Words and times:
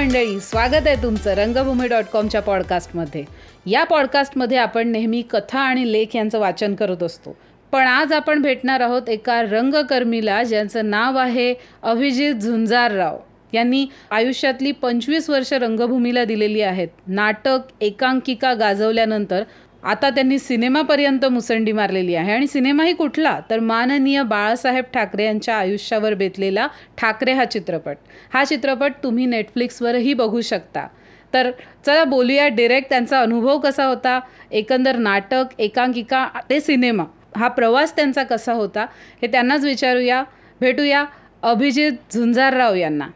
मंडळी 0.00 0.40
स्वागत 0.40 0.86
आहे 0.86 1.02
तुमचं 1.02 1.34
रंगभूमी 1.34 1.88
डॉट 1.88 2.04
कॉमच्या 2.04 2.42
पॉडकास्टमध्ये. 2.42 3.24
या 3.66 3.84
पॉडकास्टमध्ये 3.84 4.56
आपण 4.56 4.88
नेहमी 4.88 5.22
कथा 5.22 5.58
आणि 5.58 5.92
लेख 5.92 6.16
यांचं 6.16 6.38
वाचन 6.38 6.74
करत 6.74 7.02
असतो. 7.02 7.36
पण 7.72 7.86
आज 7.86 8.12
आपण 8.12 8.42
भेटणार 8.42 8.80
आहोत 8.80 9.08
एका 9.08 9.42
रंगकर्मीला 9.42 10.42
ज्यांचं 10.42 10.90
नाव 10.90 11.18
आहे 11.18 11.54
अभिजित 11.82 12.34
झुंजारराव. 12.34 13.18
यांनी 13.52 13.86
आयुष्यातली 14.10 14.72
पंचवीस 14.72 15.30
वर्ष 15.30 15.52
रंगभूमीला 15.52 16.24
दिलेली 16.24 16.60
आहेत. 16.60 16.88
नाटक 17.06 17.58
एकांकिका 17.80 18.54
गाजवल्यानंतर 18.54 19.42
आता 19.84 20.10
त्यांनी 20.10 20.38
सिनेमापर्यंत 20.38 21.24
मुसंडी 21.24 21.72
मारलेली 21.72 22.14
आहे. 22.14 22.32
आणि 22.32 22.46
सिनेमाही 22.46 22.92
कुठला? 22.94 23.38
तर 23.50 23.60
माननीय 23.60 24.22
बाळासाहेब 24.22 24.84
ठाकरे 24.94 25.24
यांच्या 25.24 25.56
आयुष्यावर 25.56 26.14
बेतलेला 26.14 26.66
ठाकरे 26.98 27.32
हा 27.32 27.44
चित्रपट. 27.44 27.96
हा 28.34 28.44
चित्रपट 28.44 28.92
तुम्ही 29.02 29.26
नेटफ्लिक्सवरही 29.26 30.14
बघू 30.14 30.40
शकता. 30.40 30.86
तर 31.34 31.50
चला 31.86 32.04
बोलूया 32.04 32.48
डिरेक्ट 32.48 32.88
त्यांचा 32.88 33.20
अनुभव 33.20 33.58
कसा 33.58 33.84
होता? 33.84 34.20
एकंदर 34.50 34.96
नाटक 34.96 35.58
एकांकिका 35.58 36.26
ते 36.50 36.60
सिनेमा 36.60 37.04
हा 37.36 37.48
प्रवास 37.48 37.96
त्यांचा 37.96 38.22
कसा 38.22 38.52
होता? 38.52 38.86
हे 39.22 39.26
त्यांनाच 39.26 39.64
विचारूया. 39.64 40.22
भेटूया 40.60 41.04
अभिजित 41.42 41.92
झुंजारराव 42.14 42.74
यांना. 42.74 43.06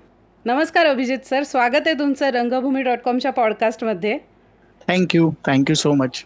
नमस्कार 0.44 0.86
अभिजित 0.86 1.26
सर. 1.26 1.42
स्वागत 1.42 1.86
आहे 1.86 1.98
तुमचं 1.98 2.30
रंगभूमी 2.30 2.82
डॉट 2.82 2.98
कॉमच्या 2.98 3.32
पॉडकास्टमध्ये 3.32 4.18
thank you 4.88 5.30
thank you 5.46 5.74
so 5.74 5.92
much 5.92 6.24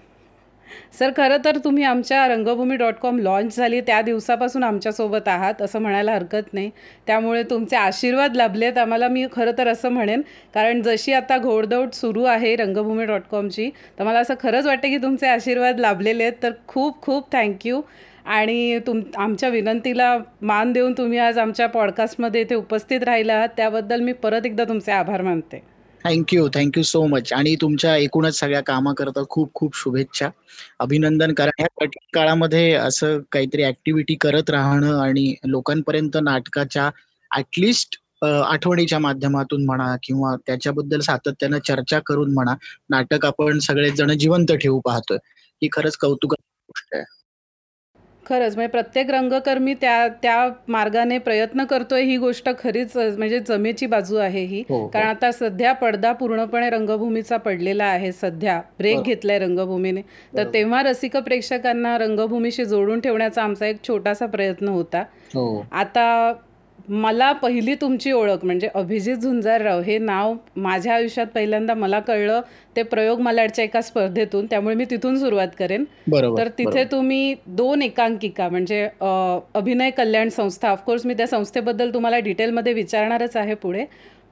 sir 0.98 1.10
खरं 1.16 1.36
तर 1.44 1.58
तुम्ही 1.64 1.84
आमच्या 1.84 2.26
रंगभूमी 2.28 2.76
डॉट 2.76 2.94
कॉम 2.94 3.18
लॉन्च 3.18 3.56
झाली 3.56 3.80
त्या 3.80 4.00
दिवसापासून 4.02 4.64
आमच्यासोबत 4.64 5.28
आहात 5.28 5.62
असं 5.62 5.78
म्हणायला 5.78 6.12
हरकत 6.12 6.52
नाही. 6.52 6.70
त्यामुळे 7.06 7.42
तुमचे 7.42 7.76
आशीर्वाद 7.76 8.36
लाभलेत 8.36 8.78
आम्हाला 8.78 9.08
मी 9.08 9.26
खरं 9.32 9.52
तर 9.58 9.68
असं 9.68 9.88
म्हणेन. 9.88 10.22
कारण 10.54 10.82
जशी 10.82 11.12
आता 11.12 11.38
घोडदौड 11.38 11.90
सुरू 11.92 12.24
आहे 12.24 12.54
रंगभूमी 12.56 13.04
डॉट 13.04 13.22
कॉमची 13.30 13.70
तर 13.98 14.04
मला 14.04 14.18
असं 14.18 14.34
खरंच 14.40 14.66
वाटतं 14.66 14.88
की 14.88 14.98
तुमचे 14.98 15.26
आशीर्वाद 15.26 15.80
लाभलेले 15.80 16.22
आहेत. 16.24 16.32
तर 16.42 16.52
खूप 16.68 17.00
खूप 17.02 17.32
थँक्यू 17.32 17.80
आणि 18.26 18.78
तुम 18.86 19.00
आमच्या 19.16 19.48
विनंतीला 19.48 20.16
मान 20.42 20.72
देऊन 20.72 20.92
तुम्ही 20.92 21.18
आज 21.18 21.38
आमच्या 21.38 21.66
पॉडकास्टमध्ये 21.68 22.40
इथे 22.40 22.54
उपस्थित 22.54 23.02
राहिला 23.02 23.34
आहात. 23.34 23.48
त्याबद्दल 23.56 24.00
मी 24.00 24.12
परत 24.12 24.46
एकदा 24.46 24.64
तुमचे 24.64 24.92
आभार 24.92 25.22
मानते. 25.22 25.62
थँक्यू 26.04 26.48
थँक्यू 26.48 26.82
सो 26.82 27.04
मच 27.06 27.32
आणि 27.32 27.54
तुमच्या 27.60 27.96
एकूणच 27.96 28.38
सगळ्या 28.38 28.60
कामाकरता 28.62 29.22
खूप 29.30 29.52
खूप 29.54 29.76
शुभेच्छा. 29.76 30.28
अभिनंदन 30.78 31.32
करा 31.34 31.50
ह्या 31.58 31.66
कठीण 31.80 32.06
काळामध्ये 32.14 32.72
असं 32.74 33.18
काहीतरी 33.32 33.64
ऍक्टिव्हिटी 33.64 34.14
करत 34.20 34.50
राहणं 34.50 34.98
आणि 35.00 35.34
लोकांपर्यंत 35.46 36.16
नाटकाच्या 36.22 36.90
ऍटलिस्ट 37.30 37.98
आठवणीच्या 38.24 38.98
माध्यमातून 38.98 39.64
म्हणा 39.66 39.94
किंवा 40.02 40.34
त्याच्याबद्दल 40.46 41.00
सातत्यानं 41.00 41.58
चर्चा 41.58 41.98
करून 42.06 42.32
म्हणा 42.34 42.54
नाटक 42.90 43.26
आपण 43.26 43.58
सगळेजण 43.58 44.12
जिवंत 44.18 44.52
ठेवू 44.52 44.80
पाहतोय. 44.80 45.18
ही 45.62 45.68
खरंच 45.72 45.96
कौतुकाची 45.96 46.62
गोष्ट 46.68 46.94
आहे. 46.94 47.04
खरंच 48.28 48.54
म्हणजे 48.54 48.70
प्रत्येक 48.70 49.10
रंगकर्मी 49.10 49.74
त्या 49.74 50.08
त्या 50.08 50.48
मार्गाने 50.68 51.18
प्रयत्न 51.18 51.64
करतोय 51.64 52.02
ही 52.02 52.16
गोष्ट 52.16 52.48
खरीच 52.58 52.96
म्हणजे 52.96 53.38
जमेची 53.38 53.86
बाजू 53.86 54.16
आहे 54.16 54.44
ही. 54.44 54.64
हो, 54.68 54.80
हो. 54.80 54.88
कारण 54.88 55.06
आता 55.06 55.32
सध्या 55.32 55.72
पडदा 55.72 56.12
पूर्णपणे 56.12 56.70
रंगभूमीचा 56.70 57.36
पडलेला 57.36 57.84
आहे 57.84 58.12
सध्या. 58.12 58.60
ब्रेक 58.78 59.02
घेतलाय 59.02 59.38
रंगभूमीने. 59.38 60.00
तर 60.36 60.44
तेव्हा 60.54 60.82
रसिक 60.82 61.16
प्रेक्षकांना 61.16 61.98
रंगभूमीशी 61.98 62.64
जोडून 62.64 63.00
ठेवण्याचा 63.00 63.42
आमचा 63.42 63.66
एक 63.66 63.76
छोटासा 63.88 64.26
प्रयत्न 64.26 64.68
होता. 64.68 65.00
हो. 65.34 65.66
आता 65.72 66.32
मला 66.88 67.30
पहिली 67.32 67.74
तुमची 67.80 68.12
ओळख 68.12 68.44
म्हणजे 68.44 68.68
अभिजित 68.74 69.16
झुंजारराव 69.16 69.80
हे 69.82 69.96
नाव 69.98 70.34
माझ्या 70.56 70.94
आयुष्यात 70.94 71.26
पहिल्यांदा 71.34 71.74
मला 71.74 72.00
कळलं. 72.00 72.40
ते 72.76 72.82
प्रयोग 72.82 73.20
मलाडच्या 73.20 73.64
एका 73.64 73.80
स्पर्धेतून 73.82 74.46
त्यामुळे 74.50 74.74
मी 74.74 74.84
तिथून 74.90 75.16
सुरुवात 75.18 75.48
करेन. 75.58 75.84
तर 76.38 76.48
तिथे 76.58 76.84
तुम्ही 76.92 77.34
दोन 77.46 77.82
एकांकिका 77.82 78.48
म्हणजे 78.48 78.82
अभिनय 79.00 79.90
कल्याण 79.90 80.28
संस्था 80.28 80.70
ऑफकोर्स 80.70 81.06
मी 81.06 81.14
त्या 81.14 81.26
संस्थेबद्दल 81.26 81.92
तुम्हाला 81.94 82.18
डिटेलमध्ये 82.18 82.72
विचारणारच 82.72 83.36
आहे 83.36 83.54
पुढे. 83.54 83.84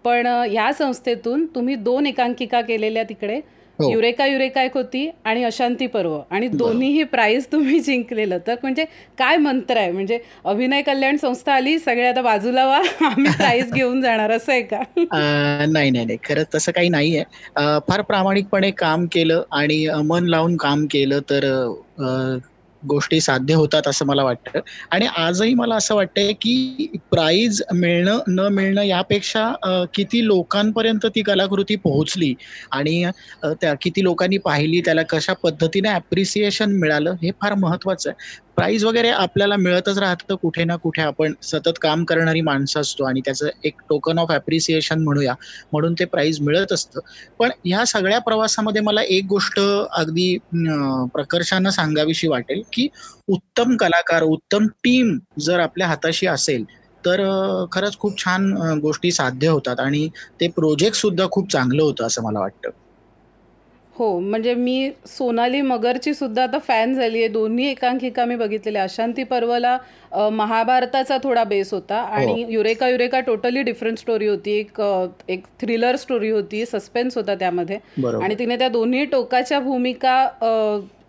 पण 0.05 0.27
ह्या 0.27 0.73
संस्थेतून 0.73 1.47
तुम्ही 1.55 1.75
दोन 1.75 2.07
एकांकिका 2.07 2.61
केलेल्या 2.61 3.03
तिकडे. 3.03 3.41
युरेका 3.79 4.27
युरेका 4.27 4.63
एक 4.63 4.77
होती 4.77 5.09
आणि 5.25 5.43
अशांती 5.45 5.87
पर्व. 5.87 6.19
आणि 6.31 6.49
दोन्हीही 6.49 7.03
प्राईज 7.05 7.47
तुम्ही 7.53 7.81
जिंकलेलं. 7.81 8.39
तर 8.47 8.55
म्हणजे 8.63 8.85
काय 9.19 9.37
मंत्र 9.37 9.77
आहे? 9.77 9.91
म्हणजे 9.93 10.19
अभिनय 10.45 10.83
कल्याण 10.83 11.17
संस्था 11.17 11.55
आली 11.55 11.79
सगळे 11.79 12.07
आता 12.09 12.23
बाजूला 12.23 12.67
वा 12.67 12.77
आम्ही 13.07 13.33
प्राईज 13.33 13.73
घेऊन 13.75 14.01
जाणार 14.03 14.31
असं 14.31 14.53
आहे 14.53 14.63
का? 14.63 14.81
नाही 14.97 15.91
नाही 15.91 16.05
नाही. 16.05 16.17
खरंच 16.25 16.47
तसं 16.55 16.73
काही 16.73 16.89
नाहीये. 16.89 17.23
फार 17.89 18.01
प्रामाणिकपणे 18.03 18.71
काम 18.77 19.07
केलं 19.13 19.43
आणि 19.53 19.87
मन 20.05 20.27
लावून 20.27 20.57
काम 20.57 20.87
केलं 20.91 21.21
तर 21.31 21.45
गोष्टी 22.83 23.21
साध्य 23.21 23.55
होतात 23.55 23.87
असं 23.89 24.07
मला 24.07 24.23
वाटतं. 24.25 24.61
आणि 24.91 25.07
आजही 25.17 25.55
मला 25.55 25.75
असं 25.77 25.95
वाटतंय 25.95 26.33
की 26.33 26.87
प्राईज 27.13 27.63
मिळणं 27.75 28.19
न 28.29 28.47
मिळणं 28.53 28.83
यापेक्षा 28.83 29.85
किती 29.95 30.25
लोकांपर्यंत 30.27 31.07
ती 31.15 31.23
कलाकृती 31.23 31.77
पोहोचली 31.79 32.33
आणि 32.73 33.05
त्या 33.53 33.75
किती 33.83 34.03
लोकांनी 34.05 34.39
पाहिली 34.39 34.81
त्याला 34.81 35.03
कशा 35.11 35.33
पद्धतीने 35.43 35.89
ॲप्रिसिएशन 35.91 36.73
मिळालं 36.73 37.15
हे 37.23 37.31
फार 37.43 37.55
महत्वाचं 37.57 38.11
आहे. 38.11 38.39
प्राईज 38.57 38.85
वगैरे 38.85 39.09
आपल्याला 39.11 39.57
मिळतच 39.57 39.99
राहतं 39.99 40.35
कुठे 40.43 40.65
ना 40.65 40.77
कुठे 40.77 41.03
आपण 41.03 41.33
सतत 41.43 41.79
काम 41.81 42.05
करणारी 42.05 42.41
माणसं 42.41 42.81
असतो 42.81 43.05
आणि 43.05 43.21
त्याचं 43.25 43.49
एक 43.65 43.81
टोकन 43.89 44.19
ऑफ 44.19 44.31
ॲप्रिसिएशन 44.33 45.03
म्हणूया 45.03 45.35
म्हणून 45.73 45.95
ते 45.95 46.05
प्राईज 46.07 46.41
मिळत 46.41 46.73
असतं. 46.73 47.01
पण 47.39 47.51
ह्या 47.65 47.85
सगळ्या 47.87 48.19
प्रवासामध्ये 48.21 48.83
मला 48.83 49.03
एक 49.09 49.25
गोष्ट 49.29 49.61
अगदी 49.61 50.37
प्रकर्षानं 51.15 51.71
सांगावीशी 51.71 52.29
वाटेल 52.29 52.63
की 52.73 52.89
उत्तम 53.29 53.77
कलाकार 53.77 54.23
उत्तम 54.25 54.67
टीम 54.85 55.17
जर 55.41 55.61
आपल्या 55.61 55.87
हाताशी 55.89 56.27
असेल 56.29 56.65
तर 57.07 57.23
खरंच 57.73 57.99
खूप 57.99 58.19
छान 58.19 58.53
गोष्टी 58.83 59.11
साध्य 59.13 59.49
होतात 59.49 59.81
आणि 59.81 60.09
ते 60.41 60.49
प्रोजेक्ट 60.57 60.97
सुद्धा 60.97 61.27
खूप 61.31 61.53
चांगलं 61.53 61.83
होतं 61.83 62.07
असं 62.07 62.23
मला 62.23 62.41
वाटतं. 62.41 62.71
हो 63.95 64.19
म्हणजे 64.21 64.53
मी 64.55 64.91
सोनाली 65.09 65.61
मगरची 65.61 66.13
सुद्धा 66.15 66.43
आता 66.43 66.59
फॅन 66.59 66.93
झाली 66.95 67.19
आहे. 67.19 67.29
दोन्ही 67.29 67.67
एकांकिका 67.71 68.25
मी 68.25 68.37
बघितलेल्या. 68.37 68.83
अशांती 68.83 69.23
पर्वला 69.25 69.77
महाभारताचा 70.33 71.17
थोडा 71.23 71.45
बेस 71.45 71.73
होता 71.73 72.01
हो. 72.01 72.15
आणि 72.15 72.45
Eureka 72.49 72.89
Eureka 72.89 73.21
totally 73.21 73.63
different 73.63 73.99
story 73.99 74.27
होती. 74.29 74.59
एक 74.59 74.81
एक 75.29 75.45
थ्रिलर 75.61 75.97
स्टोरी 75.97 76.31
होती. 76.31 76.65
सस्पेन्स 76.67 77.17
होता 77.17 77.35
त्यामध्ये. 77.35 77.79
आणि 78.23 78.35
तिने 78.39 78.57
त्या 78.59 78.69
दोन्ही 78.69 79.05
टोकाच्या 79.07 79.61
भूमिका 79.61 80.23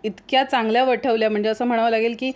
इतक्या 0.04 0.42
चांगल्या 0.44 0.84
वठवल्या. 0.84 1.28
म्हणजे 1.30 1.48
असं 1.48 1.64
म्हणावं 1.66 1.90
लागेल 1.90 2.14
की 2.18 2.30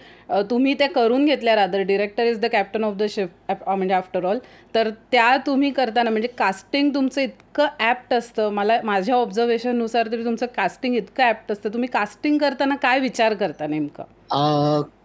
तुम्ही 0.50 0.74
त्या 0.74 0.88
करून 0.90 1.24
घेतल्या 1.26 1.54
rather. 1.56 1.82
Director 1.82 2.26
is 2.26 2.38
the 2.40 2.46
captain 2.52 2.84
of 2.84 2.94
the 2.96 3.06
ship 3.10 3.62
म्हणजे 3.66 3.94
आफ्टर 3.94 4.24
ऑल 4.24 4.38
तर 4.74 4.90
त्या 5.12 5.36
तुम्ही 5.46 5.70
करताना 5.72 6.10
म्हणजे 6.10 6.28
कास्टिंग 6.38 6.90
तुमचं 6.94 7.20
इतकं 7.20 7.66
ॲप्ट 7.80 8.14
असतं. 8.14 8.48
मला 8.52 8.80
माझ्या 8.84 9.14
ऑब्झर्वेशननुसार 9.14 10.08
तरी 10.12 10.24
तुमचं 10.24 10.46
कास्टिंग 10.56 10.94
इतकं 10.96 11.22
ॲप्ट 11.24 11.52
असतं. 11.52 11.68
तुम्ही 11.72 11.88
कास्टिंग 11.92 12.38
करताना 12.38 12.76
काय 12.82 13.00
विचार 13.00 13.34
करता 13.34 13.66
नेमकं? 13.66 14.02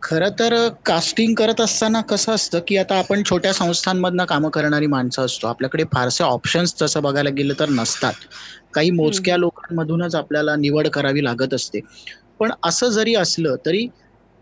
खरं 0.03 0.29
तर 0.39 0.53
कास्टिंग 0.85 1.33
करत 1.35 1.61
असताना 1.61 2.01
कसं 2.09 2.31
असतं 2.33 2.59
की 2.67 2.77
आता 2.77 2.97
आपण 2.97 3.23
छोट्या 3.25 3.51
संस्थांमधनं 3.53 4.25
कामं 4.25 4.49
करणारी 4.49 4.87
माणसं 4.87 5.25
असतो. 5.25 5.47
आपल्याकडे 5.47 5.83
फारसे 5.93 6.23
ऑप्शन्स 6.23 6.73
तसं 6.81 7.01
बघायला 7.03 7.29
गेलं 7.29 7.53
तर 7.59 7.69
नसतात. 7.69 8.13
काही 8.73 8.91
मोजक्या 8.91 9.37
लोकांमधूनच 9.37 10.15
आपल्याला 10.15 10.55
निवड 10.55 10.87
करावी 10.87 11.23
लागत 11.23 11.53
असते. 11.53 11.79
पण 12.39 12.51
असं 12.63 12.89
जरी 12.89 13.15
असलं 13.15 13.55
तरी 13.65 13.87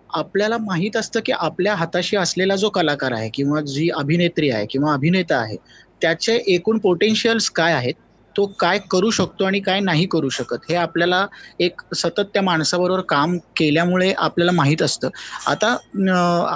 आपल्याला 0.09 0.57
माहीत 0.57 0.97
असतं 0.97 1.19
की 1.25 1.31
आपल्या 1.31 1.75
हाताशी 1.75 2.17
असलेला 2.17 2.55
जो 2.55 2.69
कलाकार 2.69 3.11
आहे 3.11 3.29
किंवा 3.33 3.61
जी 3.61 3.89
अभिनेत्री 3.89 4.49
आहे 4.49 4.65
किंवा 4.69 4.93
अभिनेता 4.93 5.37
आहे 5.37 5.55
त्याचे 6.01 6.35
एकूण 6.47 6.77
पोटेन्शियल्स 6.77 7.49
काय 7.51 7.73
आहेत? 7.73 7.93
तो 8.35 8.45
काय 8.59 8.79
करू 8.89 9.09
शकतो 9.11 9.45
आणि 9.45 9.59
काय 9.61 9.79
नाही 9.81 10.05
करू 10.07 10.29
शकत 10.29 10.65
हे 10.69 10.75
आपल्याला 10.77 11.25
एक 11.59 11.81
सतत 11.95 12.25
त्या 12.33 12.41
माणसाबरोबर 12.43 13.01
काम 13.09 13.37
केल्यामुळे 13.57 14.11
आपल्याला 14.17 14.51
माहीत 14.53 14.81
असतं. 14.81 15.09
आता 15.47 15.75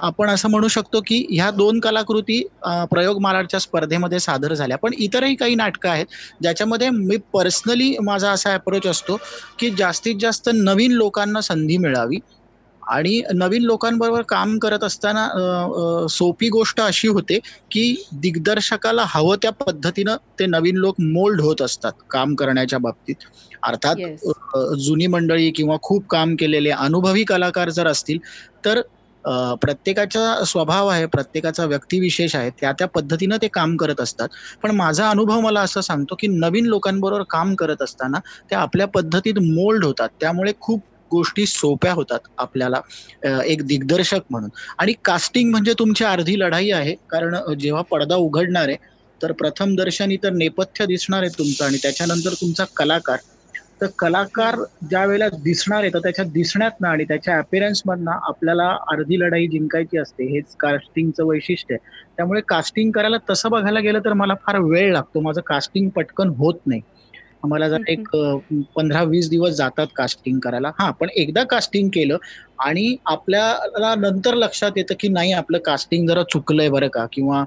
आपण 0.01 0.29
असं 0.29 0.49
म्हणू 0.49 0.67
शकतो 0.69 1.01
की 1.07 1.25
ह्या 1.31 1.49
दोन 1.53 1.79
कलाकृती 1.79 2.41
प्रयोग 2.91 3.21
मालाडच्या 3.21 3.59
स्पर्धेमध्ये 3.61 4.19
सादर 4.19 4.53
झाल्या. 4.53 4.77
पण 4.79 4.93
इतरही 4.99 5.35
काही 5.35 5.55
नाटकं 5.55 5.89
आहेत 5.89 6.05
ज्याच्यामध्ये 6.41 6.89
मी 6.91 7.17
पर्सनली 7.33 7.95
माझा 8.03 8.31
असा 8.31 8.53
अप्रोच 8.55 8.87
असतो 8.87 9.17
की 9.59 9.69
जास्तीत 9.77 10.15
जास्त 10.21 10.49
नवीन 10.55 10.91
लोकांना 10.93 11.41
संधी 11.43 11.77
मिळावी. 11.79 12.19
आणि 12.89 13.21
नवीन 13.35 13.63
लोकांबरोबर 13.63 14.21
काम 14.27 14.57
करत 14.59 14.83
असताना 14.83 15.27
सोपी 16.09 16.49
गोष्ट 16.49 16.81
अशी 16.81 17.07
होते 17.09 17.39
की 17.71 17.83
दिग्दर्शकाला 18.21 19.03
हवं 19.07 19.35
त्या 19.41 19.51
पद्धतीनं 19.59 20.15
ते 20.39 20.45
नवीन 20.47 20.77
लोक 20.77 20.95
मोल्ड 21.03 21.41
होत 21.41 21.61
असतात 21.61 21.91
काम 22.09 22.33
करण्याच्या 22.35 22.79
बाबतीत. 22.79 23.15
अर्थात 23.63 23.95
जुनी 24.79 25.07
मंडळी 25.07 25.51
किंवा 25.51 25.77
खूप 25.81 26.05
काम 26.09 26.35
केलेले 26.39 26.69
अनुभवी 26.71 27.23
कलाकार 27.25 27.69
जर 27.71 27.87
असतील 27.87 28.17
तर 28.65 28.81
प्रत्येकाचा 29.61 30.43
स्वभाव 30.47 30.87
आहे 30.87 31.05
प्रत्येकाचा 31.07 31.65
व्यक्तिविशेष 31.65 32.35
आहे 32.35 32.49
त्या 32.51 32.71
त्या 32.73 32.87
पद्धतीनं 32.89 33.37
ते 33.41 33.47
काम 33.53 33.75
करत 33.77 34.01
असतात. 34.01 34.27
पण 34.63 34.71
माझा 34.73 35.09
अनुभव 35.09 35.39
मला 35.41 35.61
असं 35.61 35.81
सांगतो 35.81 36.15
की 36.15 36.27
नवीन 36.29 36.65
लोकांबरोबर 36.67 37.23
काम 37.29 37.53
करत 37.55 37.81
असताना 37.81 38.19
ते 38.49 38.55
आपल्या 38.57 38.87
पद्धतीत 38.89 39.39
मोल्ड 39.41 39.85
होतात. 39.85 40.09
त्यामुळे 40.11 40.53
खूप 40.59 40.81
गोष्टी 41.11 41.45
सोप्या 41.47 41.93
होतात 41.93 42.27
आपल्याला 42.37 42.79
एक 43.45 43.61
दिग्दर्शक 43.63 44.21
म्हणून. 44.29 44.49
आणि 44.77 44.93
कास्टिंग 45.05 45.49
म्हणजे 45.51 45.73
तुमची 45.79 46.03
अर्धी 46.05 46.39
लढाई 46.39 46.69
आहे 46.71 46.95
कारण 47.09 47.35
जेव्हा 47.59 47.81
पडदा 47.91 48.15
उघडणार 48.17 48.67
आहे 48.67 48.77
तर 49.21 49.31
प्रथम 49.33 49.75
दर्शनी 49.75 50.17
तर 50.17 50.31
नेपथ्य 50.33 50.85
दिसणार 50.87 51.21
आहे 51.21 51.37
तुमचं 51.37 51.65
आणि 51.65 51.77
त्याच्यानंतर 51.77 52.33
तुमचा 52.35 52.63
कलाकार. 52.75 53.17
तर 53.81 53.87
कलाकार 53.97 54.55
ज्या 54.83 55.03
वेळेला 55.05 55.27
दिसणार 55.33 55.81
आहे 55.81 55.89
तर 55.89 55.99
त्याच्या 55.99 56.23
दिसण्यात 56.29 56.71
ना 56.77 56.89
आणि 56.89 57.03
त्याच्या 57.05 57.37
अपिअरन्स 57.39 57.81
मधनं 57.85 58.11
आपल्याला 58.23 58.67
अर्धी 58.87 59.19
लढाई 59.19 59.47
जिंकायची 59.49 59.97
असते 59.97 60.23
हेच 60.27 60.55
कास्टिंगचं 60.59 61.25
वैशिष्ट्य 61.25 61.73
आहे. 61.73 61.79
त्यामुळे 62.17 62.41
कास्टिंग 62.47 62.91
करायला 62.91 63.17
तसं 63.29 63.49
बघायला 63.49 63.79
गेलं 63.81 63.99
तर 64.05 64.13
मला 64.15 64.33
फार 64.41 64.59
वेळ 64.63 64.91
लागतो 64.93 65.21
माझं 65.21 65.41
कास्टिंग 65.45 65.89
पटकन 65.95 66.29
होत 66.37 66.59
नाही. 66.65 66.81
आम्हाला 67.43 67.67
जर 67.69 67.77
एक 67.87 68.07
पंधरा 68.71 69.01
वीस 69.05 69.29
दिवस 69.29 69.53
जातात 69.53 69.87
कास्टिंग 69.93 70.39
करायला. 70.39 70.71
हा 70.73 70.89
पण 70.93 71.09
एकदा 71.13 71.43
कास्टिंग 71.47 71.89
केलं 71.89 72.17
आणि 72.61 72.95
आपल्याला 73.07 73.93
नंतर 73.99 74.35
लक्षात 74.35 74.71
येतं 74.73 74.95
की 74.99 75.07
नाही 75.09 75.31
आपलं 75.33 75.57
कास्टिंग 75.65 76.07
जरा 76.07 76.23
चुकलंय 76.31 76.69
बरं 76.69 76.87
का? 76.89 77.05
किंवा 77.09 77.43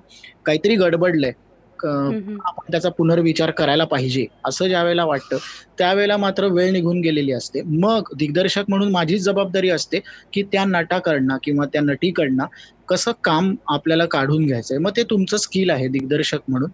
काहीतरी 0.47 0.77
गडबडलंय. 0.77 1.33
आपण 1.79 2.71
त्याचा 2.71 2.89
पुनर्विचार 2.93 3.51
करायला 3.53 3.85
पाहिजे 3.87 4.27
असं 4.45 4.69
ज्या 4.69 4.83
वेळेला 4.83 5.05
वाटतं 5.05 5.37
त्यावेळेला 5.79 6.17
मात्र 6.19 6.47
वेळ 6.49 6.71
निघून 6.73 7.01
गेलेली 7.01 7.33
असते. 7.33 7.63
मग 7.77 8.13
दिग्दर्शक 8.19 8.65
म्हणून 8.69 8.91
माझीच 8.93 9.23
जबाबदारी 9.23 9.71
असते 9.71 10.01
की 10.33 10.43
त्या 10.45 10.65
नटाकडनं 10.67 11.37
किंवा 11.43 11.67
त्या 11.67 11.81
नटीकडनं 11.83 12.47
कसं 12.89 13.13
काम 13.25 13.55
आपल्याला 13.75 14.05
काढून 14.09 14.47
घ्यायचंय. 14.47 14.79
मग 14.79 14.91
ते 14.93 15.03
तुमचं 15.11 15.37
स्किल 15.39 15.71
आहे 15.71 15.89
दिग्दर्शक 15.91 16.41
म्हणून. 16.49 16.71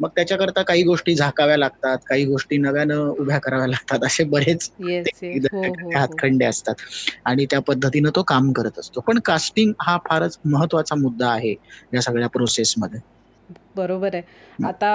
मग 0.00 0.08
त्याच्याकरता 0.16 0.62
काही 0.62 0.82
गोष्टी 0.82 1.14
झाकाव्या 1.14 1.56
लागतात 1.56 1.98
काही 2.06 2.24
गोष्टी 2.24 2.56
नव्यानं 2.58 3.08
उभ्या 3.10 3.38
कराव्या 3.38 3.66
लागतात 3.68 4.04
असे 4.04 4.24
बरेच 4.26 4.68
हो, 5.46 5.62
हो, 5.74 5.96
हो. 5.98 5.98
हातखंडे 5.98 6.44
असतात. 6.44 6.74
आणि 7.24 7.46
त्या 7.46 7.60
पद्धतीनं 7.60 8.10
तो 8.10 8.22
काम 8.24 8.50
करत 8.52 8.78
असतो. 8.78 9.00
पण 9.00 9.18
कास्टिंग 9.24 9.72
हा 9.80 9.96
फारच 10.04 10.38
महत्त्वाचा 10.46 10.94
मुद्दा 10.96 11.30
आहे 11.30 11.54
या 11.92 12.00
सगळ्या 12.02 12.28
प्रोसेसमध्ये 12.28 13.00
बरोबर 13.76 14.14
आहे. 14.14 14.22
आता 14.62 14.90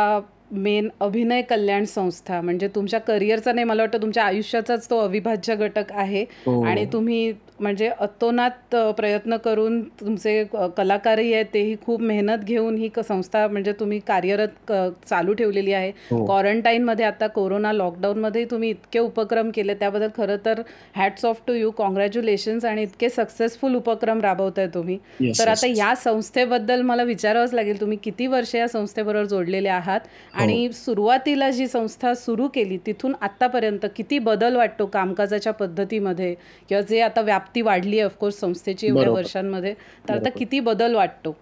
मेन 0.52 0.90
अभिनय 1.02 1.42
कल्याण 1.42 1.84
संस्था 1.86 2.42
म्हणजे 2.42 2.68
तुमच्या 2.76 3.00
करिअरचा 3.00 3.52
नाही 3.52 3.66
मला 3.66 3.84
वाटतं 3.84 4.02
तुमच्या 4.02 4.24
आयुष्याचाच 4.24 4.90
तो 4.90 5.00
अविभाज्य 5.00 5.56
घटक 5.56 5.92
आहे. 5.92 6.26
आणि 6.66 6.86
तुम्ही 6.94 7.34
म्हणजे 7.60 7.88
अतोनात 8.00 8.76
प्रयत्न 8.98 9.36
करून 9.38 9.82
तुमचे 10.00 10.44
कलाकारही 10.78 11.34
आहेत 11.34 11.46
तेही 11.54 11.76
खूप 11.86 12.02
मेहनत 12.02 12.38
घेऊन 12.38 12.78
ही 12.78 12.90
संस्था 13.04 13.46
म्हणजे 13.48 13.72
तुम्ही 13.80 14.00
कार्यरत 14.08 14.72
चालू 15.10 15.34
ठेवलेली 15.34 15.74
आहे. 15.74 15.92
क्वारंटाईनमध्ये 16.26 17.06
आता 17.06 17.28
कोरोना 17.28 17.72
लॉकडाऊनमध्ये 17.74 18.44
तुम्ही 18.52 18.70
इतके 18.70 19.00
उपक्रम 19.00 19.50
केले 19.56 19.74
त्याबद्दल 19.74 20.08
खरं 20.18 20.38
तर 20.46 20.62
hats 20.96 21.26
off 21.26 21.42
to 21.48 21.54
you 21.54 21.72
congratulations 21.72 22.66
आणि 22.66 22.82
इतके 22.84 23.10
सक्सेसफुल 23.10 23.76
उपक्रम 23.76 24.22
राबवताय 24.22 24.68
तुम्ही. 24.68 24.98
तर 25.40 25.48
आता 25.48 25.68
या 25.68 25.94
संस्थेबद्दल 25.96 26.82
मला 26.82 27.04
विचारावंच 27.04 27.54
लागेल 27.54 27.80
तुम्ही 27.82 27.98
किती 28.04 28.28
वर्ष 28.28 28.56
या 28.56 28.68
संस्थेबरोबर 28.68 29.26
जोडलेले 29.26 29.70
आहात? 29.70 30.00
हो. 30.34 30.35
आणि 30.36 30.68
सुरुवातीला 30.74 31.50
जी 31.52 31.68
संस्था 31.68 32.14
सुरू 32.14 32.48
केली 32.48 32.78
तिथून 32.86 33.14
आतापर्यंत 33.22 33.86
किती 33.96 34.20
बदल 34.20 34.56
वाटतो 34.56 34.86
कामकाजाच्या 34.86 35.54
पद्धतीमध्ये 35.54 36.34
किंवा 36.70 36.82
जे 36.82 37.02
आता 37.02 37.22
व्याप 37.22 37.26
व्याप्ती 37.26 37.62
वाढली 37.62 38.00
आहे 38.00 38.06
ऑफकोर्स 38.06 38.40
संस्थेची 38.40 38.88
एवढ्या 38.88 39.12
वर्षांमध्ये 39.12 39.74
तर 40.10 40.14
आता 40.14 40.30
किती 40.30 40.60
बदल 40.60 40.96
वाटतो? 40.96 41.36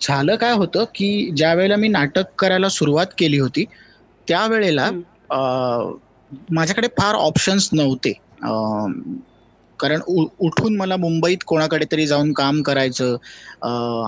झालं 0.00 0.36
काय 0.36 0.52
होतं 0.52 0.84
की 0.94 1.30
ज्या 1.36 1.52
वेळेला 1.54 1.76
मी 1.76 1.88
नाटक 1.88 2.34
करायला 2.38 2.68
सुरुवात 2.68 3.06
केली 3.18 3.38
होती 3.38 3.64
त्यावेळेला 4.28 4.90
माझ्याकडे 6.50 6.88
फार 6.98 7.14
ऑप्शन्स 7.14 7.68
नव्हते. 7.72 8.12
कारण 9.80 10.00
उठून 10.06 10.76
मला 10.76 10.96
मुंबईत 10.96 11.38
कोणाकडे 11.46 11.84
तरी 11.92 12.06
जाऊन 12.06 12.32
काम 12.32 12.60
करायचं 12.62 13.16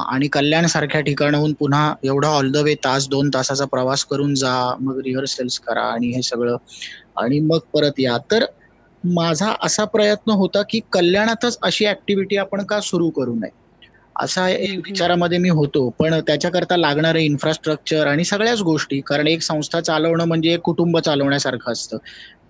आणि 0.06 0.29
कल्याण 0.32 0.67
सारख्या 0.67 1.00
ठिकाणाहून 1.00 1.53
पुन्हा 1.53 1.93
एवढा 2.05 2.29
ऑल 2.31 2.50
द 2.53 2.56
वे 2.65 2.75
तास 2.85 3.09
दोन 3.09 3.31
तासाचा 3.35 3.65
प्रवास 3.67 4.05
करून 4.05 4.35
जा 4.35 4.55
मग 4.81 4.99
रिहर्सल्स 5.05 5.59
करा 5.61 5.82
आणि 5.85 6.11
हे 6.15 6.23
सगळं. 6.23 6.56
आणि 7.17 7.41
मग 7.41 7.59
परत 7.73 8.00
या. 8.00 8.17
तर 8.31 8.44
माझा 9.05 9.53
असा 9.62 9.85
प्रयत्न 9.87 10.31
होता 10.32 10.62
की 10.70 10.81
कल्याणातच 10.93 11.59
अशी 11.62 11.87
ऍक्टिव्हिटी 11.87 12.37
आपण 12.37 12.65
का 12.67 12.81
सुरू 12.81 13.09
करू 13.11 13.35
नये? 13.35 13.50
असा 14.17 14.49
एक 14.50 14.79
विचारामध्ये 14.87 15.38
मी 15.38 15.49
होतो. 15.50 15.88
पण 15.99 16.15
त्याच्याकरता 16.26 16.76
लागणारे 16.76 17.23
इन्फ्रास्ट्रक्चर 17.25 18.06
आणि 18.06 18.25
सगळ्याच 18.25 18.61
गोष्टी 18.62 19.00
कारण 19.06 19.26
एक 19.29 19.43
संस्था 19.43 19.81
चालवणं 19.81 20.25
म्हणजे 20.25 20.53
एक 20.55 20.61
कुटुंब 20.62 20.99
चालवण्यासारखं 20.99 21.73
असतं. 21.73 21.97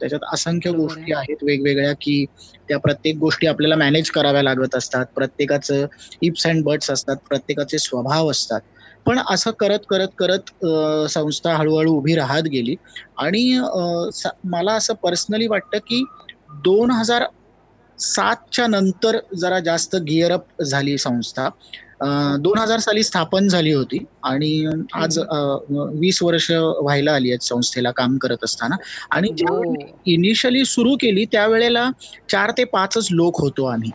त्याच्यात 0.01 0.25
असंख्य 0.33 0.71
गोष्टी 0.73 1.13
आहेत 1.13 1.43
वेगवेगळ्या 1.43 1.93
की 2.01 2.25
त्या 2.69 2.79
प्रत्येक 2.79 3.17
गोष्टी 3.19 3.47
आपल्याला 3.47 3.77
मॅनेज 3.77 4.11
कराव्या 4.11 4.43
लागत 4.43 4.75
असतात. 4.75 5.07
प्रत्येकाचं 5.15 5.87
इप्स 6.23 6.47
अँड 6.47 6.63
बर्ड्स 6.65 6.91
असतात. 6.91 7.17
प्रत्येकाचे 7.29 7.79
स्वभाव 7.81 8.31
असतात. 8.31 8.61
पण 9.07 9.19
असं 9.27 9.51
करत 9.59 9.79
करत 9.89 10.09
करत 10.19 10.51
संस्था 11.11 11.55
हळूहळू 11.57 11.93
उभी 11.93 12.15
राहत 12.15 12.49
गेली. 12.49 12.75
आणि 13.19 13.59
मला 14.47 14.73
असं 14.75 14.95
पर्सनली 15.03 15.47
वाटतं 15.47 15.79
की 15.81 16.03
दोन 16.65 16.91
हजार 16.91 17.25
सातच्या 17.99 18.67
नंतर 18.67 19.19
जरा 19.37 19.59
जास्त 19.61 19.97
गिअरअप 20.03 20.63
झाली 20.65 20.97
संस्था. 20.99 21.49
दोन 22.01 22.59
हजार 22.59 22.79
साली 22.81 23.03
स्थापन 23.03 23.49
झाली 23.49 23.73
होती 23.73 23.99
आणि 24.25 24.51
आज 24.95 25.19
वीस 25.71 26.23
वर्ष 26.23 26.51
व्हायला 26.51 27.13
आली 27.13 27.31
आहेत 27.31 27.43
संस्थेला 27.43 27.91
काम 27.97 28.17
करत 28.19 28.45
असताना. 28.45 28.77
आणि 29.11 29.29
इनिशियली 30.07 30.65
सुरू 30.67 30.97
केली 31.01 31.25
त्यावेळेला 31.33 31.89
चार 32.29 32.51
ते 32.59 32.65
पाचच 32.67 33.09
लोक 33.13 33.41
होतो 33.41 33.65
आम्ही. 33.67 33.91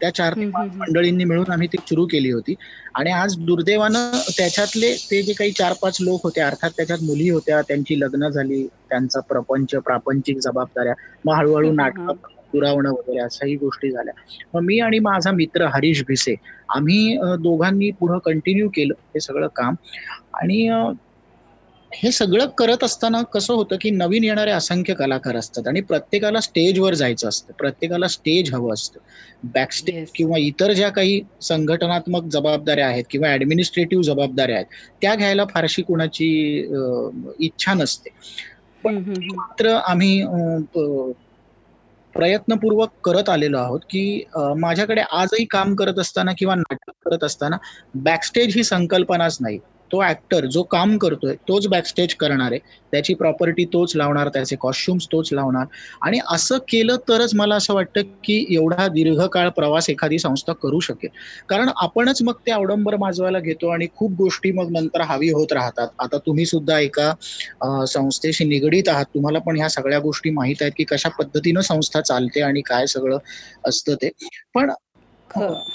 त्या 0.00 0.10
चार 0.14 0.34
मंडळींनी 0.36 1.24
मिळून 1.24 1.50
आम्ही 1.52 1.68
ती 1.68 1.76
सुरू 1.80 2.04
केली 2.06 2.30
होती. 2.30 2.54
आणि 2.94 3.10
आज 3.12 3.36
दुर्दैवानं 3.38 4.10
त्याच्यातले 4.28 4.92
ते 5.10 5.22
जे 5.22 5.32
काही 5.32 5.52
चार 5.52 5.72
पाच 5.78 5.96
लोक 6.00 6.20
होते 6.24 6.40
अर्थात 6.40 6.70
त्याच्यात 6.76 7.02
मुली 7.02 7.28
होत्या 7.30 7.60
त्यांची 7.62 7.98
लग्न 8.00 8.28
झाली 8.28 8.66
त्यांचा 8.66 9.20
प्रपंच 9.28 9.74
प्रापंचिक 9.84 10.38
जबाबदाऱ्या 10.40 10.94
मग 11.24 11.34
हळूहळू 11.36 11.72
नाटक 11.72 12.26
पुरावणं 12.56 12.90
वगैरे 12.90 13.20
अशाही 13.20 13.56
गोष्टी 13.56 13.90
झाल्या. 13.90 14.14
मग 14.54 14.60
मी 14.62 14.78
आणि 14.80 14.98
माझा 14.98 15.30
मित्र 15.32 15.66
हरीश 15.74 16.02
भिसे 16.08 16.34
आम्ही 16.74 17.16
दोघांनी 17.40 17.90
पुढं 18.00 18.18
कंटिन्यू 18.24 18.68
केलं 18.74 18.94
हे 19.14 19.20
सगळं 19.20 19.48
काम. 19.56 19.74
आणि 20.34 20.68
हे 21.92 22.10
सगळं 22.12 22.46
करत 22.58 22.82
असताना 22.84 23.20
कसं 23.34 23.54
होतं 23.54 23.76
की 23.80 23.90
नवीन 23.90 24.24
येणारे 24.24 24.50
असंख्य 24.50 24.94
कलाकार 24.94 25.36
असतात 25.36 25.68
आणि 25.68 25.80
प्रत्येकाला 25.80 26.40
स्टेजवर 26.40 26.94
जायचं 26.94 27.28
असतं 27.28 27.52
प्रत्येकाला 27.58 28.08
स्टेज 28.08 28.52
हवं 28.54 28.72
असतं. 28.72 28.98
बॅकस्टेज 29.44 30.10
किंवा 30.14 30.38
इतर 30.38 30.72
ज्या 30.72 30.88
काही 30.88 31.20
संघटनात्मक 31.42 32.24
जबाबदाऱ्या 32.32 32.86
आहेत 32.88 33.04
किंवा 33.10 33.32
ऍडमिनिस्ट्रेटिव्ह 33.32 34.04
जबाबदाऱ्या 34.04 34.56
आहेत 34.56 34.66
त्या 35.02 35.14
घ्यायला 35.14 35.44
फारशी 35.44 35.82
कुणाची 35.82 36.28
इच्छा 37.40 37.74
नसते. 37.74 38.10
पण 38.84 39.02
मात्र 39.26 39.74
आम्ही 39.76 40.22
प्रयत्नपूर्वक 42.16 42.90
करत 43.04 43.28
आलेलो 43.28 43.58
आहोत 43.58 43.80
की 43.90 44.02
माझ्याकडे 44.56 45.00
आजही 45.12 45.44
काम 45.50 45.74
करत 45.74 45.98
असताना 45.98 46.32
किंवा 46.38 46.54
नाटक 46.54 46.90
करत 47.04 47.24
असताना 47.24 47.56
बॅकस्टेज 48.02 48.56
ही 48.56 48.64
संकल्पनाच 48.64 49.36
नाही. 49.40 49.58
तो 49.92 50.02
ऍक्टर 50.04 50.46
जो 50.46 50.62
काम 50.70 50.96
करतोय 50.98 51.34
तोच 51.48 51.66
बॅकस्टेज 51.68 52.14
करणार 52.14 52.52
आहे. 52.52 52.58
त्याची 52.92 53.14
प्रॉपर्टी 53.14 53.64
तोच 53.72 53.92
लावणार 53.96 54.28
त्याचे 54.28 54.56
कॉस्ट्युम्स 54.60 55.06
तोच 55.12 55.28
लावणार. 55.32 55.64
आणि 56.02 56.18
असं 56.30 56.58
केलं 56.68 56.96
तरच 57.08 57.34
मला 57.34 57.54
असं 57.56 57.74
वाटतं 57.74 58.02
की 58.24 58.44
एवढा 58.54 58.86
दीर्घकाळ 58.88 59.48
प्रवास 59.56 59.88
एखादी 59.90 60.18
संस्था 60.18 60.52
करू 60.62 60.80
शकेल. 60.80 61.10
कारण 61.48 61.68
आपणच 61.76 62.22
मग 62.22 62.34
ते 62.46 62.50
अवडंबर 62.52 62.96
माजवायला 62.96 63.38
घेतो 63.40 63.68
आणि 63.68 63.86
खूप 63.94 64.12
गोष्टी 64.18 64.52
मग 64.52 64.70
नंतर 64.72 65.00
हवी 65.02 65.30
होत 65.30 65.52
राहतात. 65.52 65.88
आता 65.98 66.18
तुम्ही 66.18 66.46
सुद्धा 66.46 66.78
एका 66.78 67.12
संस्थेशी 67.86 68.44
निगडीत 68.44 68.88
आहात. 68.88 69.04
तुम्हाला 69.14 69.38
पण 69.38 69.56
ह्या 69.56 69.68
सगळ्या 69.68 69.98
गोष्टी 69.98 70.30
माहीत 70.30 70.62
आहेत 70.62 70.72
की 70.76 70.84
कशा 70.84 71.08
पद्धतीनं 71.18 71.60
संस्था 71.62 72.00
चालते 72.00 72.40
आणि 72.42 72.60
काय 72.66 72.86
सगळं 72.86 73.18
असतं 73.64 73.94
ते. 73.94 74.10
पण 74.54 74.70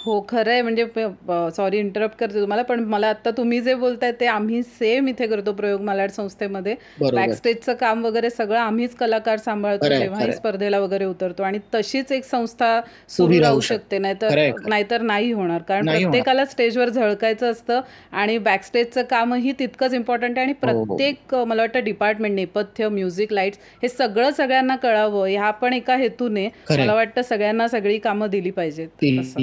हो 0.06 0.20
खरं 0.30 0.52
आहे 0.52 0.62
म्हणजे 0.62 0.86
सॉरी 1.56 1.78
इंटरप्ट 1.80 2.18
करते 2.20 2.40
तुम्हाला 2.42 2.62
पण 2.64 2.80
मला 2.90 3.08
आता 3.10 3.32
तुम्ही 3.38 3.60
जे 3.62 3.74
बोलताय 3.76 4.12
ते 4.20 4.26
आम्ही 4.26 4.62
सेम 4.64 5.08
इथे 5.08 5.28
करतो 5.28 5.52
प्रयोग 5.54 5.82
मलाड 5.82 6.10
संस्थेमध्ये. 6.12 6.76
बॅकस्टेजचं 7.02 7.74
काम 7.74 8.06
वगैरे 8.06 8.30
सगळं 8.30 8.58
आम्हीच 8.60 8.96
कलाकार 8.96 9.38
सांभाळतो 9.38 9.88
जेव्हाही 9.88 10.32
स्पर्धेला 10.34 10.80
वगैरे 10.80 11.06
उतरतो 11.06 11.44
आणि 11.44 11.60
तशीच 11.76 12.12
एक 12.12 12.24
संस्था 12.26 12.80
सुरू 13.10 13.40
राहू 13.42 13.60
शकते. 13.60 13.98
नाहीतर 13.98 14.40
नाहीतर 14.68 15.02
नाही 15.02 15.32
होणार. 15.32 15.62
कारण 15.62 15.90
प्रत्येकाला 15.90 16.46
स्टेजवर 16.46 16.90
झळकायचं 16.90 17.52
असतं 17.52 17.82
आणि 18.14 18.38
बॅकस्टेजचं 18.38 19.04
कामही 19.10 19.52
तितकंच 19.60 19.94
इम्पॉर्टंट 19.94 20.38
आहे 20.38 20.46
आणि 20.46 20.54
हो, 20.64 20.78
हो. 20.78 20.84
प्रत्येक 20.86 21.36
मला 21.36 21.62
वाटतं 21.62 21.84
डिपार्टमेंट 21.84 22.36
नेपथ्य 22.36 22.90
म्युझिक 22.90 23.34
लाईट्स 23.34 23.60
हे 23.84 23.90
सगळं 23.90 24.32
सगळ्यांना 24.38 24.76
कळावं. 24.76 25.28
ह्या 25.28 25.52
पण 25.52 25.74
एका 25.74 25.96
हेतूने 25.98 26.48
मला 26.72 26.94
वाटतं 26.94 27.22
सगळ्यांना 27.22 27.68
सगळी 27.68 27.98
कामं 28.00 28.30
दिली 28.30 28.52
पाहिजेत. 28.52 28.88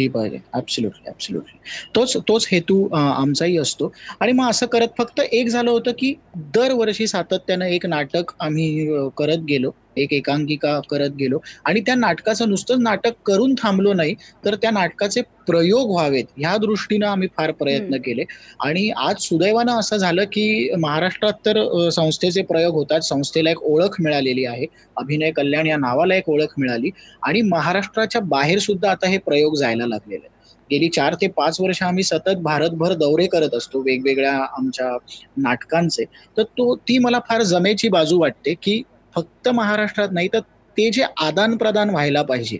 पाहिजे. 0.06 0.38
ऍब्सुल्युटली 0.56 1.08
ऍब्सुल्युटली 1.08 1.58
तोच 1.94 2.16
तोच 2.28 2.48
हेतू 2.52 2.88
आमचाही 2.94 3.58
असतो. 3.58 3.92
आणि 4.20 4.32
मग 4.32 4.48
असं 4.48 4.66
करत 4.66 4.88
फक्त 4.98 5.20
एक 5.20 5.48
झालं 5.48 5.70
होतं 5.70 5.90
की 5.90 6.14
दरवर्षी 6.34 7.06
सातत्यानं 7.06 7.64
एक 7.64 7.86
नाटक 7.86 8.32
आम्ही 8.40 8.86
करत 9.16 9.38
गेलो. 9.38 9.70
एक 9.98 10.12
एकांकिका 10.12 10.78
करत 10.90 11.10
गेलो. 11.18 11.38
आणि 11.64 11.80
त्या 11.80 11.94
नाटकाचं 11.94 12.48
नुसतं 12.48 12.82
नाटक 12.82 13.14
करून 13.26 13.54
थांबलो 13.54 13.92
नाही 13.94 14.14
तर 14.44 14.54
त्या 14.54 14.70
नाटकाचे 14.70 15.22
प्रयोग 15.46 15.90
व्हावेत 15.90 16.24
ह्या 16.36 16.56
दृष्टीनं 16.56 17.06
आम्ही 17.06 17.28
फार 17.36 17.50
प्रयत्न 17.52 17.96
केले. 18.04 18.24
आणि 18.60 18.88
आज 18.98 19.16
सुदैवानं 19.20 19.78
असं 19.78 19.96
झालं 19.96 20.24
की 20.32 20.70
महाराष्ट्रात 20.78 21.32
तर 21.46 21.88
संस्थेचे 21.92 22.42
प्रयोग 22.44 22.74
होतात 22.74 23.00
संस्थेला 23.04 23.50
एक 23.50 23.62
ओळख 23.62 24.00
मिळालेली 24.00 24.44
आहे. 24.44 24.66
अभिनय 24.96 25.30
कल्याण 25.30 25.66
या 25.66 25.76
नावाला 25.76 26.14
एक 26.14 26.28
ओळख 26.28 26.54
मिळाली. 26.58 26.90
आणि 27.22 27.42
महाराष्ट्राच्या 27.42 28.20
बाहेर 28.26 28.58
सुद्धा 28.58 28.90
आता 28.90 29.08
हे 29.08 29.18
प्रयोग 29.18 29.56
जायला 29.56 29.86
लागलेले 29.86 30.36
गेली 30.70 30.88
चार 30.88 31.14
ते 31.14 31.26
पाच 31.36 31.60
वर्ष 31.60 31.82
आम्ही 31.82 32.02
सतत 32.04 32.38
भारतभर 32.42 32.92
दौरे 32.94 33.26
करत 33.26 33.54
असतो 33.54 33.80
वेगवेगळ्या 33.82 34.32
आमच्या 34.32 34.96
नाटकांचे. 35.36 36.04
तर 36.36 36.42
तो 36.42 36.74
ती 36.88 36.98
मला 36.98 37.18
फार 37.28 37.42
जमेची 37.42 37.88
बाजू 37.88 38.18
वाटते 38.20 38.54
की 38.62 38.80
फक्त 39.16 39.48
महाराष्ट्रात 39.50 40.08
नाही 40.12 40.28
तर 40.28 40.40
ते 40.76 40.90
जे 40.90 41.04
आदान 41.20 41.56
प्रदान 41.56 41.90
व्हायला 41.90 42.22
पाहिजे. 42.22 42.58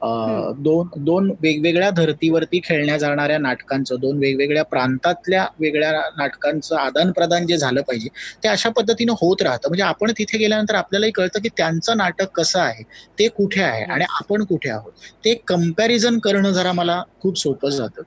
दोन 0.00 0.88
दोन 1.04 1.30
वेगवेगळ्या 1.40 1.88
धर्तीवरती 1.90 2.60
खेळण्या 2.64 2.96
जाणाऱ्या 2.98 3.38
नाटकांचं 3.38 3.96
दोन 4.00 4.18
वेगवेगळ्या 4.18 4.62
प्रांतातल्या 4.64 5.44
वेगळ्या 5.60 5.92
नाटकांचं 6.16 6.76
आदान 6.76 7.10
प्रदान 7.12 7.46
जे 7.46 7.56
झालं 7.58 7.80
पाहिजे 7.82 8.08
ते 8.42 8.48
अशा 8.48 8.70
पद्धतीनं 8.70 9.12
होत 9.12 9.42
राहतं. 9.42 9.68
म्हणजे 9.68 9.82
आपण 9.84 10.10
तिथे 10.18 10.38
गेल्यानंतर 10.38 10.74
आपल्यालाही 10.76 11.12
कळतं 11.12 11.40
की 11.42 11.48
त्यांचं 11.56 11.96
नाटक 11.96 12.30
कसं 12.34 12.60
आहे 12.60 12.82
ते 13.18 13.28
कुठे 13.30 13.62
आहे 13.62 13.84
आणि 13.86 14.04
आपण 14.12 14.44
कुठे 14.44 14.70
आहोत. 14.70 14.92
ते 15.24 15.34
कंपॅरिझन 15.46 16.18
करणं 16.20 16.52
जरा 16.52 16.72
मला 16.72 17.02
खूप 17.20 17.38
सोपं 17.38 17.70
जातं. 17.70 18.02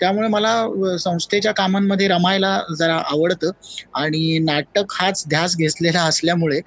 त्यामुळे 0.00 0.28
मला 0.28 0.96
संस्थेच्या 0.98 1.52
कामांमध्ये 1.54 2.08
रमायला 2.08 2.58
जरा 2.78 2.96
आवडतं 3.06 3.50
आणि 3.94 4.38
नाटक 4.42 4.92
हाच 4.92 5.22
ध्यास 5.28 5.56
घेतलेला 5.56 6.02
असल्यामुळे 6.04 6.60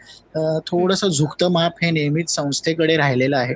थोडस 0.68 1.04
झुकतं 1.08 1.52
माप 1.52 1.84
हे 1.84 1.92
नेहमीच 1.92 2.30
संस्थेकडे 2.32 2.96
राहिलेलं 2.98 3.38
आहे. 3.38 3.54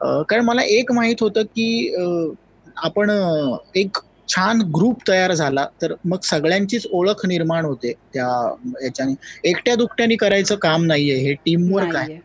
कारण 0.00 0.44
मला 0.44 0.62
एक 0.64 0.92
माहीत 0.92 1.16
होतं 1.20 1.42
की 1.46 1.94
आपण 2.76 3.10
एक 3.74 3.98
छान 4.28 4.60
ग्रुप 4.74 4.98
तयार 5.08 5.32
झाला 5.32 5.64
तर 5.82 5.92
मग 6.04 6.18
सगळ्यांचीच 6.22 6.86
ओळख 6.90 7.24
निर्माण 7.26 7.64
होते 7.64 7.92
त्या 8.14 8.26
याच्याने. 8.82 9.14
एकट्या 9.44 9.74
दुकट्याने 9.74 10.16
करायचं 10.16 10.56
काम 10.56 10.84
नाहीये 10.84 11.16
हे 11.16 11.32
टीम 11.44 11.72
वर्क 11.72 11.96
आहे 11.96 12.18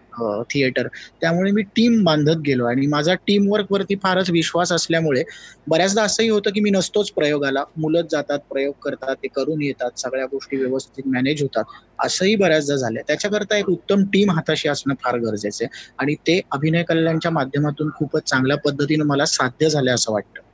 थिएटर 0.50 0.88
त्यामुळे 1.22 1.52
मी 1.52 1.62
टीम 1.76 2.04
बांधत 2.04 2.42
गेलो 2.46 2.66
आणि 2.66 2.88
माझा 2.88 3.14
टीम 3.28 3.48
वरती 3.70 3.96
फारच 4.04 4.30
विश्वास 4.32 4.72
असल्यामुळे 4.72 5.24
बऱ्याचदा 5.68 6.04
असंही 6.04 6.30
होतं 6.30 6.52
की 6.52 6.62
मी 6.62 6.70
नसतोच 6.70 7.12
प्रयोगाला. 7.12 7.64
मुलंच 7.78 8.12
जातात 8.12 8.40
प्रयोग 8.50 8.74
करतात 8.82 9.16
ते 9.16 9.28
करून 9.28 9.62
येतात 9.62 10.00
सगळ्या 10.00 10.26
गोष्टी 10.26 10.58
व्यवस्थित 10.58 11.08
मॅनेज 11.08 11.42
होतात. 11.42 11.64
असंही 12.00 12.36
बऱ्याचदा 12.36 12.76
झालं 12.78 13.02
त्याच्याकरता 13.08 13.58
एक 13.58 13.70
उत्तम 13.70 14.04
टीम 14.14 14.32
हाताशी 14.32 14.70
असणं 14.70 14.94
फार 15.04 15.18
गरजेचं 15.20 15.64
आहे. 15.64 15.70
आणि 16.00 16.16
ते 16.28 16.40
अभिनय 16.52 16.84
कल्याणच्या 16.86 17.32
माध्यमातून 17.32 17.90
खूपच 17.96 18.30
चांगल्या 18.30 18.58
पद्धतीने 18.66 19.04
मला 19.06 19.26
साध्य 19.28 19.70
झालं 19.70 19.94
असं 19.94 20.12
वाटतं. 20.14 20.45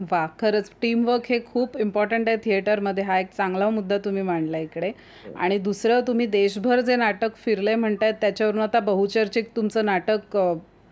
वा 0.00 0.26
खरंच 0.40 0.70
टीमवर्क 0.82 1.26
हे 1.30 1.38
खूप 1.46 1.76
इम्पॉर्टंट 1.76 2.28
आहे 2.28 2.36
थिएटरमध्ये 2.44 3.04
हा 3.04 3.18
एक 3.18 3.30
चांगला 3.36 3.68
मुद्दा 3.70 3.98
तुम्ही 3.98 4.22
मांडला 4.22 4.58
इकडे. 4.58 4.90
आणि 5.36 5.58
दुसरं 5.58 6.00
तुम्ही 6.06 6.26
देशभर 6.26 6.80
जे 6.80 6.96
नाटक 6.96 7.36
फिरले 7.36 7.74
म्हणतायत 7.74 8.14
त्याच्यावरून 8.20 8.60
आता 8.62 8.80
बहुचर्चित 8.80 9.44
तुमचं 9.56 9.84
नाटक 9.86 10.36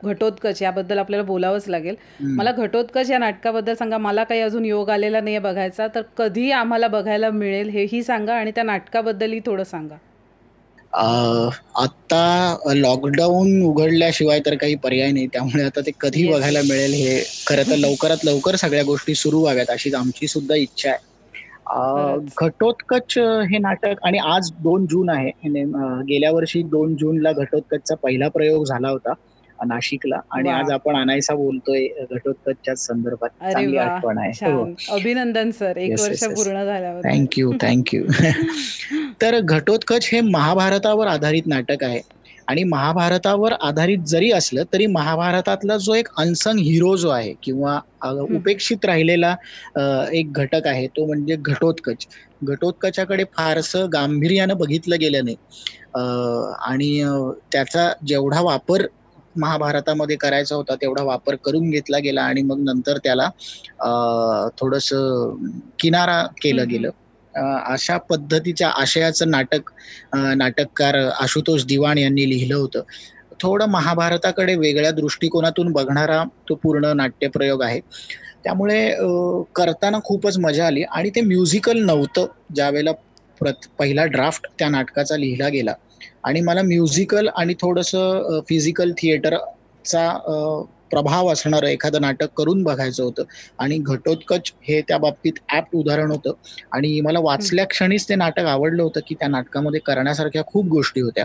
घटोत्कच 0.01 0.63
याबद्दल 0.63 0.99
आपल्याला 0.99 1.25
बोलावंच 1.27 1.69
लागेल. 1.69 1.95
मला 2.21 2.53
घटोत्कच 2.53 3.11
या 3.11 3.19
नाटकाबद्दल 3.19 3.75
सांगा. 3.75 3.99
मला 3.99 4.25
काही 4.25 4.41
अजून 4.41 4.65
योग 4.65 4.91
आलेला 4.91 5.21
नाही 5.21 5.39
बघायचा 5.39 5.87
तर 5.95 6.03
कधी 6.19 6.51
आम्हाला 6.53 6.89
बघायला 6.89 7.31
मिळेल 7.31 7.69
हेही 7.69 8.03
सांगा 8.03 8.35
आणि 8.35 8.51
त्या 8.55 8.65
नाटकाबद्दलही 8.65 9.41
थोडं 9.47 9.65
सांगा. 9.65 9.97
आता 10.95 12.73
लॉकडाऊन 12.75 13.63
उघडल्याशिवाय 13.63 14.41
तर 14.41 14.55
काही 14.57 14.75
पर्याय 14.83 15.11
नाही. 15.13 15.27
त्यामुळे 15.29 15.65
आता 15.65 15.81
ते 15.81 15.91
कधी 16.01 16.27
बघायला 16.29 16.61
मिळेल 16.65 16.93
हे 16.95 17.23
खरं 17.47 17.63
तर 17.65 17.77
लवकरात 17.77 18.25
लवकर 18.25 18.57
सगळ्या 18.57 18.83
गोष्टी 18.85 19.15
सुरू 19.17 19.41
व्हाव्यात 19.41 19.71
अशीच 19.71 19.95
आमची 19.95 20.29
सुद्धा 20.29 20.55
इच्छा 20.57 20.91
आहे. 20.91 20.99
घटोत्कच 22.39 23.17
हे 23.51 23.59
नाटक 23.59 24.03
आणि 24.03 24.19
आज 24.27 24.51
दोन 24.59 24.87
जून 24.87 25.11
आहे. 25.11 25.31
गेल्या 26.05 26.31
वर्षी 26.33 26.63
दोन 26.69 26.95
जूनला 26.97 27.33
घटोत्कचचा 27.35 27.95
पहिला 28.03 28.29
प्रयोग 28.29 28.65
झाला 28.65 28.89
होता. 28.89 29.13
नाशिकला. 29.65 30.21
आणि 30.31 30.51
आज 30.51 30.71
आपण 30.73 30.97
आणायचा 30.97 31.35
बोलतोय 31.35 31.87
घटोत्कचच्या 32.05 32.75
संदर्भात. 32.77 33.53
चांगली 33.53 33.77
आठवण 33.79 34.19
आहे. 34.19 34.31
हो. 34.45 34.65
अभिनंदन 34.95 35.51
सर. 35.51 35.77
एक 35.77 36.01
वर्ष 36.01 36.25
पूर्ण 36.25 36.65
झाल्यावर 36.65 37.01
थँक्यू 37.05 37.53
थँक्यू 37.63 38.05
तर 39.23 39.39
घटोत्कच 39.41 40.09
हे 40.13 40.21
महाभारतावर 40.21 41.07
आधारित 41.07 41.47
नाटक 41.47 41.85
आहे. 41.85 42.01
आणि 42.49 42.63
महाभारतावर 42.65 43.53
आधारित 43.63 43.99
जरी 44.07 44.31
असलं 44.33 44.65
तरी 44.73 44.87
महाभारतातला 44.87 45.77
जो 45.77 45.95
एक 45.95 46.09
अनसंग 46.19 46.59
हिरो 46.59 46.97
जो 46.97 47.09
आहे 47.11 47.33
किंवा 47.43 47.79
उपेक्षित 48.35 48.85
राहिलेला 48.85 49.35
एक 50.13 50.33
घटक 50.33 50.67
आहे 50.67 50.87
तो 50.87 51.07
म्हणजे 51.07 51.37
घटोत्कच. 51.37 52.07
घटोत्कचाकडे 52.43 53.25
फारसं 53.37 53.87
गांभीर्यानं 53.93 54.57
बघितलं 54.57 54.97
गेलं 55.01 55.25
नाही. 55.25 55.37
आणि 56.67 57.03
त्याचा 57.53 57.93
जेवढा 58.07 58.41
वापर 58.41 58.87
महाभारतामध्ये 59.37 60.17
करायचा 60.17 60.55
होता 60.57 60.75
तेवढा 60.83 61.03
वापर 61.05 61.35
करून 61.45 61.71
घेतला 61.71 61.99
गेला 61.99 62.23
आणि 62.23 62.43
मग 62.43 62.61
नंतर 62.65 62.99
त्याला 63.05 63.29
थोडस 64.61 64.89
किनारा 65.79 66.23
केलं 66.43 66.69
गेलं. 66.69 66.91
अशा 67.35 67.97
पद्धतीच्या 68.11 68.69
आशयाचं 68.81 69.31
नाटक 69.31 69.71
नाटककार 70.37 70.97
आशुतोष 71.21 71.65
दिवाण 71.67 71.99
यांनी 71.99 72.29
लिहिलं 72.31 72.55
होतं. 72.55 72.83
थोडं 73.43 73.67
महाभारताकडे 73.71 74.55
वेगळ्या 74.57 74.91
दृष्टिकोनातून 74.93 75.73
बघणारा 75.73 76.23
तो 76.49 76.55
पूर्ण 76.63 76.93
नाट्यप्रयोग 76.97 77.63
आहे. 77.63 77.81
त्यामुळे 78.45 78.79
करताना 79.57 79.99
खूपच 80.05 80.39
मजा 80.39 80.67
आली 80.67 80.83
आणि 80.85 81.11
ते 81.17 81.21
म्युझिकल 81.23 81.79
नव्हतं. 81.85 82.27
ज्यावेळेला 82.55 82.93
प्रत 83.41 83.67
पहिला 83.79 84.05
ड्राफ्ट 84.07 84.47
त्या 84.59 84.69
नाटकाचा 84.69 85.17
लिहिला 85.17 85.49
गेला. 85.49 85.75
आणि 86.25 86.41
मला 86.41 86.63
म्युझिकल 86.63 87.29
आणि 87.37 87.55
थोडंसं 87.61 88.41
फिजिकल 88.49 88.93
थिएटरचा 88.99 90.09
प्रभाव 90.91 91.29
असणारं 91.33 91.67
एखादं 91.67 92.01
नाटक 92.01 92.29
करून 92.37 92.63
बघायचं 92.63 93.03
होतं. 93.03 93.23
आणि 93.59 93.79
घटोत्कच 93.79 94.53
हे 94.63 94.81
त्या 94.81 94.99
बाबतीत 94.99 95.39
ऍप 95.55 95.75
उदाहरण 95.77 96.11
होतं. 96.11 96.33
आणि 96.73 97.01
मला 97.01 97.21
वाचल्या 97.21 97.65
क्षणीच 97.67 98.09
ते 98.09 98.15
नाटक 98.15 98.45
आवडलं 98.47 98.83
होतं 98.83 99.01
की 99.09 99.15
त्या 99.15 99.29
नाटकामध्ये 99.29 99.81
करण्यासारख्या 99.87 100.43
खूप 100.47 100.67
गोष्टी 100.67 101.01
होत्या. 101.01 101.25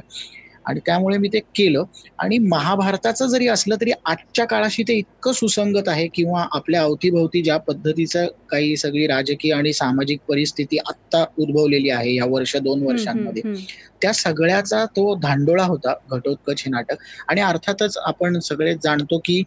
आणि 0.65 0.79
त्यामुळे 0.85 1.17
मी 1.17 1.27
ते 1.27 1.39
केलं. 1.55 1.83
आणि 2.19 2.37
महाभारताचं 2.37 3.27
जरी 3.27 3.47
असलं 3.47 3.75
तरी 3.81 3.91
आजच्या 4.05 4.45
काळाशी 4.45 4.83
ते 4.83 4.93
इतकं 4.93 5.31
सुसंगत 5.31 5.87
आहे 5.89 6.07
किंवा 6.13 6.45
आपल्या 6.51 6.81
अवतीभोवती 6.81 7.41
ज्या 7.41 7.57
पद्धतीचं 7.57 8.27
काही 8.49 8.75
सगळी 8.77 9.07
राजकीय 9.07 9.53
आणि 9.53 9.73
सामाजिक 9.73 10.19
परिस्थिती 10.27 10.77
आत्ता 10.87 11.23
उद्भवलेली 11.37 11.89
आहे 11.89 12.15
या 12.15 12.25
वर्ष 12.25 12.55
दोन 12.57 12.83
वर्षांमध्ये. 12.83 13.41
त्या 14.01 14.11
सगळ्याचा 14.13 14.83
तो 14.97 15.13
धांडोळा 15.21 15.63
होता 15.63 15.93
घटोत्कच 16.11 16.61
हे 16.65 16.69
नाटक. 16.71 16.95
आणि 17.29 17.41
अर्थातच 17.41 17.97
आपण 18.05 18.39
सगळे 18.41 18.73
जाणतो 18.83 19.17
की 19.25 19.41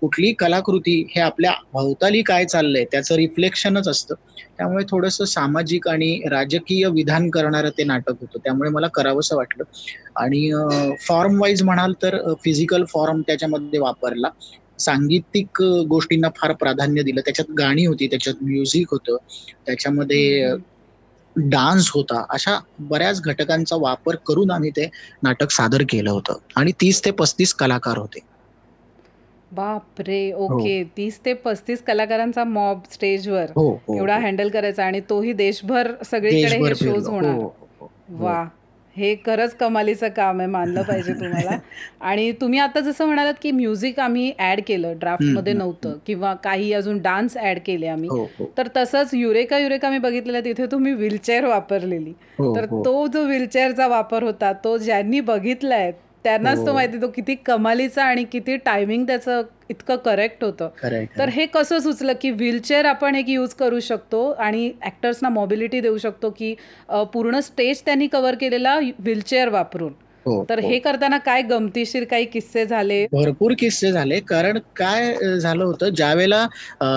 कुठली 0.00 0.32
कलाकृती 0.38 1.00
हे 1.14 1.20
आपल्या 1.20 1.52
भोवताली 1.72 2.22
काय 2.22 2.44
चाललंय 2.46 2.84
त्याचं 2.92 3.14
रिफ्लेक्शनच 3.16 3.88
असतं. 3.88 4.14
त्यामुळे 4.58 4.84
थोडंसं 4.90 5.24
सामाजिक 5.26 5.88
आणि 5.88 6.12
राजकीय 6.30 6.86
विधान 6.92 7.28
करणारं 7.30 7.70
ते 7.78 7.84
नाटक 7.84 8.14
होतं. 8.20 8.38
त्यामुळे 8.44 8.70
मला 8.70 8.86
करावंसं 8.94 9.36
वाटलं. 9.36 9.64
आणि 10.16 10.50
फॉर्म 11.08 11.40
वाईज 11.40 11.62
म्हणाल 11.62 11.92
तर 12.02 12.16
फिजिकल 12.44 12.84
फॉर्म 12.94 13.20
त्याच्यामध्ये 13.26 13.80
वापरला. 13.80 14.28
सांगीतिक 14.78 15.62
गोष्टींना 15.88 16.28
फार 16.36 16.52
प्राधान्य 16.54 17.02
दिलं. 17.02 17.20
त्याच्यात 17.20 17.52
गाणी 17.58 17.84
होती 17.86 18.06
त्याच्यात 18.06 18.42
म्युझिक 18.42 18.90
होतं. 18.90 19.16
त्याच्यामध्ये 19.66 20.52
डान्स 21.36 21.90
होता 21.90 22.24
अशा 22.30 22.58
बऱ्याच 22.88 23.20
घटकांचा 23.22 23.76
वापर 23.78 24.16
करून 24.26 24.50
आम्ही 24.50 24.70
ते 24.70 24.88
नाटक 25.22 25.50
सादर 25.50 25.82
केलं 25.88 26.10
होतं 26.10 26.38
आणि 26.56 26.72
तीस 26.80 27.04
ते 27.04 27.10
पस्तीस 27.18 27.54
कलाकार 27.54 27.98
होते 27.98 28.20
बापरे! 29.50 30.20
ओके. 30.34 30.82
तीस 30.96 31.18
ते 31.20 31.32
पस्तीस 31.40 31.82
कलाकारांचा 31.82 32.44
मॉब 32.46 32.82
स्टेजवर 32.90 33.52
हो, 33.56 33.68
हो, 33.88 33.96
एवढा 33.96 34.16
हो. 34.16 34.20
हँडल 34.20 34.48
करायचा 34.50 34.84
आणि 34.86 35.00
तोही 35.10 35.32
देशभर 35.34 35.92
सगळीकडे 36.04 36.58
हे 36.58 36.74
शोज. 36.76 37.08
हो, 37.08 37.08
होणार. 37.08 37.38
हो, 38.12 38.32
हो, 38.96 39.14
खरंच 39.26 39.54
कमालीचं 39.54 40.08
काम 40.08 40.38
आहे, 40.38 40.48
मानलं 40.48 40.82
पाहिजे 40.82 41.12
तुम्हाला. 41.12 41.50
आणि 42.00 42.32
तुम्ही 42.32 42.58
आता 42.58 42.80
जसं 42.80 43.06
म्हणालात, 43.06 43.34
की 43.42 43.50
म्युझिक 43.50 44.00
आम्ही 44.00 44.32
ॲड 44.38 44.60
केलं, 44.66 44.98
ड्राफ्टमध्ये 44.98 45.52
नव्हतं. 45.52 45.98
किंवा 46.06 46.34
काही 46.34 46.72
अजून 46.72 46.98
डान्स 46.98 47.36
ॲड 47.36 47.58
केले 47.66 47.86
आम्ही. 47.86 48.08
हो, 48.08 48.30
हो. 48.38 48.52
तर 48.58 48.68
तसंच 48.76 49.10
युरेका 49.14 49.58
युरेका 49.58 49.90
मी 49.90 49.98
बघितलेलं 49.98 50.40
तिथे 50.44 50.66
तुम्ही 50.66 50.92
व्हीलचेअर 50.92 51.44
वापरलेली. 51.44 52.12
हो, 52.38 52.56
तर. 52.56 52.64
तो 52.64 53.06
जो 53.06 53.24
व्हीलचेअरचा 53.24 53.86
वापर 53.86 54.22
होता, 54.22 54.52
तो 54.52 54.78
ज्यांनी 54.78 55.20
बघितलाय 55.20 55.92
त्यांनाच 56.26 56.58
तो 56.58 56.66
हो. 56.66 56.72
माहिती 56.74 57.00
तो 57.02 57.08
किती 57.08 57.34
कमालीचा 57.34 58.04
आणि 58.04 58.24
किती 58.24 58.56
टायमिंग 58.56 59.06
त्याचं 59.06 59.42
इतकं 59.70 59.96
करेक्ट 59.96 60.44
होतं. 60.44 60.68
तर. 61.18 61.28
हे 61.28 61.46
कसं 61.46 61.78
सुचलं, 61.78 62.12
की 62.22 62.30
व्हीलचेअर 62.30 62.84
आपण 62.84 63.14
एक 63.14 63.28
यूज 63.28 63.54
करू 63.54 63.80
शकतो 63.80 64.30
आणि 64.30 64.70
ॲक्टर्सना 64.82 65.28
मोबिलिटी 65.28 65.80
देऊ 65.80 65.98
शकतो, 65.98 66.30
की 66.30 66.54
पूर्ण 67.12 67.40
स्टेज 67.40 67.82
त्यांनी 67.82 68.06
कव्हर 68.06 68.34
केलेला 68.34 68.78
व्हीलचेअर 68.78 69.48
वापरून. 69.48 69.92
हो, 70.26 70.44
तर 70.48 70.60
हो. 70.60 70.68
हे 70.68 70.78
करताना 70.78 71.18
काय 71.18 71.42
गमतीशीर 71.42 72.04
काही 72.04 72.24
किस्से 72.24 72.64
झाले? 72.66 73.06
भरपूर 73.12 73.52
किस्से 73.58 73.92
झाले. 73.92 74.20
कारण 74.20 74.58
काय 74.76 75.14
झालं 75.38 75.64
होतं 75.64 75.88
ज्यावेळेला 75.88 76.46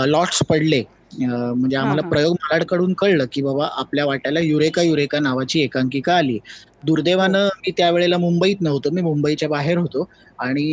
लॉट्स 0.08 0.44
पडले 0.44 0.84
म्हणजे 1.12 1.76
हां, 1.78 1.78
आम्हाला 1.78 2.02
हां. 2.02 2.10
प्रयोग 2.10 2.34
महाराजकडून 2.34 2.94
कळलं, 2.98 3.26
की 3.32 3.42
बाबा 3.42 3.68
आपल्या 3.74 4.06
वाट्याला 4.06 4.40
युरेका 4.40 4.82
युरेका 4.82 5.20
नावाची 5.20 5.62
एकांकिका 5.62 6.16
आली. 6.16 6.40
हो. 6.84 6.84
दुर्दैवानं 6.86 7.48
मी 7.58 7.72
त्यावेळेला 7.78 8.18
मुंबईत 8.18 8.58
नव्हतो. 8.62 8.90
मी 8.92 9.02
मुंबईच्या 9.02 9.50
बाहेर 9.50 9.78
होतो 9.78 10.06
आणि 10.40 10.66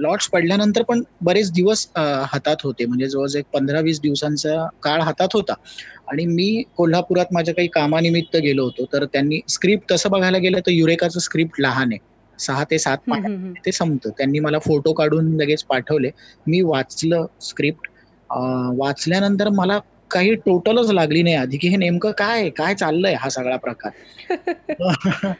लॉट्स 0.00 0.28
पडल्यानंतर 0.30 0.82
पण 0.82 1.02
बरेच 1.20 1.50
दिवस 1.52 1.86
हातात 1.96 2.56
होते. 2.64 2.86
म्हणजे 2.86 3.08
जवळ-जवळ 3.08 3.38
एक 3.40 3.44
15-20 3.52 4.00
दिवसांचा 4.00 4.66
काळ 4.82 5.00
हातात 5.02 5.34
होता. 5.34 5.54
आणि 6.08 6.24
मी 6.26 6.62
कोल्हापुरात 6.76 7.26
माझ्या 7.32 7.54
काही 7.54 7.68
कामानिमित्त 7.72 8.36
गेलो 8.38 8.64
होतो. 8.64 8.84
तर 8.92 9.04
त्यांनी 9.06 9.40
स्क्रिप्ट 9.50 9.92
तसं 9.92 10.10
बघायला 10.10 10.38
गेलं 10.38 10.60
तर 10.66 10.70
युरेकाचं 10.70 11.20
स्क्रिप्ट 11.20 11.60
लहान 11.60 11.92
आहे. 11.92 11.98
6 12.38 12.64
ते 12.64 12.78
7 12.78 12.98
हं, 13.02 13.16
हं, 13.18 13.22
पानांमध्ये 13.22 13.42
हं. 13.42 13.54
ते 13.66 13.72
संपतं. 13.72 14.10
त्यांनी 14.10 14.38
मला 14.40 14.58
फोटो 14.60 14.92
काढून 14.94 15.34
लगेच 15.36 15.64
पाठवले. 15.64 16.10
मी 16.46 16.60
वाचलं 16.64 17.26
स्क्रिप्ट. 17.42 17.88
वाचल्यानंतर 18.30 19.48
मला 19.48 19.78
काही 20.10 20.34
टोटलच 20.34 20.90
लागली 20.90 21.22
नाही 21.22 21.34
आधी, 21.34 21.56
की 21.56 21.68
हे 21.68 21.76
नेमकं 21.76 22.10
काय 22.10 22.40
आहे? 22.40 22.50
काय 22.50 22.74
चाललंय 22.74 23.14
हा 23.14 23.28
सगळा 23.28 23.56
प्रकार? 23.56 23.90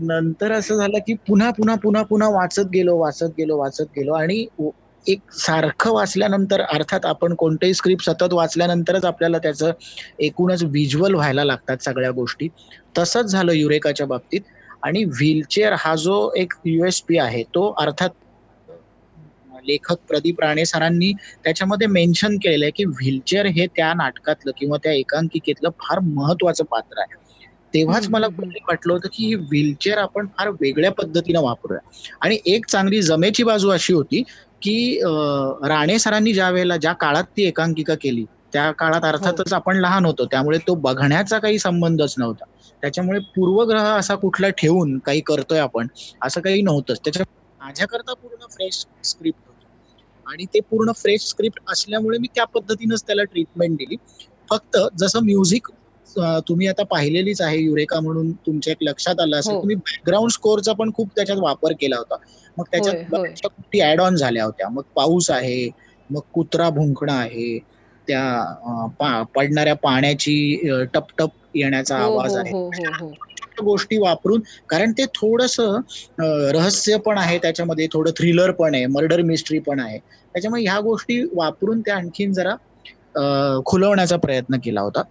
नंतर 0.00 0.52
असं 0.52 0.76
झालं, 0.76 0.98
की 0.98 1.14
पुन्हा, 1.28 1.50
पुन्हा, 1.50 1.74
पुन्हा, 1.76 2.02
पुन्हा 2.02 2.28
वाचत 2.28 2.68
गेलो, 2.74 2.96
वाचत 2.96 3.32
गेलो, 3.38 3.56
वाचत 3.58 3.86
गेलो 3.96 4.12
आणि 4.12 4.46
एक 5.06 5.20
सारखं 5.32 5.92
वाचल्यानंतर 5.92 6.60
अर्थात 6.62 7.06
आपण 7.06 7.34
कोणतंही 7.34 7.74
स्क्रिप्ट 7.74 8.04
सतत 8.04 8.32
वाचल्यानंतरच 8.32 9.04
आपल्याला 9.04 9.38
त्याचं 9.38 9.72
एकूणच 10.18 10.62
व्हिज्युअल 10.62 11.14
व्हायला 11.14 11.44
लागतात 11.44 11.82
सगळ्या 11.82 12.10
गोष्टी. 12.10 12.48
तसंच 12.98 13.26
झालं 13.26 13.52
युरेकाच्या 13.52 14.06
बाबतीत 14.06 14.40
आणि 14.82 15.04
व्हीलचेअर 15.04 15.74
हा 15.78 15.94
जो 15.94 16.30
एक 16.36 16.52
यू-एस-पी 16.64 17.18
आहे, 17.18 17.42
तो 17.44 17.68
अर्थात 17.80 18.10
लेखक 19.64 19.96
प्रदीप 20.08 20.40
राणे 20.40 20.64
सरांनी 20.64 21.12
त्याच्यामध्ये 21.44 21.86
मेन्शन 21.86 22.36
केलेलं 22.36 22.64
आहे, 22.64 22.72
की 22.76 22.84
व्हीलचेअर 22.84 23.46
हे 23.46 23.66
त्या 23.66 23.92
नाटकातलं 23.94 24.50
किंवा 24.56 24.76
त्या 24.82 24.92
एकांकिकेतलं 24.92 25.70
फार 25.80 25.98
महत्वाचं 25.98 26.64
पात्र 26.64 26.98
आहे. 26.98 27.16
तेव्हाच 27.74 28.06
मला 28.10 28.26
वाटलं 28.26 28.92
होतं, 28.92 29.08
की 29.12 29.26
ही 29.26 29.34
व्हीलचेअर 29.34 29.98
आपण 29.98 30.26
फार 30.26 30.48
वेगळ्या 30.50 30.90
पद्धतीनं 30.92 31.40
वापरूया. 31.40 31.80
आणि 32.20 32.38
एक 32.46 32.66
चांगली 32.66 33.02
जमेची 33.02 33.42
बाजू 33.42 33.68
अशी 33.68 33.92
होती, 33.92 34.22
की 34.62 34.98
राणे 35.68 35.98
सरांनी 35.98 36.32
ज्यावेळेला 36.32 36.76
ज्या 36.76 36.92
काळात 36.92 37.24
ती 37.36 37.42
एकांकिका 37.42 37.94
केली, 37.94 38.24
त्या 38.52 38.70
काळात 38.72 39.00
हो. 39.00 39.06
अर्थातच 39.06 39.52
आपण 39.52 39.76
लहान 39.76 40.04
होतो. 40.06 40.24
त्यामुळे 40.26 40.58
तो 40.58 40.74
बघण्याचा 40.74 41.38
काही 41.38 41.58
संबंधच 41.58 42.14
नव्हता. 42.18 42.44
त्याच्यामुळे 42.82 43.18
पूर्वग्रह 43.18 43.82
असा 43.82 44.14
कुठला 44.14 44.48
ठेवून 44.48 44.98
काही 44.98 45.20
करतोय 45.20 45.58
आपण, 45.58 45.86
असं 46.24 46.40
काही 46.40 46.62
नव्हतंच. 46.62 46.98
त्याच्या 46.98 47.24
माझ्याकरता 47.60 48.14
पूर्ण 48.14 48.46
फ्रेश 48.50 48.84
स्क्रिप्ट. 49.04 49.51
आणि 50.26 50.44
ते 50.44 50.60
पूर्ण 50.60 50.92
फ्रेश 50.92 51.28
स्क्रिप्ट 51.28 51.60
असल्यामुळे 51.68 52.18
मी 52.18 52.28
त्या 52.34 52.44
पद्धतीनंच 52.44 53.02
त्याला 53.06 53.24
ट्रीटमेंट 53.24 53.76
दिली. 53.76 53.96
फक्त 54.50 54.78
जसं 54.98 55.20
म्युझिक 55.20 55.68
तुम्ही 56.48 56.66
आता 56.66 56.82
पाहिलेलीच 56.84 57.40
आहे 57.40 57.58
युरेका 57.58 58.00
म्हणून 58.00 58.32
तुमच्या 58.46 58.70
एक 58.70 58.82
लक्षात 58.82 59.20
आलं 59.20 59.36
असेल. 59.36 59.54
हो. 59.54 59.60
तुम्ही 59.60 59.76
बॅकग्राऊंड 59.76 60.30
स्कोरचा 60.30 60.72
पण 60.72 60.90
खूप 60.94 61.08
त्याच्यात 61.16 61.38
वापर 61.38 61.72
केला 61.72 61.96
होता. 61.96 62.16
मग 62.56 62.64
त्याच्यात 62.70 63.14
गोष्टी 63.14 63.80
ॲड 63.80 64.00
ऑन 64.00 64.16
झाल्या 64.16 64.44
होत्या. 64.44 64.68
मग 64.68 64.82
पाऊस 64.94 65.30
आहे, 65.30 65.68
मग 66.10 66.20
कुत्रा 66.32 66.68
भुंकणं 66.70 67.12
आहे, 67.12 67.58
त्या 68.08 69.24
पडणाऱ्या 69.34 69.74
पाण्याची 69.74 70.34
टप-टप 70.94 71.30
येण्याचा 71.54 71.98
हो, 71.98 72.12
आवाज 72.12 72.32
हो, 72.32 72.38
आहे. 72.38 72.50
छोट्या 73.52 73.64
गोष्टी 73.64 73.96
वापरून 73.98 74.40
कारण 74.68 74.92
ते 74.98 75.04
थोडस 75.14 75.56
रहस्य 75.60 76.96
पण 77.06 77.18
आहे 77.18 77.38
त्याच्यामध्ये, 77.38 77.86
थोडं 77.92 78.10
थ्रिलर 78.16 78.50
पण 78.58 78.74
आहे, 78.74 78.86
मर्डर 78.88 79.22
मिस्ट्री 79.22 79.58
पण 79.60 79.80
आहे. 79.80 79.98
त्याच्यामुळे 80.34 80.62
ह्या 80.62 80.78
गोष्टी 80.80 81.22
वापरून 81.34 81.80
ते 81.80 81.90
आणखीन 81.90 82.32
जरा 82.32 82.54
खुलवण्याचा 83.66 84.16
प्रयत्न 84.16 84.58
केला 84.64 84.80
होता. 84.80 85.02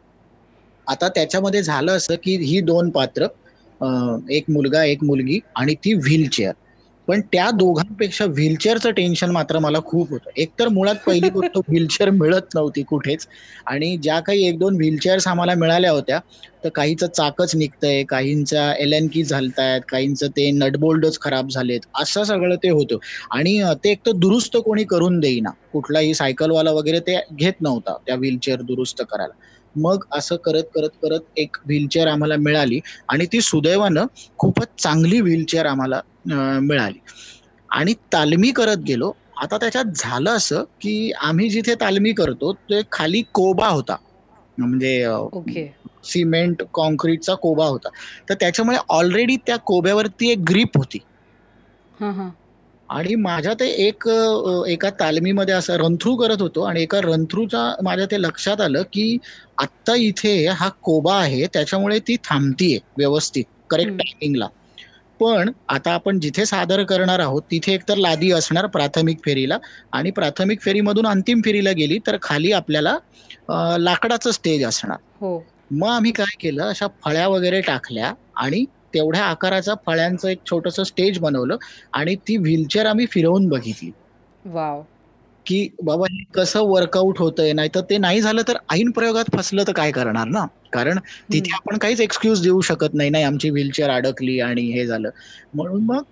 आता 0.87 1.07
त्याच्यामध्ये 1.07 1.61
झालं 1.63 1.91
असं, 1.97 2.15
की 2.23 2.35
ही 2.45 2.59
दोन 2.61 2.89
पात्र 2.91 3.27
एक 4.31 4.49
मुलगा, 4.49 4.83
एक 4.83 5.03
मुलगी 5.03 5.39
आणि 5.55 5.73
ती 5.75 5.93
व्हीलचेअर. 5.95 6.53
पण 7.11 7.21
त्या 7.31 7.49
दोघांपेक्षा 7.51 8.25
व्हीलचेअरचं 8.25 8.91
टेन्शन 8.91 9.31
मात्र 9.31 9.59
मला 9.59 9.79
खूप 9.85 10.09
होतं. 10.11 10.29
एकतर 10.35 10.67
मुळात 10.67 10.95
पहिली 11.07 11.29
गोष्ट 11.29 11.57
व्हीलचेअर 11.69 12.09
मिळत 12.09 12.55
नव्हती 12.55 12.83
कुठेच 12.83 13.25
आणि 13.67 13.95
ज्या 13.97 14.19
काही 14.19 14.43
1-2 14.47 14.75
व्हीलचेअर्स 14.75 15.27
आम्हाला 15.27 15.53
मिळाल्या 15.55 15.91
होत्या, 15.91 16.19
तर 16.63 16.69
काहीचं 16.75 17.07
चाकच 17.07 17.55
निघतंय, 17.55 18.03
काहींच्या 18.03 18.71
एन 18.79 19.07
की 19.13 19.23
झालतायत 19.23 19.81
काहींचं 19.89 20.27
ते 20.27 20.49
नटबोल्डच 20.51 21.17
खराब 21.21 21.49
झालेत, 21.49 21.79
असं 22.01 22.23
सगळं 22.23 22.55
ते 22.55 22.69
होतं. 22.69 22.97
आणि 23.31 23.61
ते 23.83 23.91
एक 23.91 23.99
तर 24.05 24.11
दुरुस्त 24.15 24.57
कोणी 24.57 24.83
करून 24.83 25.19
देईना. 25.19 25.49
कुठलाही 25.71 26.13
सायकलवाला 26.13 26.71
वगैरे 26.71 26.99
ते 26.99 27.19
घेत 27.33 27.53
नव्हता 27.61 27.97
त्या 28.07 28.15
व्हीलचेअर 28.15 28.61
दुरुस्त 28.61 29.01
करायला. 29.09 29.33
मग 29.75 30.03
असं 30.11 30.35
करत, 30.35 30.63
करत, 30.75 30.89
करत 31.01 31.19
एक 31.37 31.55
व्हीलचेअर 31.65 32.07
आम्हाला 32.07 32.35
मिळाली 32.35 32.79
आणि 33.09 33.25
ती 33.25 33.41
सुदैवानं 33.41 34.05
खूपच 34.37 34.67
चांगली 34.79 35.21
व्हीलचेअर 35.21 35.65
आम्हाला 35.65 36.01
मिळाली. 36.59 36.99
आणि 37.71 37.93
तालमी 37.93 38.51
करत 38.51 38.77
गेलो. 38.77 39.11
आता 39.41 39.57
त्याच्यात 39.57 39.85
झालं 39.95 40.29
असं, 40.29 40.63
की 40.63 41.11
आम्ही 41.11 41.49
जिथे 41.49 41.75
तालमी 41.75 42.11
करतो, 42.11 42.53
ते 42.53 42.81
खाली 42.91 43.21
कोबा 43.33 43.67
होता. 43.67 43.95
म्हणजे. 44.57 45.05
सिमेंट, 46.03 46.63
काँक्रीटचा 46.73 47.33
कोबा 47.33 47.65
होता. 47.65 47.89
तर 48.29 48.33
त्याच्यामुळे 48.33 48.77
ऑलरेडी 48.89 49.35
त्या 49.35 49.57
कोब्यावरती 49.57 50.31
एक 50.31 50.39
ग्रिप 50.49 50.77
होती. 50.77 50.97
आणि 52.91 53.15
माझ्या 53.15 53.53
ते 53.53 53.67
एक 53.87 54.07
एका 54.67 54.89
तालमीमध्ये 54.89 55.53
असं 55.53 55.75
रन 55.75 55.95
थ्रू 55.95 56.15
करत 56.15 56.41
होतो 56.41 56.61
आणि 56.61 56.81
एका 56.81 56.99
रन 57.03 57.23
थ्रूच्या 57.25 57.61
माझ्या 57.83 58.05
ते 58.05 58.21
लक्षात 58.21 58.61
आलं, 58.61 58.81
की 58.83 59.17
आत्ता 59.57 59.95
इथे 59.95 60.47
हा 60.47 60.69
कोबा 60.81 61.15
आहे, 61.15 61.45
त्याच्यामुळे 61.45 61.99
ती 61.99 62.15
थांबतीये 62.23 62.79
व्यवस्थित 62.97 63.43
करेक्ट. 63.69 63.91
टायमिंगला. 63.91 64.47
पण 65.19 65.51
आता 65.69 65.91
आपण 65.91 66.19
जिथे 66.19 66.45
सादर 66.45 66.83
करणार 66.83 67.19
आहोत, 67.19 67.41
तिथे 67.51 67.73
एकतर 67.73 67.95
लादी 67.95 68.31
असणार 68.31 68.65
प्राथमिक 68.67 69.17
फेरीला 69.25 69.57
आणि 69.91 70.11
प्राथमिक 70.11 70.61
फेरीमधून 70.61 71.07
अंतिम 71.07 71.41
फेरीला 71.45 71.71
गेली, 71.71 71.99
तर 72.07 72.17
खाली 72.21 72.51
आपल्याला 72.51 72.97
लाकडाचं 73.79 74.31
स्टेज 74.31 74.65
असणार. 74.65 74.97
हो. 75.19 75.37
मग 75.71 75.87
आम्ही 75.87 76.11
काय 76.11 76.35
केलं, 76.39 76.63
अशा 76.63 76.87
फळ्या 77.05 77.27
वगैरे 77.27 77.61
टाकल्या 77.61 78.13
आणि 78.35 78.65
तेवढ्या 78.93 79.23
आकाराच्या 79.25 79.73
फळ्यांचं 79.85 80.27
एक 80.29 80.41
छोटंसं 80.45 80.83
स्टेज 80.85 81.19
बनवलं 81.19 81.57
आणि 81.93 82.15
ती 82.27 82.37
व्हीलचेअर 82.39 82.85
आम्ही 82.85 83.05
फिरवून 83.11 83.47
बघितली. 83.49 83.91
वॉव! 84.45 84.85
की 85.45 85.57
बाबा 85.83 86.05
हे 86.11 86.23
कसं 86.33 86.65
वर्कआउट 86.67 87.19
होतंय, 87.19 87.51
नाहीतर 87.53 87.81
ते 87.89 87.97
नाही 87.99 88.21
झालं 88.21 88.41
तर 88.47 88.57
ऐन 88.71 88.91
प्रयोगात 88.91 89.31
फसलं 89.31 89.63
तर 89.63 89.71
काय 89.73 89.91
करणार 89.91 90.27
ना? 90.29 90.45
कारण 90.73 90.99
तिथे. 91.29 91.51
आपण 91.55 91.77
काहीच 91.77 92.01
एक्सक्यूज 92.01 92.41
देऊ 92.41 92.61
शकत 92.63 92.93
नाही. 92.93 93.09
नाही 93.09 93.23
आमची 93.25 93.49
व्हीलचेअर 93.51 93.89
अडकली 93.91 94.39
आणि 94.41 94.61
हे 94.71 94.85
झालं. 94.87 95.09
म्हणून 95.53 95.83
मग 95.85 96.03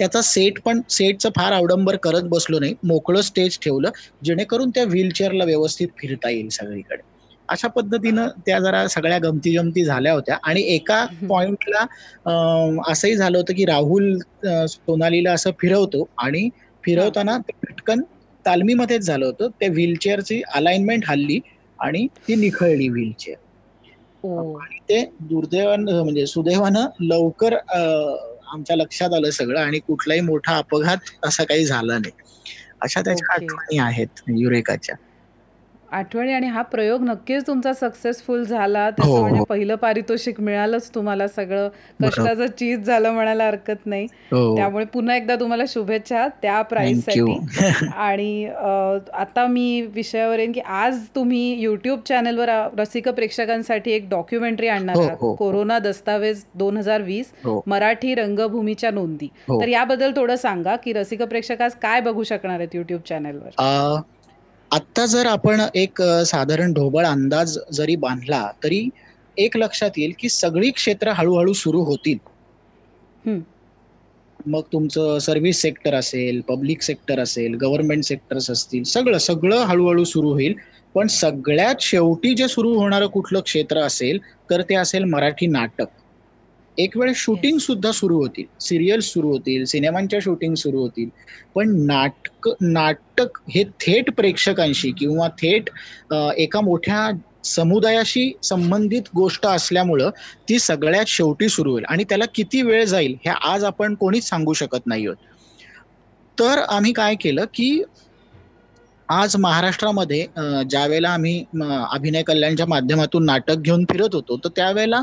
त्याचा 0.00 0.20
सेट 0.22 0.58
पण 0.64 0.80
सेटचं 0.90 1.30
फार 1.32 1.52
अवडंबर 1.52 1.96
करत 2.00 2.22
बसलो 2.28 2.58
नाही. 2.58 2.74
मोकळं 2.82 3.20
स्टेज 3.22 3.58
ठेवलं, 3.62 3.90
जेणेकरून 4.22 4.70
त्या 4.70 4.84
व्हीलचेअरला 4.86 5.44
व्यवस्थित 5.44 5.88
फिरता 5.98 6.30
येईल 6.30 6.48
सगळीकडे. 6.52 7.02
अशा 7.48 7.68
पद्धतीनं 7.70 8.28
त्या 8.46 8.58
जरा 8.60 8.86
सगळ्या 8.88 9.18
गमती-जमती 9.20 9.84
झाल्या 9.84 10.12
होत्या 10.12 10.36
आणि 10.44 10.62
एका. 10.74 11.04
पॉइंटला 11.28 11.84
असंही 12.90 13.16
झालं 13.16 13.38
होतं, 13.38 13.54
की 13.54 13.64
राहुल 13.66 14.16
सोनालीला 14.68 15.32
असं 15.32 15.50
फिरवतो 15.60 16.06
आणि. 16.18 16.48
फिरवताना 16.84 17.36
ते 17.40 17.52
पटकन 17.62 18.00
तालमीमध्येच 18.44 19.02
झालं 19.02 19.26
होतं. 19.26 19.48
त्या 19.60 19.68
व्हीलचेअरची 19.70 20.40
अलाइनमेंट 20.54 21.04
हलली 21.08 21.40
आणि 21.78 22.06
ती 22.20 22.34
निखळली 22.36 22.88
व्हीलचेअर. 22.90 23.36
आणि 24.58 24.78
ते 24.88 25.04
दुर्दैवानं 25.28 26.02
म्हणजे 26.02 26.26
सुदैवानं 26.28 26.86
लवकर 27.02 27.54
अ, 27.56 27.78
आमच्या 28.54 28.76
लक्षात 28.76 29.14
आलं 29.14 29.30
सगळं 29.32 29.60
आणि 29.60 29.78
कुठलाही 29.80 30.20
मोठा 30.22 30.56
अपघात 30.58 30.98
असा 31.24 31.44
काही 31.44 31.64
झाला 31.66 31.98
नाही. 31.98 32.12
अशा 32.82 33.00
त्याच्या 33.02 33.34
आठवणी 33.34 33.78
आहेत 33.80 34.20
युरेकाच्या 34.36 34.96
आठवणी 35.94 36.32
आणि 36.32 36.46
हा 36.46 36.62
प्रयोग 36.62 37.02
नक्कीच 37.02 37.46
तुमचा 37.46 37.72
सक्सेसफुल 37.72 38.42
झाला. 38.44 38.88
त्याचं 38.90 39.10
हो, 39.10 39.20
म्हणजे 39.20 39.38
हो. 39.38 39.44
पहिलं 39.44 39.74
पारितोषिक 39.74 40.40
मिळालंच 40.40 40.90
तुम्हाला 40.94 41.28
सगळं. 41.28 41.68
कष्टाचं 42.02 42.46
चीज 42.58 42.86
झालं 42.86 43.10
म्हणायला 43.10 43.46
हरकत 43.46 43.86
नाही. 43.86 44.06
हो. 44.32 44.56
त्यामुळे 44.56 44.84
पुन्हा 44.84 45.16
एकदा 45.16 45.36
तुम्हाला 45.36 45.64
शुभेच्छा 45.68 46.26
त्या 46.42 46.60
प्राइससाठी 46.62 47.36
आणि 47.96 48.44
आता 49.14 49.46
मी 49.46 49.80
विषयावर 49.94 50.38
येईन 50.38 50.52
की 50.52 50.60
आज 50.60 51.00
तुम्ही 51.14 51.60
युट्यूब 51.60 52.00
चॅनलवर 52.08 52.50
रसिक 52.78 53.08
प्रेक्षकांसाठी 53.08 53.92
एक 53.92 54.08
डॉक्युमेंटरी 54.08 54.68
आणणार 54.68 55.00
आहात. 55.00 55.16
कोरोना 55.38 55.78
दस्तावेज 55.78 56.44
दोन 56.54 56.76
हजार 56.76 57.02
वीस 57.02 57.32
मराठी 57.66 58.14
रंगभूमीच्या 58.14 58.90
नोंदी. 58.90 59.28
तर 59.50 59.68
याबद्दल 59.68 60.12
थोडं 60.16 60.36
सांगा 60.36 60.76
की 60.76 60.92
रसिक 60.92 61.22
प्रेक्षक 61.22 61.62
आज 61.62 61.74
काय 61.82 62.00
बघू 62.00 62.22
शकणार 62.22 62.58
आहेत 62.58 62.74
युट्यूब 62.74 63.00
चॅनलवर 63.08 63.62
आत्ता 64.74 65.04
जर 65.06 65.26
आपण 65.26 65.60
एक 65.76 66.00
साधारण 66.26 66.72
ढोबळ 66.74 67.06
अंदाज 67.06 67.58
जरी 67.72 67.96
बांधला 67.98 68.42
तरी 68.64 68.88
एक 69.36 69.56
लक्षात 69.56 69.98
येईल 69.98 70.12
की 70.18 70.28
सगळी 70.30 70.70
क्षेत्र 70.72 71.12
हळूहळू 71.12 71.52
सुरू 71.54 71.82
होतील. 71.84 72.18
मग 74.46 74.62
तुमचं 74.72 75.18
सर्व्हिस 75.18 75.60
सेक्टर 75.62 75.94
असेल 75.94 76.40
पब्लिक 76.48 76.82
सेक्टर 76.82 77.20
असेल 77.20 77.54
गव्हर्नमेंट 77.56 78.04
सेक्टर्स 78.04 78.50
असतील 78.50 78.82
सगळं 78.86 79.18
सगळं 79.20 79.64
हळूहळू 79.66 80.04
सुरू 80.06 80.32
होईल. 80.32 80.54
पण 80.94 81.06
सगळ्यात 81.10 81.80
शेवटी 81.82 82.34
जे 82.34 82.48
सुरू 82.48 82.74
होणारं 82.74 83.06
कुठलं 83.10 83.40
क्षेत्र 83.42 83.80
असेल 83.80 84.18
तर 84.50 84.62
ते 84.64 84.74
असेल 84.76 85.04
मराठी 85.06 85.46
नाटक. 85.48 85.86
एक 86.78 86.96
वेळ 86.96 87.12
शूटिंग 87.16 87.58
सुद्धा 87.58 87.90
सुरू 87.92 88.16
होतील. 88.16 88.44
सिरियल 88.60 89.00
सुरू 89.02 89.30
होतील. 89.30 89.64
सिनेमांच्या 89.64 90.18
शूटिंग 90.22 90.54
सुरू 90.54 90.80
होतील. 90.80 91.08
पण 91.54 91.74
नाटक 91.86 92.48
नाटक 92.62 93.38
हे 93.50 93.62
थेट 93.80 94.10
प्रेक्षकांशी 94.14 94.90
किंवा 94.98 95.28
थेट 95.38 95.70
एका 96.36 96.60
मोठ्या 96.60 97.10
समुदायाशी 97.46 98.30
संबंधित 98.42 99.08
गोष्ट 99.14 99.46
असल्यामुळं 99.46 100.10
ती 100.48 100.58
सगळ्यात 100.58 101.06
शेवटी 101.08 101.48
सुरू 101.48 101.72
होईल. 101.72 101.84
आणि 101.84 102.04
त्याला 102.08 102.24
किती 102.34 102.62
वेळ 102.62 102.84
जाईल 102.86 103.14
हे 103.20 103.30
आज 103.44 103.64
आपण 103.64 103.94
कोणीच 103.96 104.28
सांगू 104.28 104.52
शकत 104.54 104.86
नाही 104.86 105.06
आहोत. 105.06 105.16
तर 106.38 106.58
आम्ही 106.68 106.92
काय 106.92 107.14
केलं 107.16 107.44
की 107.54 107.82
आज 109.08 109.36
महाराष्ट्रामध्ये 109.36 110.26
ज्या 110.68 110.84
वेळेला 110.86 111.08
आम्ही 111.10 111.44
अभिनय 111.90 112.22
कल्याणच्या 112.22 112.66
माध्यमातून 112.66 113.24
नाटक 113.24 113.56
घेऊन 113.56 113.84
फिरत 113.84 114.14
होतो 114.14 114.36
तर 114.36 114.48
त्यावेळेला 114.56 115.02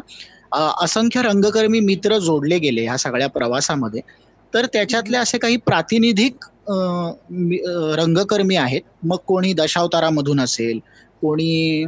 असंख्य 0.51 1.21
रंगकर्मी 1.21 1.79
मित्र 1.81 2.17
जोडले 2.19 2.57
गेले 2.59 2.81
ह्या 2.83 2.97
सगळ्या 2.97 3.27
प्रवासामध्ये. 3.29 4.01
तर 4.53 4.65
त्याच्यातले 4.73 5.17
असे 5.17 5.37
काही 5.37 5.57
प्रातिनिधिक 5.65 6.45
रंगकर्मी 7.97 8.55
आहेत. 8.55 8.81
मग 9.03 9.17
कोणी 9.27 9.53
दशावतारामधून 9.53 10.39
असेल 10.39 10.79
कोणी 11.21 11.85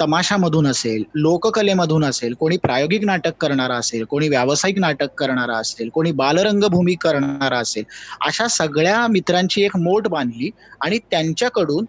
तमाशामधून 0.00 0.66
असेल 0.66 1.02
लोककलेमधून 1.16 2.04
असेल 2.04 2.34
कोणी 2.40 2.56
प्रायोगिक 2.56 3.04
नाटक 3.04 3.32
करणारा 3.40 3.76
असेल 3.76 4.04
कोणी 4.04 4.28
व्यावसायिक 4.28 4.78
नाटक 4.78 5.14
करणारा 5.18 5.56
असेल 5.58 5.88
कोणी 5.88 6.12
बालरंगभूमी 6.12 6.94
करणारा 7.00 7.58
असेल 7.58 7.84
अशा 8.20 8.46
सगळ्या 8.50 9.06
मित्रांची 9.10 9.62
एक 9.62 9.76
मोठ 9.76 10.08
बांधली 10.08 10.50
आणि 10.80 10.98
त्यांच्याकडून 11.10 11.84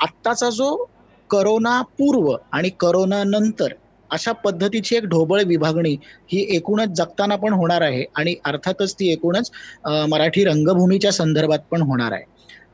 आत्ताचा 0.00 0.50
जो 0.50 0.74
करोना 1.30 1.80
पूर्व 1.98 2.34
आणि 2.52 2.70
करोना 2.80 3.22
नंतर 3.24 3.72
अशा 4.10 4.32
पद्धतीची 4.44 4.96
एक 4.96 5.04
ढोबळ 5.06 5.42
विभागणी 5.46 5.96
ही 6.28 6.40
एकूणच 6.56 6.96
जगताना 6.96 7.36
पण 7.36 7.52
होणार 7.52 7.82
आहे 7.82 8.04
आणि 8.16 8.34
अर्थातच 8.44 8.94
ती 8.94 9.10
एकूणच 9.12 9.50
मराठी 10.08 10.44
रंगभूमीच्या 10.44 11.12
संदर्भात 11.12 11.58
पण 11.70 11.82
होणार 11.82 12.12
आहे. 12.12 12.24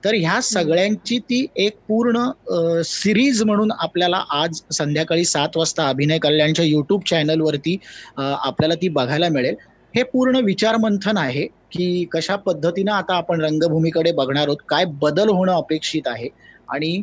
तर 0.04 0.14
ह्या 0.14 0.40
सगळ्यांची 0.42 1.18
ती 1.20 1.44
एक 1.56 1.76
पूर्ण 1.88 2.82
सिरीज 2.84 3.42
म्हणून 3.42 3.70
आपल्याला 3.72 4.22
आज 4.32 4.60
संध्याकाळी 4.72 5.24
सात 5.24 5.56
वाजता 5.56 5.88
अभिनय 5.88 6.18
कल्याणच्या 6.18 6.64
युट्यूब 6.64 7.02
चॅनलवरती 7.06 7.76
आपल्याला 8.18 8.74
ती 8.74 8.88
बघायला 8.90 9.28
मिळेल. 9.28 9.54
हे 9.94 10.02
पूर्ण 10.04 10.40
विचारमंथन 10.44 11.16
आहे 11.16 11.46
की 11.72 12.04
कशा 12.12 12.36
पद्धतीनं 12.38 12.92
आता 12.92 13.14
आपण 13.16 13.40
रंगभूमीकडे 13.40 14.12
बघणार 14.12 14.46
आहोत 14.46 14.56
काय 14.68 14.84
बदल 15.00 15.28
होणं 15.28 15.52
अपेक्षित 15.54 16.08
आहे 16.08 16.28
आणि 16.68 17.00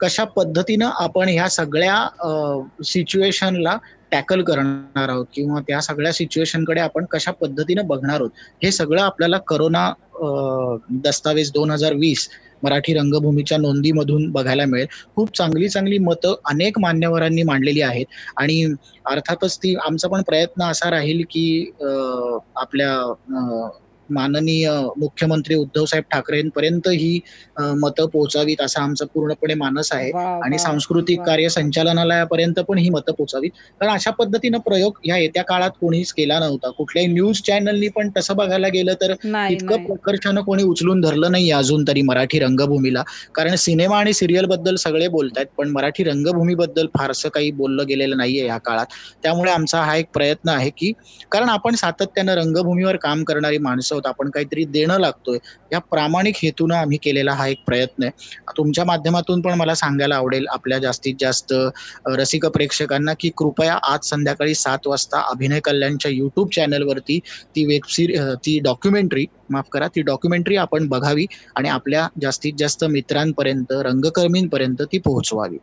कशा 0.00 0.24
पद्धतीनं 0.26 0.90
आपण 0.94 1.28
ह्या 1.28 1.48
सगळ्या 1.50 2.82
सिच्युएशनला 2.84 3.76
टॅकल 4.12 4.42
करणार 4.42 5.08
आहोत 5.08 5.26
किंवा 5.34 5.60
त्या 5.60 5.80
सगळ्या 5.80 6.12
सिच्युएशनकडे 6.12 6.80
आपण 6.80 7.04
कशा 7.10 7.30
पद्धतीनं 7.32 7.86
बघणार 7.86 8.16
आहोत 8.16 8.30
हे 8.62 8.70
सगळं 8.72 9.02
आपल्याला 9.02 9.38
करोना 9.48 9.90
दस्तावेज 11.04 11.50
दोन 11.52 11.70
हजार 11.70 11.94
वीस 11.94 12.28
मराठी 12.62 12.94
रंगभूमीच्या 12.94 13.58
नोंदीमधून 13.58 14.30
बघायला 14.32 14.64
मिळेल. 14.64 14.86
खूप 15.16 15.36
चांगली 15.36 15.68
चांगली 15.68 15.98
मतं 15.98 16.34
अनेक 16.44 16.78
मान्यवरांनी 16.78 17.42
मांडलेली 17.42 17.80
आहेत 17.82 18.06
आणि 18.36 18.62
अर्थातच 19.06 19.56
ती 19.58 19.74
आमचा 19.86 20.08
पण 20.08 20.22
प्रयत्न 20.22 20.62
असा 20.62 20.90
राहील 20.90 21.22
की 21.30 21.70
आपल्या 22.56 22.90
माननीय 24.10 24.68
मुख्यमंत्री 24.98 25.54
उद्धव 25.56 25.84
साहेब 25.84 26.04
ठाकरेंपर्यंत 26.10 26.88
ही 26.90 27.18
मतं 27.76 28.06
पोहोचावीत 28.08 28.60
असा 28.60 28.82
आमचा 28.82 29.04
पूर्णपणे 29.14 29.54
मानस 29.54 29.92
आहे. 29.92 30.10
आणि 30.42 30.58
सांस्कृतिक 30.58 31.20
कार्य 31.22 31.48
संचालनालयापर्यंत 31.50 32.60
पण 32.68 32.78
ही 32.78 32.88
मतं 32.90 33.12
पोचावीत 33.18 33.50
कारण 33.80 33.92
अशा 33.92 34.10
पद्धतीनं 34.12 34.58
प्रयोग 34.60 34.98
ह्या 35.04 35.16
येत्या 35.18 35.42
काळात 35.44 35.70
कोणीच 35.80 36.12
केला 36.12 36.38
नव्हता. 36.38 36.70
कुठल्याही 36.70 37.12
न्यूज 37.12 37.40
चॅनलनी 37.46 37.88
पण 37.90 38.10
तसं 38.16 38.36
बघायला 38.36 38.68
गेलं 38.68 38.94
तर 39.00 39.14
इतकं 39.48 39.76
प्रकर्षानं 39.84 40.40
कोणी 40.42 40.62
उचलून 40.64 41.00
धरलं 41.00 41.32
नाही 41.32 41.50
अजून 41.52 41.84
तरी 41.88 42.02
मराठी 42.02 42.38
रंगभूमीला. 42.38 43.02
कारण 43.34 43.54
सिनेमा 43.56 43.98
आणि 43.98 44.12
सिरियलबद्दल 44.12 44.76
सगळे 44.78 45.08
बोलतायत 45.08 45.46
पण 45.56 45.68
मराठी 45.70 46.04
रंगभूमीबद्दल 46.04 46.86
फारसं 46.92 47.28
काही 47.28 47.50
बोललं 47.52 47.86
गेलेलं 47.88 48.16
नाहीये 48.16 48.46
या 48.46 48.58
काळात. 48.60 48.86
त्यामुळे 49.22 49.50
आमचा 49.52 49.80
हा 49.80 49.96
एक 49.96 50.06
प्रयत्न 50.14 50.48
आहे 50.48 50.70
की 50.72 50.92
कारण 51.32 51.48
आपण 51.50 51.74
सातत्यानं 51.76 52.34
रंगभूमीवर 52.34 52.96
काम 52.98 53.22
करणारी 53.24 53.58
माणसं 53.60 53.96
आहोत 53.98 54.06
आपण 54.08 54.30
काहीतरी 54.30 54.64
देणं 54.68 54.98
लागतोय. 54.98 55.38
या 55.72 55.78
प्रामाणिक 55.90 56.36
हेतूनं 56.38 56.74
आम्ही 56.76 56.98
केलेला 57.02 57.32
हा 57.32 57.46
एक 57.48 57.58
प्रयत्न 57.66 58.04
आहे. 58.04 58.12
तुमच्या 58.58 58.84
माध्यमातून 58.84 59.40
पण 59.42 59.54
मला 59.54 59.74
सांगायला 59.74 60.16
आवडेल 60.16 60.46
आपल्या 60.52 60.78
जास्तीत 60.78 61.14
जास्त 61.20 61.52
रसिक 62.08 62.46
प्रेक्षकांना 62.48 63.12
की 63.20 63.30
कृपया 63.36 63.74
आज 63.84 64.08
संध्याकाळी 64.08 64.54
सात 64.56 64.86
वाजता 64.86 65.20
अभिनय 65.30 65.60
कल्याणच्या 65.60 66.10
युट्यूब 66.10 66.48
चॅनलवरती 66.50 67.18
ती 67.48 67.64
वेबसिरी 67.66 68.16
ती 68.38 68.58
डॉक्युमेंटरी 68.60 69.24
माफ 69.50 69.68
करा 69.68 69.86
ती 69.88 70.02
डॉक्युमेंटरी 70.02 70.56
आपण 70.58 70.88
बघावी 70.88 71.26
आणि 71.56 71.68
आपल्या 71.68 72.06
जास्तीत 72.22 72.52
जास्त 72.58 72.84
मित्रांपर्यंत 72.86 73.72
रंगकर्मींपर्यंत 73.82 74.82
ती 74.82 74.98
पोहोचवावी 75.00 75.58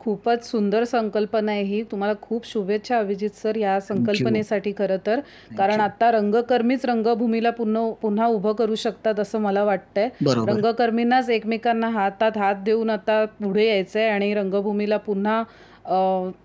खूपच 0.00 0.44
सुंदर 0.44 0.84
संकल्पना 0.84 1.52
आहे 1.52 1.62
ही. 1.62 1.82
तुम्हाला 1.90 2.14
खूप 2.22 2.46
शुभेच्छा 2.46 2.98
अभिजित 2.98 3.30
सर 3.34 3.56
या 3.56 3.78
संकल्पनेसाठी 3.80 4.72
खरं 4.78 4.96
तर. 5.06 5.20
कारण 5.58 5.80
आता 5.80 6.10
रंगकर्मीच 6.12 6.84
रंगभूमीला 6.86 7.50
पुन्हा 7.50 7.88
पुन्हा 8.02 8.26
उभं 8.26 8.52
करू 8.52 8.74
शकतात 8.74 9.20
असं 9.20 9.40
मला 9.40 9.64
वाटतंय. 9.64 10.08
रंगकर्मींनाच 10.46 11.30
एकमेकांना 11.30 11.88
हातात 11.90 12.38
हात 12.38 12.62
देऊन 12.64 12.90
आता 12.90 13.24
पुढे 13.40 13.66
यायचंय 13.68 14.08
आणि 14.08 14.32
रंगभूमीला 14.34 14.96
पुन्हा 14.98 15.42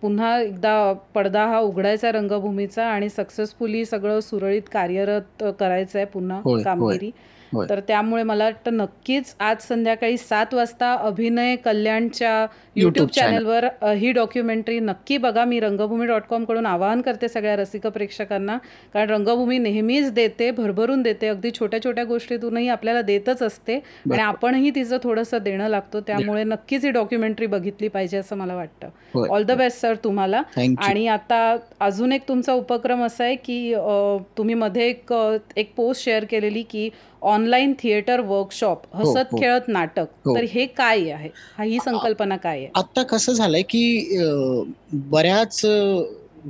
पुन्हा 0.01 0.37
एकदा 0.39 0.71
पडदा 1.15 1.45
हा 1.45 1.59
उघडायचा 1.59 2.11
रंगभूमीचा 2.11 2.85
आणि 2.85 3.09
सक्सेसफुली 3.09 3.83
सगळं 3.85 4.19
सुरळीत 4.19 4.69
कार्यरत 4.71 5.43
करायचं 5.59 5.97
आहे 5.99 6.05
पुन्हा 6.05 6.39
कामगिरी. 6.63 7.11
तर 7.69 7.79
त्यामुळे 7.87 8.23
मला 8.23 8.43
वाटतं 8.43 8.75
नक्कीच 8.77 9.33
आज 9.39 9.61
संध्याकाळी 9.67 10.17
सात 10.17 10.53
वाजता 10.53 10.93
अभिनय 10.93 11.55
कल्याणच्या 11.55 12.45
युट्यूब 12.75 13.09
चॅनलवर 13.09 13.65
ही 13.97 14.11
डॉक्युमेंटरी 14.11 14.79
नक्की 14.79 15.17
बघा. 15.17 15.43
मी 15.45 15.59
रंगभूमी 15.59 16.05
डॉट 16.07 16.23
कॉमकडून 16.29 16.65
आवाहन 16.65 17.01
करते 17.01 17.27
सगळ्या 17.27 17.55
रसिक 17.55 17.87
प्रेक्षकांना. 17.87 18.57
कारण 18.93 19.09
रंगभूमी 19.09 19.57
नेहमीच 19.57 20.11
देते 20.13 20.49
भरभरून 20.51 21.01
देते. 21.01 21.27
अगदी 21.27 21.51
छोट्या 21.59 21.83
छोट्या 21.83 22.03
गोष्टीतूनही 22.03 22.67
आपल्याला 22.69 23.01
देतच 23.01 23.41
असते. 23.43 23.75
आणि 23.75 24.21
आपणही 24.21 24.69
तिचं 24.75 24.97
थोडंसं 25.03 25.43
देणं 25.43 25.67
लागतो. 25.69 26.01
त्यामुळे 26.07 26.43
नक्कीच 26.43 26.85
ही 26.85 26.91
डॉक्युमेंटरी 26.91 27.45
बघितली 27.47 27.87
पाहिजे 27.87 28.17
असं 28.17 28.37
मला 28.37 28.55
वाटतं. 28.55 28.89
ऑल 29.29 29.43
द 29.43 29.51
बेस्ट 29.57 29.81
सर 29.81 29.95
तुम्हाला. 30.03 30.41
आणि 30.85 31.07
आता 31.07 31.55
अजून 31.79 32.11
एक 32.11 32.27
तुमचा 32.27 32.53
उपक्रम 32.53 33.03
असा 33.03 33.23
आहे 33.23 33.35
की 33.35 33.73
तुम्ही 34.37 34.55
मध्ये 34.55 34.87
एक 34.89 35.13
एक 35.57 35.73
पोस्ट 35.75 36.03
शेअर 36.03 36.25
केलेली 36.29 36.61
की 36.63 36.89
ऑनलाईन 37.25 37.73
थिएटर 37.73 38.21
वर्कशॉप 38.21 38.81
हो, 38.87 39.01
हसत 39.01 39.31
हो. 39.31 39.37
खेळत 39.37 39.67
नाटक 39.67 40.07
हो. 40.25 40.35
तर 40.35 40.43
हे 40.51 40.65
काय 40.67 41.09
आहे 41.11 41.29
हा 41.57 41.63
ही 41.63 41.77
संकल्पना 41.85 42.37
काय 42.37 42.57
आहे 42.57 42.69
आता 42.75 43.03
कसं 43.03 43.33
झालंय 43.33 43.61
की 43.69 44.17
बऱ्याच 45.09 45.61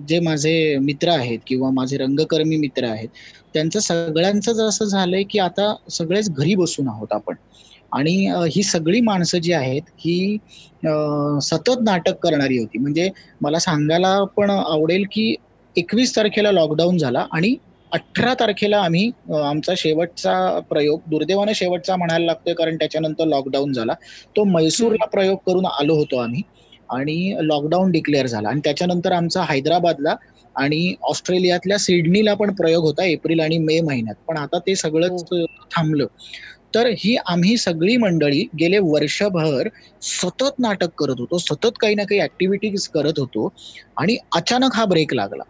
जे 0.08 0.20
माझे 0.20 0.78
मित्र 0.78 1.10
आहेत 1.10 1.40
किंवा 1.48 1.70
माझे 1.70 1.98
रंगकर्मी 1.98 2.56
मित्र 2.58 2.86
आहेत 2.86 3.10
त्यांचं 3.54 3.80
सगळ्यांचं 3.80 4.68
असं 4.68 4.86
झालंय 4.86 5.24
की 5.24 5.40
आता 5.40 5.74
सगळेच 5.90 6.30
घरी 6.30 6.56
बसून 6.56 6.88
आहोत 6.88 7.14
आपण 7.14 7.36
आणि 7.92 8.14
ही 8.52 8.64
सगळी 8.64 9.00
माणसं 9.02 9.38
जी 9.38 9.54
आहेत 9.54 9.90
ही 10.00 10.38
सतत 11.42 11.82
नाटक 11.82 12.18
करणारी 12.24 12.58
होती 12.58 12.78
म्हणजे 12.78 13.10
मला 13.42 13.60
सांगायला 13.60 14.24
पण 14.38 14.50
आवडेल 14.50 15.06
की 15.12 15.34
एकवीस 15.76 16.16
तारखेला 16.16 16.52
लॉकडाऊन 16.52 16.98
झाला 16.98 17.26
आणि 17.32 17.56
अठरा 17.96 18.34
तारखेला 18.36 18.78
आम्ही 18.82 19.10
आमचा 19.42 19.74
शेवटचा 19.78 20.34
प्रयोग 20.70 21.02
दुर्दैवाने 21.06 21.54
शेवटचा 21.56 21.96
म्हणायला 21.96 22.26
लागतोय 22.26 22.54
कारण 22.54 22.76
त्याच्यानंतर 22.78 23.26
लॉकडाऊन 23.28 23.74
झाला. 23.74 23.94
तो 24.36 24.44
मैसूरला 24.48 25.06
प्रयोग 25.10 25.38
करून 25.46 25.66
आलो 25.70 25.96
होतो 25.96 26.18
आम्ही 26.20 26.42
आणि 26.90 27.18
लॉकडाऊन 27.42 27.92
डिक्लेअर 27.92 28.28
झाला. 28.28 28.50
आणि 28.50 28.60
त्याच्यानंतर 28.64 29.12
आमचा 29.14 29.44
हैदराबादला 29.46 30.16
आणि 30.56 30.94
ऑस्ट्रेलियातल्या 31.04 31.78
सिडनीला 31.80 32.34
पण 32.36 32.54
प्रयोग 32.56 32.84
होता 32.84 33.04
एप्रिल 33.06 33.40
आणि 33.40 33.58
मे 33.60 33.80
महिन्यात. 33.82 34.16
पण 34.20 34.38
आता 34.38 34.60
ते 34.60 34.76
सगळंच 34.76 35.24
हो. 35.24 35.46
थांबलं. 35.72 36.06
तर 36.76 36.88
ही 37.00 37.16
आम्ही 37.28 37.56
सगळी 37.58 37.96
मंडळी 37.98 38.42
गेले 38.60 38.78
वर्षभर 38.84 39.68
सतत 40.02 40.60
नाटक 40.60 40.90
करत 40.98 41.20
होतो. 41.20 41.38
सतत 41.40 41.78
काही 41.80 41.96
ना 41.96 42.04
काही 42.04 42.20
ऍक्टिव्हिटीज 42.22 42.88
करत 42.90 43.20
होतो 43.20 43.50
आणि 43.98 44.18
अचानक 44.36 44.76
हा 44.76 44.86
ब्रेक 44.86 45.14
लागला. 45.14 45.44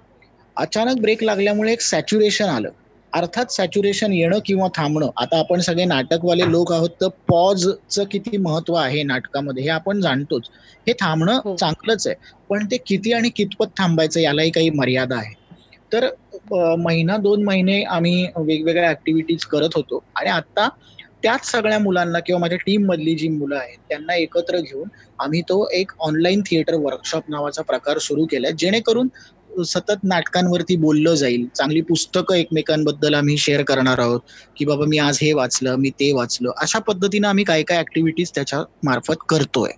अचानक 0.58 1.00
ब्रेक 1.02 1.24
लागल्यामुळे 1.24 1.72
एक 1.72 1.82
सॅच्युरेशन 1.82 2.46
आलं. 2.48 2.70
अर्थात 3.14 3.52
सॅच्युरेशन 3.52 4.14
येणं 4.14 4.40
किंवा 4.46 4.68
थांबणं. 4.76 5.10
आता 5.16 5.40
आपण 5.40 5.60
सगळे 5.62 5.86
नाटकवाले 5.86 6.50
लोक 6.52 6.72
आहोत 6.74 6.90
तर 7.02 7.08
पॉजचं 7.28 8.04
किती 8.12 8.38
महत्त्व 8.40 8.74
आहे 8.76 9.04
नाटकामध्ये 9.04 9.64
हे 9.64 9.70
आपण 9.72 10.02
जाणतोच. 10.02 10.50
हे 10.88 10.94
थांबणं 10.94 11.40
हो. 11.46 11.56
चांगलंच 11.56 12.08
आहे. 12.08 12.16
पण 12.50 12.66
ते 12.72 12.78
किती 12.88 13.14
आणि 13.14 13.30
कितपत 13.36 13.68
थांबायचं 13.78 14.20
यालाही 14.20 14.52
काही 14.52 14.70
मर्यादा 14.72 15.16
आहे. 15.18 15.34
तर 15.92 16.08
महिना 16.80 17.18
दोन 17.18 17.44
महिने 17.44 17.82
आम्ही 17.90 18.26
वेगवेगळ्या 18.38 18.90
ऍक्टिव्हिटीज 18.90 19.44
करत 19.46 19.76
होतो. 19.76 20.04
आणि 20.16 20.30
आता 20.32 20.68
त्याच 21.24 21.46
सगळ्या 21.46 21.78
मुलांना 21.80 22.20
किंवा 22.20 22.40
माझ्या 22.40 22.58
टीम 22.60 22.86
मधली 22.86 23.16
जी 23.16 23.28
मुलं 23.30 23.56
आहेत 23.58 23.78
त्यांना 23.90 24.16
एकत्र 24.16 24.58
घेऊन 24.60 24.88
आम्ही 25.20 25.42
तो 25.42 25.68
एक 25.74 25.92
ऑनलाईन 26.00 26.42
थिएटर 26.46 26.76
वर्कशॉप 26.80 27.30
नावाचा 27.30 27.62
प्रकार 27.64 27.98
सुरू 28.00 28.26
केलाय. 28.26 28.52
जेणेकरून 28.54 29.08
सतत 29.64 30.04
नाटकांवरती 30.04 30.76
बोललं 30.76 31.16
जाईल. 31.16 31.48
चांगली 31.56 31.82
पुस्तकं 31.82 32.36
एकमेकांबद्दल 32.36 33.14
आम्ही 33.14 33.38
शेअर 33.38 33.64
करणार 33.64 34.00
आहोत. 34.00 34.20
की 34.56 34.66
बाबा 34.66 34.86
मी 34.86 34.98
आज 34.98 35.20
हे 35.22 35.32
वाचलं 35.34 35.76
मी 35.76 35.90
ते 35.90 36.12
वाचलं. 36.14 36.52
अशा 36.58 36.80
पद्धतीनं 36.80 37.28
आम्ही 37.28 37.44
काय 37.44 37.64
काय 37.64 37.80
ऍक्टिव्हिटीज 37.80 38.32
त्याच्या 38.36 38.64
मार्फत 38.84 39.26
करतोय. 39.30 39.72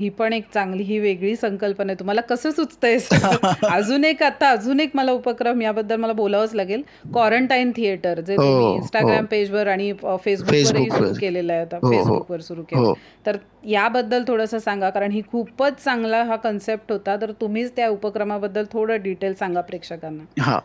ही 0.00 0.08
पण 0.08 0.32
एक 0.32 0.44
चांगली 0.54 0.82
ही 0.82 0.98
वेगळी 0.98 1.34
संकल्पना 1.36 1.92
आहे. 1.92 1.98
तुम्हाला 1.98 2.20
कसं 2.20 2.50
सुचतंय 2.50 2.98
अजून 3.70 4.04
एक 4.04 4.22
आता 4.22 4.50
अजून 4.50 4.80
एक 4.80 4.90
मला 4.94 5.12
उपक्रम 5.12 5.62
याबद्दल 5.62 5.96
मला 5.96 6.12
बोलावंच 6.12 6.54
लागेल. 6.54 6.82
क्वारंटाईन 7.12 7.72
थिएटर 7.76 8.20
जे 8.20 8.36
तुम्ही 8.36 8.74
इंस्टाग्राम 8.76 9.20
हो. 9.20 9.26
पेजवर 9.30 9.66
आणि 9.66 9.92
फेसबुकवरही 10.24 10.90
सुरू 10.90 11.12
केलेलं 11.20 11.52
आहे 11.52 11.62
आता. 11.62 11.78
फेसबुकवर 11.78 12.30
हो, 12.30 12.34
हो. 12.34 12.38
सुरू 12.38 12.62
केलं. 12.62 12.92
तर 13.26 13.36
याबद्दल 13.66 14.24
थोडंसं 14.28 14.58
सांगा 14.58 14.90
कारण 14.90 15.10
ही 15.10 15.22
खूपच 15.22 15.84
चांगला 15.84 16.22
हा 16.24 16.36
कन्सेप्ट 16.36 16.92
होता. 16.92 17.16
तर 17.16 17.32
तुम्हीच 17.40 17.72
त्या 17.76 17.88
उपक्रमाबद्दल 17.88 18.64
थोडं 18.72 19.02
डिटेल 19.02 19.34
सांगा 19.34 19.60
प्रेक्षकांना. 19.60 20.42
हा. 20.42 20.58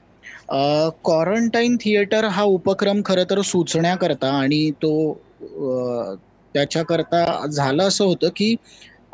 क्वारंटाईन 1.03 1.77
थिएटर 1.77 2.25
हा 2.25 2.43
उपक्रम 2.43 3.01
खर 3.05 3.23
तर 3.23 3.41
सुचण्याकरता 3.41 4.27
आणि 4.27 4.71
तो 4.71 4.91
त्याच्याकरता 6.53 7.47
झालं 7.47 7.83
असं 7.83 8.05
होतं 8.05 8.29
की 8.35 8.55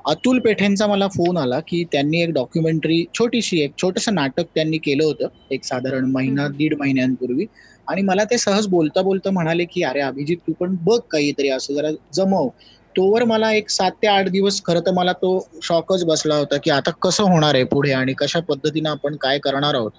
अतुल 0.06 0.40
पेठेंचा 0.40 0.86
मला 0.88 1.08
फोन 1.08 1.38
आला 1.38 1.60
की 1.68 1.84
त्यांनी 1.92 2.22
एक 2.22 2.30
डॉक्युमेंटरी 2.34 3.04
छोटीशी 3.14 3.60
एक 3.62 3.74
छोटस 3.78 4.08
नाटक 4.10 4.46
त्यांनी 4.56 4.78
केलं 4.78 5.04
होतं 5.04 5.28
एक 5.52 5.64
साधारण 5.66 6.06
महिना 6.12 6.48
दीड 6.50 6.76
महिन्यांपूर्वी. 6.80 7.46
आणि 7.88 8.02
मला 8.02 8.24
ते 8.24 8.38
सहज 8.38 8.68
बोलता 8.68 9.02
बोलता 9.02 9.32
म्हणाले 9.32 9.66
की 9.66 9.84
अरे 9.84 10.02
अभिजित 10.02 10.38
तू 10.48 10.54
पण 10.60 10.76
बघ 10.82 11.00
काहीतरी 11.12 11.50
असं 11.50 11.74
जरा 11.74 11.90
जमव. 12.14 12.48
तोवर 12.96 13.24
मला 13.24 13.52
एक 13.54 13.70
सात 13.70 13.92
ते 14.02 14.08
आठ 14.08 14.30
दिवस 14.30 14.62
खरं 14.66 14.80
तर 14.86 14.92
मला 14.92 15.12
तो 15.14 15.38
शॉकच 15.64 16.04
बसला 16.06 16.36
होता 16.36 16.58
की 16.64 16.70
आता 16.72 16.92
कसं 17.02 17.24
होणार 17.24 17.56
आहे 17.56 17.64
पुढे 17.66 17.92
आणि 17.94 18.14
कशा 18.18 18.40
पद्धतीनं 18.50 18.90
आपण 18.90 19.16
काय 19.22 19.40
करणार 19.40 19.76
आहोत. 19.76 19.92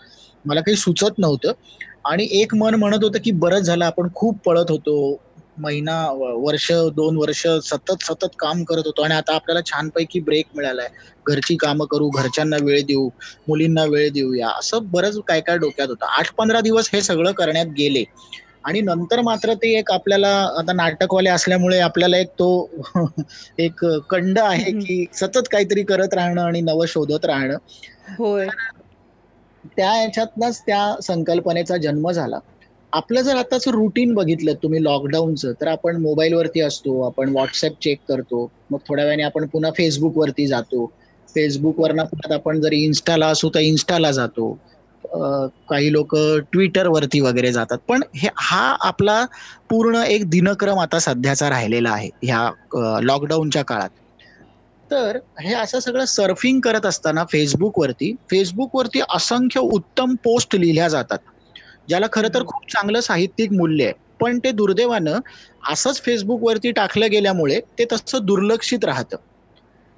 मला 0.44 0.60
काही 0.60 0.76
सुचत 0.76 1.18
नव्हतं. 1.18 1.52
आणि 2.04 2.26
एक 2.32 2.54
मन 2.54 2.74
म्हणत 2.74 3.04
होतं 3.04 3.18
की 3.24 3.30
बरंच 3.32 3.62
झालं 3.62 3.84
आपण 3.84 4.08
खूप 4.14 4.38
पळत 4.44 4.70
होतो 4.70 4.94
महिना 5.56 5.94
वर्ष 6.36 6.70
दोन 6.94 7.16
वर्ष 7.16 7.42
सतत 7.64 8.02
सतत 8.02 8.34
काम 8.38 8.62
करत 8.64 8.86
होतो. 8.86 9.02
आणि 9.02 9.14
आता 9.14 9.34
आपल्याला 9.34 9.60
छानपैकी 9.66 10.20
ब्रेक 10.22 10.46
मिळालाय. 10.54 10.88
घरची 11.26 11.56
कामं 11.56 11.86
करू 11.86 12.08
घरच्यांना 12.12 12.56
वेळ 12.60 12.80
देऊ 12.84 13.08
मुलींना 13.48 13.84
वेळ 13.86 14.10
देऊया 14.12 14.48
असं 14.50 14.90
बरंच 14.90 15.18
काय 15.26 15.40
काय 15.42 15.58
डोक्यात 15.58 15.88
होतं. 15.88 16.06
आठ 16.08 16.30
पंधरा 16.34 16.60
दिवस 16.60 16.90
हे 16.92 17.00
सगळं 17.02 17.32
करण्यात 17.34 17.66
गेले. 17.76 18.04
आणि 18.64 18.80
नंतर 18.80 19.20
मात्र 19.22 19.54
ते 19.54 19.72
एक 19.78 19.90
आपल्याला 19.92 20.28
आता 20.58 20.72
नाटकवाले 20.72 21.30
असल्यामुळे 21.30 21.78
आपल्याला 21.80 22.16
एक 22.18 22.28
तो 22.32 22.48
एक 23.58 23.84
कंड 24.10 24.38
आहे 24.40 24.72
की 24.74 25.04
सतत 25.14 25.48
काहीतरी 25.50 25.82
करत 25.84 26.14
राहणं 26.14 26.42
आणि 26.42 26.60
नवं 26.62 26.86
शोधत 26.88 27.24
राहणं. 27.24 27.56
होय. 28.18 28.50
त्या 29.66 29.92
याच्यातनच 29.96 30.60
त्या 30.60 30.82
संकल्पनेचा 31.02 31.76
जन्म 31.78 32.10
झाला. 32.10 32.38
आपलं 32.92 33.22
जर 33.22 33.36
आताच 33.38 33.66
रुटीन 33.68 34.12
बघितलं 34.14 34.54
तुम्ही 34.62 34.82
लॉकडाऊनचं 34.84 35.52
तर 35.60 35.66
आपण 35.68 35.96
मोबाईलवरती 36.02 36.60
असतो 36.60 37.00
आपण 37.02 37.30
व्हॉट्सअप 37.30 37.72
चेक 37.80 37.98
करतो 38.08 38.44
मग 38.70 38.78
थोड्या 38.88 39.04
वेळाने 39.04 39.22
आपण 39.24 39.46
पुन्हा 39.48 39.70
फेसबुकवरती 39.76 40.46
जातो. 40.46 40.86
फेसबुकवरनं 41.28 42.04
परत 42.06 42.32
आपण 42.32 42.60
जर 42.60 42.72
इन्स्टाला 42.74 43.26
असू 43.28 43.48
तर 43.50 43.60
इन्स्टाला 43.62 44.10
जातो. 44.12 44.52
काही 45.68 45.92
लोक 45.92 46.14
ट्विटरवरती 46.52 47.20
वगैरे 47.20 47.52
जातात. 47.52 47.78
पण 47.88 48.02
हे 48.14 48.28
हा 48.40 48.64
आपला 48.82 49.24
पूर्ण 49.70 50.02
एक 50.06 50.28
दिनक्रम 50.30 50.78
आता 50.80 50.98
सध्याचा 51.00 51.48
राहिलेला 51.50 51.90
आहे 51.90 52.08
ह्या 52.22 52.48
लॉकडाऊनच्या 53.02 53.62
काळात. 53.64 53.88
तर 54.90 55.16
हे 55.40 55.52
असं 55.54 55.80
सगळं 55.80 56.04
सर्फिंग 56.06 56.60
करत 56.60 56.86
असताना 56.86 57.24
फेसबुकवरती 57.26 58.14
फेसबुकवरती 58.30 59.00
असंख्य 59.08 59.60
उत्तम 59.62 60.14
पोस्ट 60.24 60.56
लिहिल्या 60.56 60.88
जातात. 60.88 61.18
ज्याला 61.88 62.06
खरं 62.12 62.28
तर 62.28 62.42
खूप 62.44 62.62
चांगलं 62.68 63.00
साहित्यिक 63.00 63.52
मूल्य 63.52 63.84
आहे. 63.84 63.92
पण 64.20 64.38
ते 64.38 64.50
दुर्दैवानं 64.52 65.18
असंच 65.64 66.00
फेसबुकवरती 66.02 66.70
टाकलं 66.72 67.10
गेल्यामुळे 67.10 67.60
ते 67.78 67.84
तसं 67.92 68.24
दुर्लक्षित 68.24 68.84
राहतं. 68.84 69.16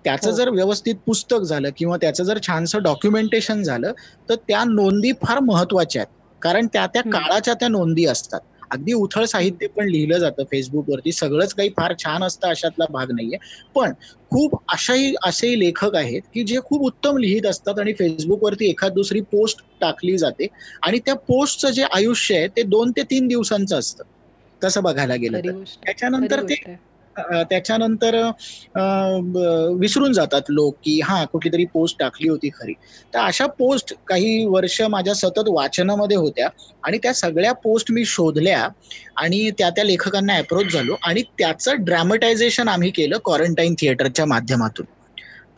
त्याचं 0.05 0.27
हो. 0.27 0.33
जर 0.33 0.49
व्यवस्थित 0.51 0.95
पुस्तक 1.07 1.43
झालं 1.43 1.71
किंवा 1.77 1.97
त्याचं 1.97 2.25
जर 2.25 2.39
छानसं 2.43 2.83
डॉक्युमेंटेशन 2.83 3.63
झालं 3.63 3.93
तर 4.29 4.35
त्या 4.39 4.63
नोंदी 4.67 5.13
फार 5.21 5.39
महत्त्वाच्या 5.43 6.03
आहेत. 6.03 6.09
कारण 6.43 6.67
त्या 6.69 6.87
त्या 6.87 7.03
काळाच्या 7.11 7.55
त्या 7.55 7.69
नोंदी 7.69 8.05
असतात. 8.07 8.41
अगदी 8.75 8.93
उथळ 8.93 9.25
साहित्य 9.25 9.67
पण 9.67 9.89
लिहिलं 9.89 10.19
जातं 10.19 10.45
फेसबुकवरती 10.45 11.13
सगळंच 11.13 11.53
काही 11.55 11.69
फार 11.69 11.95
छान 11.99 12.23
असतं 12.25 12.49
अशातला 12.49 12.85
भाग 12.91 13.11
नाहीये. 13.11 13.39
पण 13.75 13.93
खूप 14.31 14.57
अशाही 14.69 15.15
असेही 15.25 15.59
लेखक 15.61 15.95
आहेत 15.97 16.23
की 16.35 16.43
जे 16.43 16.59
खूप 16.65 16.83
उत्तम 16.83 17.19
लिहित 17.19 17.47
असतात 17.47 17.79
आणि 17.79 17.93
फेसबुकवरती 17.93 18.69
एखाद 18.71 18.93
दुसरी 18.93 19.21
पोस्ट 19.33 19.61
टाकली 19.81 20.17
जाते 20.19 20.47
आणि 20.83 20.99
त्या 20.99 21.15
पोस्टचं 21.29 21.71
जे 21.71 21.83
आयुष्य 21.93 22.37
आहे 22.37 22.49
ते 22.49 22.63
दोन 22.65 22.91
ते 22.91 23.03
तीन 23.03 23.29
दिवसांचं 23.29 23.79
असतं. 23.79 24.05
तसं 24.63 24.83
बघायला 24.83 25.15
गेलं 25.15 25.39
तर. 25.39 25.53
त्याच्यानंतर 25.85 26.43
ते 26.43 26.55
त्याच्यानंतर 27.17 28.17
विसरून 29.81 30.13
जातात 30.13 30.43
लोक 30.49 30.77
की 30.83 30.99
हा 31.05 31.25
कुठली 31.25 31.53
तरी 31.53 31.65
पोस्ट 31.75 31.99
टाकली 31.99 32.29
होती 32.29 32.49
खरी. 32.51 32.73
तर 33.15 33.19
अशा 33.19 33.47
पोस्ट 33.59 33.95
काही 34.07 34.45
वर्ष 34.47 34.81
माझ्या 34.91 35.15
सतत 35.15 35.49
वाचनामध्ये 35.49 36.17
होत्या 36.17 36.49
आणि 36.83 36.99
त्या 36.99 37.13
सगळ्या 37.15 37.53
पोस्ट 37.65 37.93
मी 37.93 38.05
शोधल्या 38.07 38.67
आणि 39.17 39.51
त्या 39.59 39.71
त्या 39.71 39.85
लेखकांना 39.85 40.37
अप्रोच 40.39 40.73
झालो 40.73 40.97
आणि 41.03 41.23
त्याचं 41.39 41.85
ड्रॅमटायझेशन 41.85 42.69
आम्ही 42.69 42.91
केलं 42.91 43.19
क्वारंटाईन 43.25 43.75
थिएटरच्या 43.79 44.27
माध्यमातून. 44.27 44.87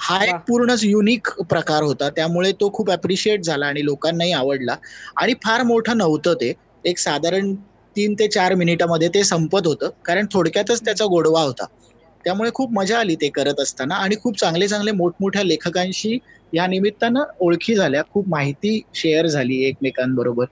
हा 0.01 0.25
एक 0.25 0.35
पूर्णच 0.49 0.83
युनिक 0.85 1.29
प्रकार 1.51 1.83
होता. 1.83 2.09
त्यामुळे 2.11 2.53
तो 2.53 2.71
खूप 2.73 2.91
अप्रिशिएट 2.91 3.43
झाला 3.43 3.67
आणि 3.67 3.85
लोकांनाही 3.85 4.33
आवडला. 4.33 4.77
आणि 5.17 5.35
फार 5.45 5.63
मोठं 5.65 5.97
नव्हतं 5.99 6.35
ते. 6.35 6.53
एक 6.85 6.99
साधारण 6.99 7.55
तीन 7.97 8.15
ते 8.19 8.27
चार 8.29 8.55
मिनिटामध्ये 8.55 9.09
ते 9.15 9.23
संपत 9.25 9.67
होतं. 9.67 9.91
कारण 10.05 10.27
थोडक्यातच 10.33 10.85
त्याचा 10.85 11.05
गोडवा 11.05 11.43
होता. 11.43 11.65
त्यामुळे 12.25 12.51
खूप 12.55 12.73
मजा 12.73 12.99
आली 12.99 13.15
ते 13.17 13.29
करत 13.29 13.61
असताना 13.61 13.95
आणि 13.95 14.17
खूप 14.23 14.39
चांगले 14.41 14.69
चांगले 14.69 14.93
मोठमोठ्या 14.93 15.43
लेखकांशी 15.45 16.19
या 16.53 16.67
निमित्तानं 16.67 17.25
ओळखी 17.41 17.75
झाल्या. 17.75 18.03
खूप 18.13 18.29
माहिती 18.29 18.81
शेअर 18.95 19.27
झाली 19.27 19.63
एकमेकांबरोबर. 19.65 20.45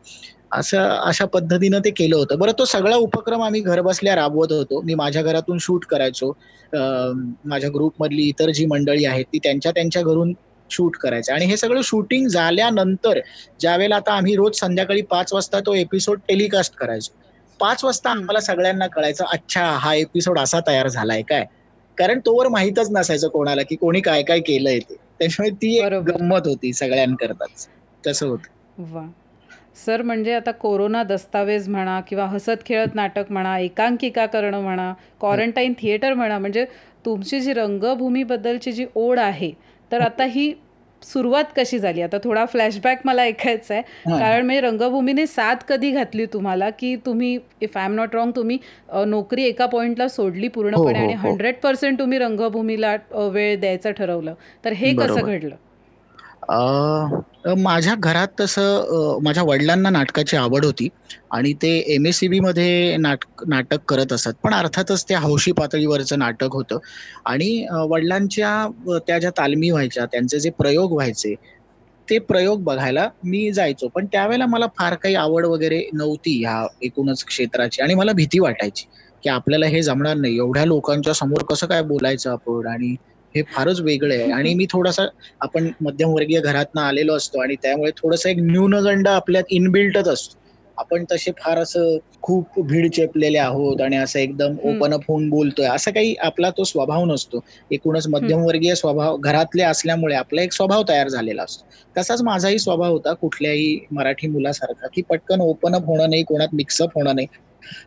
असं 0.52 0.78
अशा 0.80 1.24
पद्धतीनं 1.26 1.78
ते 1.84 1.90
केलं 1.90 2.16
होतं. 2.16 2.38
बरं 2.38 2.52
तो 2.58 2.64
सगळा 2.64 2.96
उपक्रम 2.96 3.42
आम्ही 3.42 3.60
घरबसल्या 3.60 4.14
राबवत 4.16 4.52
होतो. 4.52 4.80
मी 4.82 4.94
माझ्या 4.94 5.22
घरातून 5.22 5.58
शूट 5.60 5.84
करायचो. 5.84 6.32
माझ्या 6.72 7.70
ग्रुपमधली 7.74 8.28
इतर 8.28 8.50
जी 8.50 8.66
मंडळी 8.66 9.04
आहेत 9.04 9.24
ती 9.32 9.38
त्यांच्या 9.38 9.72
त्यांच्या 9.72 10.02
घरून 10.02 10.32
शूट 10.70 10.96
करायचं. 10.96 11.32
आणि 11.32 11.44
हे 11.46 11.56
सगळं 11.56 11.80
शूटिंग 11.84 12.26
झाल्यानंतर 12.28 13.18
ज्यावेळेला 13.60 13.96
आता 13.96 14.12
आम्ही 14.12 14.34
रोज 14.36 14.58
संध्याकाळी 14.60 15.02
पाच 15.10 15.32
वाजता 15.32 15.60
तो 15.60 15.74
एपिसोड 15.74 16.18
टेलिकास्ट 16.28 16.74
करायचो. 16.76 17.12
पाच 17.60 17.84
वाजता 17.84 18.10
आम्हाला 18.10 18.40
सगळ्यांना 18.40 18.86
कळायचं 18.86 19.24
अच्छा 19.32 19.64
हा 19.76 19.94
एपिसोड 19.94 20.38
असा 20.38 20.60
तयार 20.66 20.88
झालाय 20.88 21.22
काय? 21.22 21.44
कारण 21.98 22.18
तोवर 22.26 22.48
माहितच 22.48 22.90
नसायचं 22.90 23.28
कोणाला 23.28 23.62
की 23.62 23.76
कोणी 23.76 24.00
काय 24.00 24.22
काय 24.22 24.40
केलंय 24.40 24.78
ते. 24.80 24.94
त्याच्यामुळे 25.18 25.54
ती 25.56 25.78
गंमत 26.08 26.46
होती 26.46 26.72
सगळ्यांकरताच. 26.72 27.66
तसं 28.04 28.26
होत. 28.26 28.38
सर 29.76 30.02
म्हणजे 30.02 30.32
आता 30.34 30.50
कोरोना 30.50 31.02
दस्तावेज 31.02 31.68
म्हणा 31.68 32.00
किंवा 32.00 32.24
हसत 32.26 32.64
खेळत 32.66 32.94
नाटक 32.94 33.30
म्हणा 33.30 33.58
एकांकिका 33.58 34.26
करणं 34.26 34.60
म्हणा 34.60 34.92
क्वारंटाईन 35.20 35.72
थिएटर 35.78 36.14
म्हणा 36.14 36.38
म्हणजे 36.38 36.64
तुमची 37.06 37.40
जी 37.40 37.52
रंगभूमीबद्दलची 37.52 38.72
जी 38.72 38.86
ओढ 38.94 39.18
आहे 39.18 39.52
तर 39.90 40.00
आता 40.00 40.24
ही 40.24 40.52
सुरुवात 41.04 41.44
कशी 41.56 41.78
झाली? 41.78 42.02
आता 42.02 42.18
थोडा 42.24 42.44
फ्लॅशबॅक 42.44 43.00
मला 43.04 43.22
ऐकायचा 43.22 43.74
आहे 43.74 43.82
कारण 44.10 44.46
मी 44.46 44.60
रंगभूमीने 44.60 45.26
साथ 45.26 45.64
कधी 45.68 45.90
घातली 45.90 46.26
तुम्हाला 46.26 46.70
की 46.70 46.94
तुम्ही 46.96 47.38
if 47.60 47.76
I 47.78 47.84
am 47.84 47.94
not 47.94 48.14
wrong 48.14 48.32
तुम्ही 48.36 48.58
नोकरी 49.06 49.44
एका 49.44 49.66
पॉइंटला 49.66 50.08
सोडली 50.08 50.48
पूर्णपणे 50.48 50.82
हो, 50.82 50.98
हो, 50.98 51.04
आणि 51.04 51.12
हंड्रेड 51.12 51.54
पर्सेंट 51.62 51.98
तुम्ही 51.98 52.18
रंगभूमीला 52.18 52.96
वेळ 53.32 53.58
द्यायचं 53.60 53.90
ठरवलं. 53.90 54.34
तर 54.64 54.72
हे 54.72 54.94
कसं 54.96 55.20
घडलं? 55.22 55.54
माझ्या 57.56 57.94
घरात 57.96 58.28
तसं 58.40 59.18
माझ्या 59.22 59.42
वडिलांना 59.44 59.90
नाटकाची 59.90 60.36
आवड 60.36 60.64
होती 60.64 60.88
आणि 61.32 61.52
ते 61.62 61.68
एम 61.94 62.06
एस 62.06 62.18
सी 62.18 62.28
बी 62.28 62.40
मध्ये 62.40 62.96
नाटक 62.98 63.44
नाटक 63.48 63.80
करत 63.88 64.12
असत. 64.12 64.32
पण 64.42 64.54
अर्थातच 64.54 65.04
ते 65.08 65.14
हौशी 65.16 65.52
पातळीवरचं 65.52 66.18
नाटक 66.18 66.52
होतं. 66.54 66.78
आणि 67.26 67.66
वडिलांच्या 67.90 68.98
त्या 69.06 69.18
ज्या 69.18 69.30
तालमी 69.38 69.70
व्हायच्या 69.70 70.04
त्यांचे 70.06 70.40
जे 70.40 70.50
प्रयोग 70.58 70.92
व्हायचे 70.92 71.34
ते 72.08 72.18
प्रयोग 72.20 72.62
बघायला 72.64 73.08
मी 73.22 73.50
जायचो. 73.52 73.88
पण 73.88 74.06
त्यावेळेला 74.12 74.46
मला 74.46 74.66
फार 74.72 74.94
काही 74.96 75.14
आवड 75.16 75.46
वगैरे 75.46 75.82
नव्हती 75.94 76.38
ह्या 76.40 76.64
एकूणच 76.82 77.24
क्षेत्राची 77.24 77.82
आणि 77.82 77.94
मला 77.94 78.12
भीती 78.14 78.38
वाटायची 78.40 78.86
की 79.22 79.28
आपल्याला 79.30 79.66
हे 79.66 79.82
जमणार 79.82 80.16
नाही. 80.16 80.36
एवढ्या 80.36 80.64
लोकांच्या 80.66 81.14
समोर 81.14 81.42
कसं 81.44 81.66
काय 81.66 81.82
बोलायचं 81.84 82.30
आपण 82.32 82.66
आणि 82.68 82.94
हे 83.34 83.42
फारच 83.48 83.80
वेगळं 83.80 84.14
आहे. 84.14 84.30
आणि 84.32 84.54
मी 84.54 84.66
थोडासा 84.70 85.06
आपण 85.40 85.70
मध्यमवर्गीय 85.80 86.40
घरातनं 86.40 86.80
आलेलो 86.82 87.16
असतो 87.16 87.40
आणि 87.42 87.54
त्यामुळे 87.62 87.90
थोडस 87.96 88.26
एक 88.26 88.38
न्यूनगंड 88.40 89.08
आपल्यात 89.08 89.44
इनबिल्टच 89.50 90.08
असतो. 90.08 90.38
आपण 90.78 91.04
तसे 91.12 91.30
फार 91.34 91.58
असं 91.58 91.96
खूप 92.22 92.58
भीड 92.60 92.90
चेपलेले 92.92 93.38
आहोत 93.38 93.80
आणि 93.80 93.96
असं 93.96 94.18
एकदम 94.18 94.56
ओपन 94.62 94.92
अप 94.94 95.00
होऊन 95.08 95.28
बोलतोय. 95.30 95.66
असं 95.66 95.90
काही 95.90 96.14
आपला 96.20 96.50
तो 96.50 96.64
स्वभाव 96.64 97.04
नसतो. 97.04 97.40
एकूणच 97.70 98.06
मध्यमवर्गीय 98.08 98.74
स्वभाव 98.74 99.16
घरातले 99.18 99.62
असल्यामुळे 99.64 100.14
आपला 100.16 100.42
एक 100.42 100.52
स्वभाव 100.52 100.82
तयार 100.88 101.08
झालेला 101.08 101.42
असतो. 101.42 101.64
तसाच 101.96 102.22
माझाही 102.22 102.58
स्वभाव 102.58 102.92
होता 102.92 103.12
कुठल्याही 103.14 103.78
मराठी 103.90 104.26
मुलासारखा 104.28 104.86
की 104.92 105.02
पटकन 105.08 105.40
ओपन 105.40 105.74
अप 105.74 105.84
होणं 105.84 106.10
नाही 106.10 106.22
कोणात 106.24 106.54
मिक्सअप 106.54 106.90
होणं 106.94 107.14
नाही. 107.14 107.26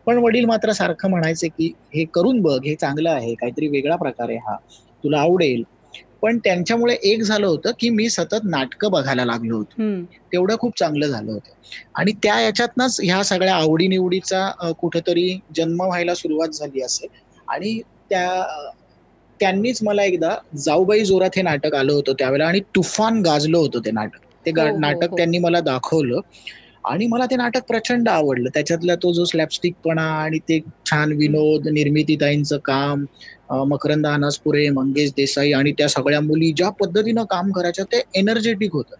पण 0.06 0.18
वडील 0.18 0.44
मात्र 0.44 0.72
सारखं 0.72 1.10
म्हणायचे 1.10 1.48
की 1.48 1.72
हे 1.94 2.04
करून 2.14 2.40
बघ 2.40 2.58
हे 2.64 2.74
चांगलं 2.74 3.10
आहे 3.10 3.34
काहीतरी 3.34 3.68
वेगळा 3.68 3.96
प्रकार 3.96 4.28
आहे 4.28 4.38
हा. 4.38 4.56
तुला 5.04 5.20
आवडेल. 5.20 5.62
पण 6.22 6.38
त्यांच्यामुळे 6.38 6.94
एक 7.02 7.22
झालं 7.22 7.46
होतं 7.46 7.72
की 7.78 7.88
मी 7.90 8.08
सतत 8.10 8.44
नाटकं 8.44 8.90
बघायला 8.90 9.24
लागलो 9.24 9.56
होतो. 9.56 9.74
तेवढं 10.32 10.56
खूप 10.58 10.78
चांगलं 10.78 11.06
झालं 11.06 11.30
होतं. 11.32 11.52
आणि 11.94 12.12
त्या 12.22 12.40
याच्यातनच 12.40 12.96
ह्या 13.02 13.22
सगळ्या 13.24 13.54
आवडीनिवडीचा 13.56 14.70
कुठेतरी 14.78 15.28
जन्म 15.56 15.82
व्हायला 15.82 16.14
सुरुवात 16.14 16.48
झाली 16.50 16.82
असेल. 16.82 17.08
आणि 17.48 17.80
त्या 18.10 18.26
त्यांनीच 19.40 19.78
मला 19.82 20.04
एकदा 20.04 20.34
जाऊबाई 20.58 21.04
जोरात 21.04 21.36
हे 21.36 21.42
नाटक 21.42 21.74
आलं 21.74 21.92
होतं 21.92 22.12
त्यावेळेला 22.18 22.46
आणि 22.46 22.60
तुफान 22.74 23.20
गाजलं 23.22 23.58
होतं 23.58 23.80
ते 23.80 23.90
नाटक. 23.92 24.18
ते 24.46 24.50
हो, 24.52 24.66
हो, 24.66 24.78
नाटक 24.78 25.04
हो. 25.04 25.16
त्यांनी 25.16 25.38
मला 25.38 25.60
दाखवलं. 25.62 26.20
आणि 26.84 27.06
मला 27.06 27.24
ते 27.26 27.36
नाटक 27.36 27.62
प्रचंड 27.68 28.08
आवडलं. 28.08 28.48
त्याच्यातला 28.54 28.94
तो 28.96 29.12
जो 29.12 29.24
स्लॅपस्टिकपणा 29.24 30.02
आणि 30.14 30.38
ते 30.40 30.58
छान 30.86 31.12
विनोद 31.12 31.68
निर्मितीताईंचं 31.68 32.58
काम 32.64 33.04
मकरंद 33.50 34.06
अनासपुरे 34.06 34.68
मंगेश 34.70 35.10
देसाई 35.16 35.52
आणि 35.52 35.72
त्या 35.72 35.88
सगळ्या 35.88 36.20
मुली 36.22 36.52
ज्या 36.52 36.68
पद्धतीनं 36.80 37.24
काम 37.30 37.50
करायच्या 37.52 37.84
ते 37.86 38.02
एनर्जेटिक 38.14 38.72
होतं. 38.72 38.94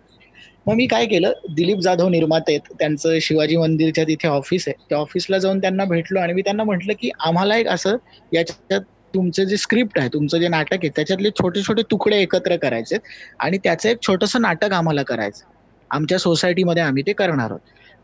मग 0.66 0.74
मी 0.74 0.86
काय 0.86 1.06
केलं 1.06 1.32
दिलीप 1.50 1.78
जाधव 1.80 2.08
निर्माते 2.08 2.52
आहेत 2.52 2.72
त्यांचं 2.78 3.18
शिवाजी 3.22 3.56
मंदिरच्या 3.56 4.04
तिथे 4.04 4.28
ऑफिस 4.28 4.64
आहे. 4.68 4.74
त्या 4.88 4.98
ऑफिसला 4.98 5.38
जाऊन 5.38 5.60
त्यांना 5.60 5.84
भेटलो 5.86 6.20
आणि 6.20 6.32
मी 6.32 6.42
त्यांना 6.42 6.64
म्हटलं 6.64 6.92
की 6.94 7.10
आम्हाला 7.20 7.56
एक 7.56 7.68
असं 7.68 7.96
याच्यात 8.32 8.80
तुमचं 9.14 9.44
जे 9.44 9.56
स्क्रिप्ट 9.56 9.98
आहे 9.98 10.08
तुमचं 10.08 10.38
जे 10.38 10.48
नाटक 10.48 10.74
आहे 10.74 10.88
त्याच्यातले 10.96 11.30
छोटे 11.32 11.62
छोटे 11.62 11.82
तुकडे 11.90 12.16
एकत्र 12.18 12.56
करायचे 12.58 12.96
आणि 13.40 13.58
त्याचं 13.58 13.88
एक 13.88 13.98
छोटंसं 14.02 14.40
नाटक 14.42 14.72
आम्हाला 14.72 15.02
करायचं 15.04 15.44
आमच्या 15.90 16.18
सोसायटीमध्ये 16.18 16.82
आम्ही 16.82 17.02
ते 17.02 17.12
करणार 17.14 17.50
आहोत. 17.50 17.60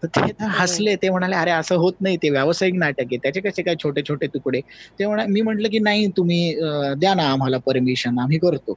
तर 0.07 0.27
ते 0.31 0.45
हसले 0.53 0.95
ते 0.97 1.09
म्हणाले 1.11 1.37
अरे 1.37 1.51
असं 1.53 1.77
होत 1.77 1.93
नाही 2.01 2.17
ते 2.19 2.31
व्यावसायिक 2.31 2.75
नाटक 2.77 3.01
आहे. 3.03 3.17
त्याचे 3.19 3.41
कसे 3.41 3.63
काय 3.63 3.75
छोटे 3.77 4.03
छोटे 4.05 4.27
तुकडे? 4.29 4.61
ते 4.99 5.07
म्हणा 5.07 5.25
मी 5.29 5.41
म्हंटल 5.43 5.67
की 5.69 5.79
नाही 5.81 6.07
तुम्ही 6.17 6.55
द्या 6.99 7.15
ना 7.15 7.29
आम्हाला 7.29 7.59
परमिशन 7.67 8.19
आम्ही 8.19 8.39
करतो. 8.41 8.75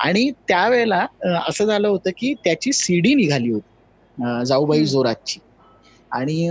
आणि 0.00 0.30
त्यावेळेला 0.48 1.06
असं 1.40 1.64
झालं 1.66 1.88
होतं 1.88 2.10
की 2.16 2.34
त्याची 2.44 2.72
सीडी 2.74 3.14
निघाली 3.14 3.50
होती 3.50 4.44
जाऊबाई 4.44 4.84
जोरातची. 4.86 5.40
आणि 6.10 6.48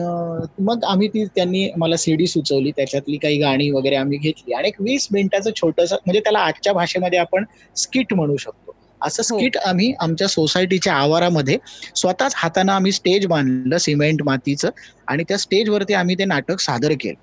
मग 0.59 0.83
आम्ही 0.85 1.07
ती 1.09 1.23
त्यांनी 1.27 1.67
मला 1.77 1.95
सीडी 1.97 2.27
सुचवली 2.27 2.71
त्याच्यातली 2.71 3.17
काही 3.17 3.37
गाणी 3.39 3.69
वगैरे 3.71 3.95
आम्ही 3.95 4.17
घेतली. 4.19 4.53
आणि 4.53 4.67
एक 4.67 4.81
वीस 4.81 5.07
मिनिटाचं 5.11 5.51
छोटस 5.55 5.93
म्हणजे 5.95 6.19
त्याला 6.19 6.39
आजच्या 6.41 6.73
भाषेमध्ये 6.73 7.19
आपण 7.19 7.45
स्किट 7.75 8.13
म्हणू 8.13 8.37
शकतो. 8.37 8.71
असं 9.03 9.23
स्किट. 9.23 9.57
आम्ही 9.59 9.91
आमच्या 9.99 10.27
सोसायटीच्या 10.29 10.93
आवारामध्ये 10.95 11.57
स्वतःच 11.95 12.33
हाताने 12.35 12.71
आम्ही 12.71 12.91
स्टेज 12.93 13.25
बांधलं 13.27 13.77
सिमेंट 13.79 14.21
मातीचं 14.23 14.69
आणि 15.07 15.23
त्या 15.25 15.37
स्टेजवरती 15.39 15.93
आम्ही 15.95 16.15
ते 16.15 16.25
नाटक 16.25 16.59
सादर 16.59 16.93
केलं. 16.93 17.15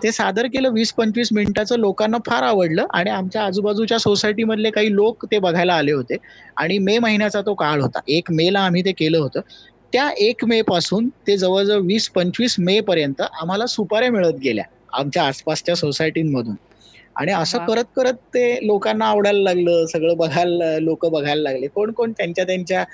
ते 0.00 0.10
सादर 0.12 0.46
केलं 0.48 0.70
वीस 0.72 0.92
पंचवीस 0.94 1.28
मिनिटाचं 1.32 1.78
लोकांना 1.78 2.18
फार 2.22 2.42
आवडलं 2.44 2.86
आणि 2.90 3.10
आमच्या 3.10 3.42
आजूबाजूच्या 3.44 3.98
सोसायटी 4.00 4.44
मधले 4.44 4.70
काही 4.70 4.94
लोक 4.94 5.24
ते 5.24 5.38
बघायला 5.40 5.74
आले 5.74 5.92
होते 5.92 6.16
आणि 6.56 6.78
मे 6.80 6.98
महिन्याचा 6.98 7.40
तो 7.42 7.54
काळ 7.56 7.80
होता. 7.80 8.00
एक 8.08 8.30
मे 8.30 8.52
ला 8.52 8.60
आम्ही 8.60 8.84
ते 8.84 8.92
केलं 8.94 9.18
होतं. 9.18 9.40
त्या 9.92 10.08
एक 10.18 10.44
मे 10.44 10.60
पासून 10.62 11.08
ते 11.20 11.36
जवळजवळ 11.36 11.80
वीस 11.82 12.08
पंचवीस 12.10 12.54
मे 12.60 12.78
पर्यंत 12.82 13.20
आम्हाला 13.22 13.66
सुपाऱ्या 13.68 14.10
मिळत 14.10 14.38
गेल्या 14.38 14.64
आमच्या 14.92 15.22
आसपासच्या 15.24 15.74
सोसायटींमधून 15.76 16.54
आणि 17.18 17.32
असं 17.32 17.58
करत 17.60 17.84
करत 17.96 18.14
ते 18.34 18.42
लोकांना 18.66 19.06
आवडायला 19.06 19.40
लागलं 19.42 19.84
सगळं 19.86 20.16
बघायला 20.16 20.78
लोक 20.80 21.06
बघायला 21.08 21.42
लागले. 21.42 21.66
कोण 21.68 21.92
कोण 21.92 22.12
त्यांच्या 22.12 22.44
त्यांच्या 22.46 22.84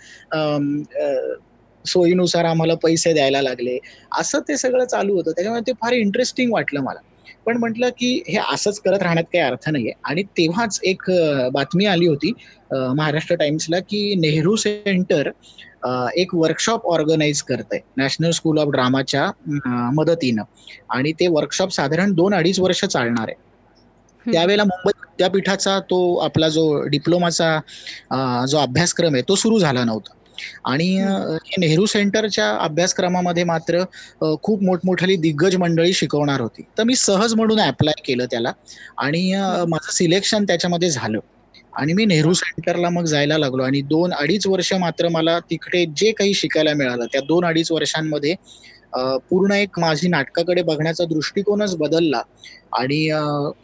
सोयीनुसार 1.84 2.44
आम्हाला 2.44 2.74
पैसे 2.82 3.12
द्यायला 3.12 3.42
लागले. 3.42 3.78
असं 4.12 4.40
ते 4.48 4.56
सगळं 4.56 4.84
चालू 4.87 5.14
होतं. 5.14 5.30
त्याच्यामुळे 5.32 5.62
ते 5.66 5.72
फार 5.80 5.92
इंटरेस्टिंग 5.94 6.52
वाटलं 6.52 6.80
मला. 6.82 7.00
पण 7.46 7.56
म्हटलं 7.58 7.88
की 7.98 8.12
हे 8.28 8.37
असंच 8.52 8.78
करत 8.80 9.02
राहण्यात 9.02 9.24
काही 9.32 9.44
अर्थ 9.44 9.68
नाहीये. 9.68 9.92
आणि 10.04 10.22
तेव्हाच 10.38 10.78
एक 10.84 11.10
बातमी 11.52 11.87
आली 11.87 12.06
होती 12.06 12.32
महाराष्ट्र 12.70 13.34
टाइम्सला 13.37 13.78
की 13.80 14.14
नेहरू 14.20 14.56
सेंटर 14.56 15.30
एक 16.16 16.34
वर्कशॉप 16.34 16.87
ऑर्गनाईज 16.88 17.42
करत 17.44 17.72
आहे 17.72 17.80
नॅशनल 17.96 18.30
स्कूल 18.32 18.58
ऑफ 18.58 18.68
ड्रामाच्या 18.72 19.30
मदतीनं. 19.94 20.42
आणि 20.90 21.12
ते 21.20 21.26
वर्कशॉप 21.30 21.72
साधारण 21.72 22.12
दोन 22.14 22.34
अडीच 22.34 22.60
वर्ष 22.60 22.84
चालणार 22.87 23.28
आहे. 23.28 23.42
त्यावेळेला 24.26 24.64
मुंबई 24.64 24.90
विद्यापीठाचा 24.98 25.78
तो 25.90 25.98
आपला 26.24 26.48
जो 26.48 26.64
डिप्लोमाचा 26.88 27.58
जो 28.48 28.58
अभ्यासक्रम 28.58 29.14
आहे 29.14 29.22
तो 29.28 29.34
सुरू 29.37 29.58
झाला 29.58 29.84
नव्हता. 29.84 30.14
आणि 30.64 30.88
नेहरू 31.58 31.84
सेंटरच्या 31.87 32.48
अभ्यासक्रमामध्ये 32.60 33.44
मात्र 33.44 33.82
खूप 34.42 34.62
मोठमोठाली 34.62 35.16
दिग्गज 35.16 35.56
मंडळी 35.56 35.92
शिकवणार 35.94 36.40
होती. 36.40 36.62
तर 36.78 36.82
मी 36.84 36.94
सहज 36.96 37.34
म्हणून 37.34 37.60
अप्लाय 37.60 38.02
केलं 38.04 38.26
त्याला. 38.30 38.52
आणि 38.98 39.30
माझं 39.68 39.92
सिलेक्शन 39.92 40.44
त्याच्यामध्ये 40.44 40.90
झालं. 40.90 41.18
आणि 41.72 41.92
मी 41.92 42.04
नेहरू 42.06 42.32
सेंटरला 42.34 42.88
मग 42.90 43.04
जायला 43.06 43.38
लागलो. 43.38 43.62
आणि 43.62 43.80
दोन 43.84 44.12
अडीच 44.14 44.46
वर्ष 44.46 44.72
मात्र 44.80 45.08
मला 45.08 45.38
तिकडे 45.50 45.84
जे 45.96 46.10
काही 46.18 46.34
शिकायला 46.34 46.74
मिळालं 46.74 47.06
त्या 47.12 47.20
दोन 47.28 47.44
अडीच 47.44 47.70
वर्षांमध्ये 47.72 48.34
पूर्ण 49.30 49.52
एक 49.54 49.78
माझी 49.78 50.09
नाटकाकडे 50.09 50.62
बघण्याचा 50.64 51.04
दृष्टिकोनच 51.07 51.76
बदलला. 51.76 52.22
आणि 52.72 53.09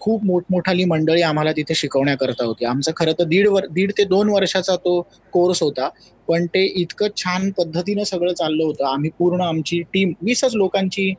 खूप 0.00 0.24
मोठमोठाली 0.24 0.84
मंडळी 0.84 1.22
आम्हाला 1.22 1.52
तिथे 1.52 1.74
शिकवण्याकरता 1.74 2.44
होती. 2.44 2.64
आमचं 2.64 2.92
खरं 2.96 3.12
तर 3.18 3.24
दीड 3.26 3.48
वर 3.48 3.66
दीड 3.70 3.92
ते 3.98 4.04
दोन 4.06 4.28
वर्षाचा 4.30 4.76
तो 4.76 5.00
कोर्स 5.32 5.62
होता. 5.62 5.88
पण 6.28 6.46
ते 6.46 6.64
इतकं 6.74 7.08
छान 7.16 7.50
पद्धतीनं 7.52 8.04
सगळं 8.04 8.32
चाललं 8.34 8.64
होतं. 8.64 8.84
आम्ही 8.86 9.10
पूर्ण 9.18 9.40
आमची 9.42 9.80
टीम 9.92 10.12
वीसच 10.22 10.54
लोकांची 10.54 11.12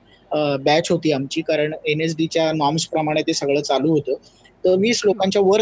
बॅच 0.62 0.92
होती 0.92 1.12
आमची. 1.12 1.42
कारण 1.42 1.74
एन 1.86 2.02
एस 2.02 2.16
डीच्या 2.18 2.52
नॉर्म्स 2.54 2.86
प्रमाणे 2.88 3.22
ते 3.22 3.34
सगळं 3.34 3.62
चालू 3.64 3.92
होतं. 3.92 4.14
तर 4.64 4.76
वीस 4.80 5.02
लोकांच्या 5.06 5.42
वर 5.44 5.62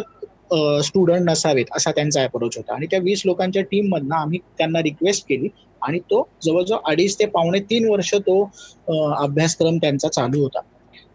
स्टुडंट 0.84 1.30
नसावेत 1.30 1.66
असा 1.72 1.92
त्यांचा 1.92 2.24
अप्रोच 2.24 2.58
होता. 2.58 2.74
आणि 2.74 2.86
त्या 2.88 3.00
वीस 3.02 3.22
लोकांच्या 3.26 3.62
टीम 3.64 3.90
मधनं 3.90 4.16
आम्ही 4.16 4.40
त्यांना 4.50 4.82
रिक्वेस्ट 4.82 5.26
केली 5.26 5.50
आणि 5.82 6.00
तो 6.02 6.24
जवळजवळ 6.44 6.80
अडीच 6.86 7.16
ते 7.16 7.26
पावणे 7.28 7.60
तीन 7.70 7.88
वर्ष 7.90 8.14
तो 8.18 8.42
अभ्यासक्रम 9.18 9.78
त्यांचा 9.78 10.08
चालू 10.10 10.42
होता. 10.42 10.60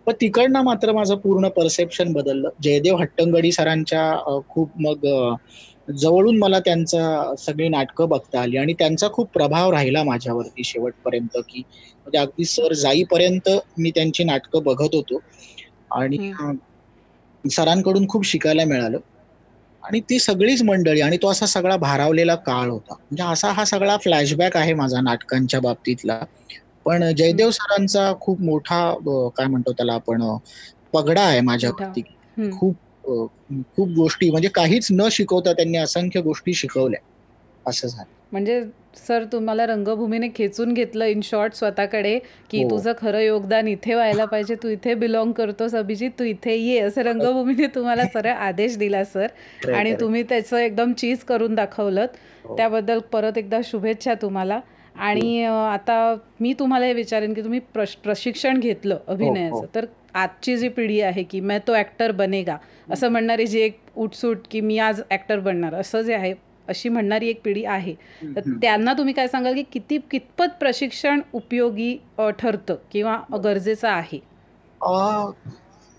पण 0.07 0.13
तिकडनं 0.21 0.63
मात्र 0.65 0.93
माझं 0.93 1.17
पूर्ण 1.19 1.49
परसेप्शन 1.51 2.13
बदललं. 2.13 2.49
जयदेव 2.59 2.97
हट्टंगडी 2.99 3.53
सरांच्या 3.53 4.41
खूप 4.49 4.71
मग 4.79 5.07
जवळून 5.93 6.39
मला 6.39 6.59
त्यांचा 6.61 7.35
सगळी 7.39 7.69
नाटकं 7.69 8.09
बघता 8.09 8.41
आली 8.41 8.57
आणि 8.57 8.73
त्यांचा 8.75 9.09
खूप 9.13 9.31
प्रभाव 9.31 9.71
राहिला 9.71 10.03
माझ्यावरती 10.05 10.65
शेवटपर्यंत 10.65 11.37
की 11.41 11.61
म्हणजे 11.61 12.19
अगदी 12.19 12.45
सर 12.47 12.73
जाईपर्यंत 12.75 13.49
मी 13.77 13.91
त्यांची 13.91 14.25
नाटकं 14.25 14.63
बघत 14.65 14.95
होतो. 14.95 15.19
आणि 15.93 16.19
सरांकडून 17.45 18.07
खूप 18.09 18.25
शिकायला 18.27 18.65
मिळालं. 18.65 18.99
आणि 19.85 20.01
ती 20.01 20.19
सगळीच 20.19 20.63
मंडळी 20.63 21.01
आणि 21.01 21.17
तो 21.17 21.31
असा 21.31 21.47
सगळा 21.47 21.77
भारावलेला 21.77 22.35
काळ 22.37 22.69
होता. 22.71 22.95
म्हणजे 22.95 23.23
असा 23.25 23.51
हा 23.53 23.65
सगळा 23.65 23.97
फ्लॅशबॅक 23.97 24.57
आहे 24.57 24.75
माझा 24.75 25.01
नाटकांच्या 25.01 25.61
बाबतीतला. 25.61 26.19
पण 26.87 27.03
जयदेव 27.17 27.51
सरांचा 27.51 28.13
खूप 28.21 28.41
मोठा 28.43 28.79
काय 29.37 29.47
म्हणतो 29.47 29.73
त्याला 29.73 29.95
आपण 29.95 30.23
पगडा 30.93 31.23
आहे 31.23 31.41
माझ्यावरती 31.43 32.03
खूप 32.53 32.77
खूप 33.69 33.89
गोष्टी 33.91 34.31
म्हणजे 34.31 34.49
काहीच 34.55 34.87
न 34.93 35.09
शिकवता 35.13 35.53
त्यांनी 35.53 35.79
असंख्य 35.79 36.21
गोष्टी 36.21 36.55
शिकवल्या. 36.55 37.01
असं 37.67 37.89
झालं. 37.89 38.13
म्हणजे 38.33 38.61
सर 38.97 39.25
तुम्हाला 39.25 39.67
रंगभूमीने 39.67 40.29
खेचून 40.35 40.73
घेतलं 40.73 41.05
इन 41.07 41.21
शॉर्ट 41.25 41.55
स्वतःकडे 41.55 42.19
की 42.51 42.63
हो. 42.63 42.69
तुझं 42.71 42.93
खरं 42.99 43.21
योगदान 43.21 43.69
इथे 43.69 43.95
व्हायला 43.95 44.25
पाहिजे 44.25 44.55
तू 44.63 44.69
इथे 44.69 44.95
बिलॉंग 44.95 45.33
करतोस 45.33 45.75
अभिजित 45.75 46.11
तू 46.19 46.25
इथे 46.25 46.55
ये 46.57 46.79
असं 46.81 47.03
रंगभूमीने 47.03 47.67
तुम्हाला 47.75 48.05
सरळ 48.05 48.33
आदेश 48.33 48.77
दिला 48.79 49.03
सर 49.05 49.27
आणि. 49.71 49.95
तुम्ही 50.01 50.23
त्याचं 50.23 50.57
एकदम 50.59 50.93
चीज 50.95 51.25
करून 51.25 51.55
दाखवलं 51.55 52.07
हो. 52.45 52.57
त्याबद्दल 52.57 52.99
परत 53.13 53.39
एकदा 53.39 53.61
शुभेच्छा 53.65 54.15
तुम्हाला 54.23 54.61
आणि 54.97 55.43
आता 55.45 56.15
मी 56.41 56.53
तुम्हाला 56.59 56.87
हे 56.87 56.93
विचारेन 56.95 57.33
की 57.35 57.43
तुम्ही 57.43 57.59
प्रश- 57.75 57.97
प्रशिक्षण 58.03 58.59
घेतलं 58.61 58.99
अभिनयाचं 59.07 59.55
हो. 59.55 59.65
तर 59.75 59.85
आजची 60.15 60.57
जी 60.57 60.69
पिढी 60.69 61.01
आहे 61.01 61.23
की 61.23 61.41
मैं 61.41 61.59
तो 61.67 61.75
ॲक्टर 61.75 62.13
बनेगा 62.13 62.57
असं 62.91 63.09
म्हणणारी 63.09 63.47
जी 63.47 63.61
एक 63.61 63.79
उठसूट 63.97 64.47
की 64.51 64.61
मी 64.61 64.79
आज 64.79 65.01
ॲक्टर 65.11 65.39
बनणार 65.41 65.75
असं 65.75 66.03
जे 66.03 66.15
आहे 66.15 66.33
अशी 66.69 66.89
म्हणणारी 66.89 67.29
एक 67.29 67.41
पिढी 67.45 67.65
आहे. 67.65 67.95
तर. 68.37 68.41
त्यांना 68.63 68.93
तुम्ही 68.93 69.15
काय 69.15 69.27
सांगाल 69.29 69.55
की 69.55 69.63
किती 69.73 69.99
कितपत 70.11 70.59
प्रशिक्षण 70.61 71.21
उपयोगी 71.33 71.97
ठरतं 72.39 72.77
किंवा 72.93 73.19
गरजेचं 73.45 73.89
आहे? 73.89 74.19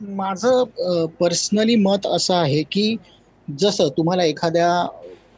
माझं 0.01 0.63
पर्सनली 1.19 1.75
मत 1.75 2.07
असं 2.07 2.35
आहे 2.35 2.63
की 2.63 2.95
जसं 3.59 3.87
तुम्हाला 3.87 4.23
एखाद्या 4.23 4.69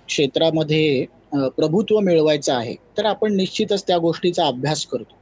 क्षेत्रामध्ये 0.07 1.05
प्रभुत्व 1.57 1.99
मिळवायचं 1.99 2.53
आहे 2.53 2.75
तर 2.97 3.05
आपण 3.05 3.35
निश्चितच 3.35 3.83
त्या 3.87 3.97
गोष्टीचा 3.97 4.45
अभ्यास 4.47 4.85
करतो. 4.85 5.15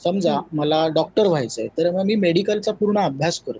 समजा 0.00 0.38
मला 0.52 0.86
डॉक्टर 0.88 1.26
व्हायचंय 1.26 1.66
तर 1.78 1.90
मग 1.90 2.02
मी 2.02 2.14
मेडिकलचा 2.14 2.72
पूर्ण 2.72 2.98
अभ्यास 2.98 3.38
करतो. 3.40 3.58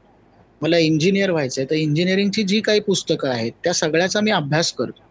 मला 0.63 0.79
इंजिनियर 0.79 1.31
व्हायचंय 1.31 1.65
तर 1.65 1.75
इंजिनिअरिंगची 1.75 2.43
जी 2.43 2.61
काही 2.61 2.81
पुस्तकं 2.81 3.29
आहेत 3.29 3.53
त्या 3.65 3.73
सगळ्याचा 3.73 4.21
मी 4.21 4.31
अभ्यास 4.31 4.73
करतो. 4.73 5.03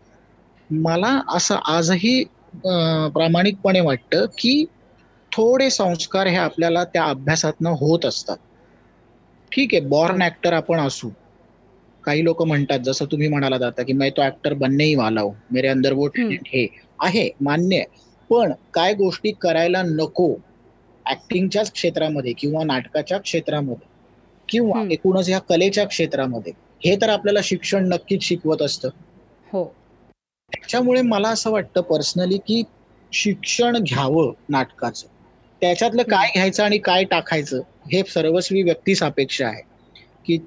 मला 0.71 1.21
असं 1.27 1.55
आजही 1.55 2.23
प्रामाणिकपणे 3.13 3.79
वाटतं 3.79 4.25
की 4.25 4.65
थोडे 5.31 5.69
संस्कार 5.69 6.27
हे 6.27 6.35
आपल्याला 6.35 6.83
त्या 6.83 7.03
अभ्यासातनं 7.03 7.69
होत 7.69 8.05
असतात. 8.05 8.37
ठीक 9.51 9.69
आहे 9.73 9.81
बॉर्न 9.81 10.21
ऍक्टर 10.21 10.53
आपण 10.53 10.79
असू. 10.79 11.09
काही 12.03 12.23
लोक 12.23 12.43
म्हणतात 12.43 12.79
जसं 12.79 13.05
तुम्ही 13.05 13.27
म्हणालात 13.27 13.61
आता 13.61 13.83
की 13.83 13.93
मैं 13.93 14.09
तो 14.09 14.25
ऍक्टर 14.25 14.53
बनने 14.53 14.83
ही 14.83 14.95
वाला 14.95 15.21
हूं. 15.21 15.33
मेरे 15.51 15.67
अंदर 15.67 15.93
वो 15.93 16.07
हे. 16.47 16.67
आहे 16.99 17.29
मान्य 17.41 17.81
पण 18.29 18.53
काय 18.73 18.93
गोष्टी 18.93 19.31
करायला 19.31 19.81
नको 19.81 20.33
ऍक्टिंगच्याच 21.09 21.71
क्षेत्रामध्ये 21.71 22.33
किंवा 22.33 22.63
नाटकाच्या 22.63 23.17
क्षेत्रामध्ये 23.17 23.87
किंवा. 24.49 24.81
एकूणच 24.91 25.29
या 25.29 25.39
कलेच्या 25.39 25.85
क्षेत्रामध्ये 25.85 26.53
हे 26.85 26.95
तर 26.95 27.09
आपल्याला 27.09 27.39
शिक्षण 27.43 27.87
नक्कीच 27.87 28.23
शिकवत 28.23 28.61
असतं. 28.61 28.89
हो. 29.51 29.75
त्याच्यामुळे 30.57 31.01
मला 31.01 31.29
असं 31.29 31.51
वाटतं 31.51 31.81
पर्सनली 31.81 32.37
की 32.37 32.61
शिक्षण 33.13 33.77
घ्यावं 33.77 34.31
नाटकाचं. 34.49 35.07
त्याच्यातलं 35.61 36.03
काय 36.03 36.29
घ्यायचं 36.33 36.63
आणि 36.63 36.77
काय 36.77 37.03
टाकायचं 37.03 37.61
हे 37.91 38.01
सर्वस्वी 38.07 38.61
व्यक्तिसापेक्ष 38.63 39.41
आहे. 39.41 39.61
की 40.25 40.37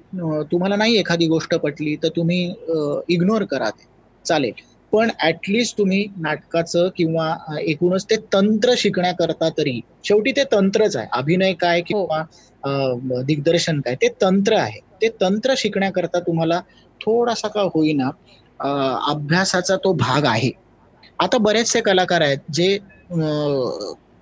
तुम्हाला 0.51 0.75
नाही 0.75 0.95
एखादी 0.97 1.27
गोष्ट 1.27 1.55
पटली 1.55 1.95
तर 1.95 2.07
तुम्ही 2.15 2.41
इग्नोर 3.09 3.43
करा 3.43 3.69
ते. 3.69 3.85
चालेल. 4.25 4.51
पण 4.93 5.09
ऍटलिस्ट 5.23 5.77
तुम्ही 5.77 6.05
नाटकाचं 6.17 6.87
किंवा 6.97 7.33
एकूणच 7.59 8.05
ते 8.05 8.15
तंत्र 8.33 8.73
शिकण्याकरता 8.77 9.49
तरी 9.49 9.79
शेवटी 10.03 10.31
ते 10.31 10.43
तंत्रच 10.51 10.95
आहे. 10.95 11.07
अभिनय 11.13 11.53
काय 11.53 11.81
किंवा 11.81 12.23
अं, 12.63 13.21
दिग्दर्शन 13.25 13.79
काय 13.81 13.95
ते 13.95 14.07
तंत्र 14.21 14.55
आहे. 14.55 14.79
ते 15.01 15.09
तंत्र 15.21 15.53
शिकण्याकरता 15.57 16.19
तुम्हाला 16.19 16.59
थोडासा 17.01 17.47
का 17.47 17.61
होईना 17.73 18.09
अभ्यासाचा 18.61 19.75
तो 19.75 19.93
भाग 19.93 20.25
आहे. 20.25 20.51
आता 21.19 21.37
बरेचसे 21.37 21.81
कलाकार 21.81 22.21
आहेत 22.21 22.37
जे 22.53 22.77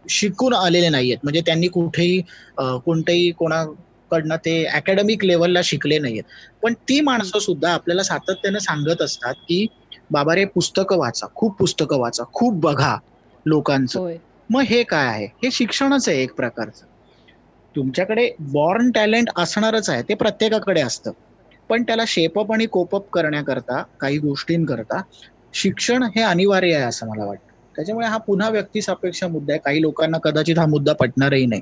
शिकून 0.09 0.53
आलेले 0.53 0.89
नाहीयेत. 0.89 1.17
म्हणजे 1.23 1.41
त्यांनी 1.41 1.67
कुठेही 1.67 2.21
अं, 2.57 2.77
कोणत्याही 2.79 3.31
कोणाकडनं 3.31 4.35
ते 4.35 4.65
अकॅडमिक 4.65 5.25
लेवलला 5.25 5.59
शिकले 5.63 5.99
नाहीयेत. 5.99 6.23
पण 6.61 6.73
ती 6.73 7.01
माणसं 7.01 7.39
सुद्धा 7.39 7.73
आपल्याला 7.73 8.03
सातत्यानं 8.03 8.59
सांगत 8.59 9.01
असतात 9.01 9.33
की 9.33 9.65
बाबा 10.11 10.35
रे 10.35 10.45
पुस्तकं 10.45 10.97
वाचा. 10.97 11.27
खूप 11.35 11.57
पुस्तकं 11.59 11.99
वाचा. 11.99 12.23
खूप 12.33 12.53
बघा 12.53 12.97
लोकांचं. 13.45 13.99
मग 14.49 14.61
हे 14.61 14.83
काय 14.83 15.07
आहे? 15.07 15.25
हे 15.25 15.51
शिक्षणच 15.51 16.09
आहे 16.09 16.21
एक 16.23 16.33
प्रकारचं. 16.33 16.85
तुमच्याकडे 17.75 18.31
बॉर्न 18.39 18.91
टॅलेंट 18.91 19.29
असणारच 19.37 19.89
आहे. 19.89 20.01
ते 20.01 20.13
प्रत्येकाकडे 20.13 20.81
असतं. 20.81 21.11
पण 21.69 21.83
त्याला 21.83 22.03
शेपअप 22.07 22.51
आणि 22.53 22.65
कोपअप 22.71 23.09
करण्याकरता 23.13 23.81
काही 23.99 24.17
गोष्टींकरता 24.19 25.01
शिक्षण 25.53 26.03
हे 26.15 26.21
अनिवार्य 26.23 26.73
आहे 26.75 26.83
असं 26.85 27.07
मला 27.07 27.25
वाटतं. 27.25 27.43
त्याच्यामुळे 27.75 28.07
हा 28.07 28.17
पुन्हा 28.27 28.49
व्यक्तिसापेक्ष 28.49 29.23
मुद्दा 29.25 29.53
आहे. 29.53 29.59
काही 29.65 29.81
लोकांना 29.81 30.17
कदाचित 30.23 30.59
हा 30.59 30.65
मुद्दा 30.67 30.93
पटणारही 30.99 31.45
नाही. 31.45 31.61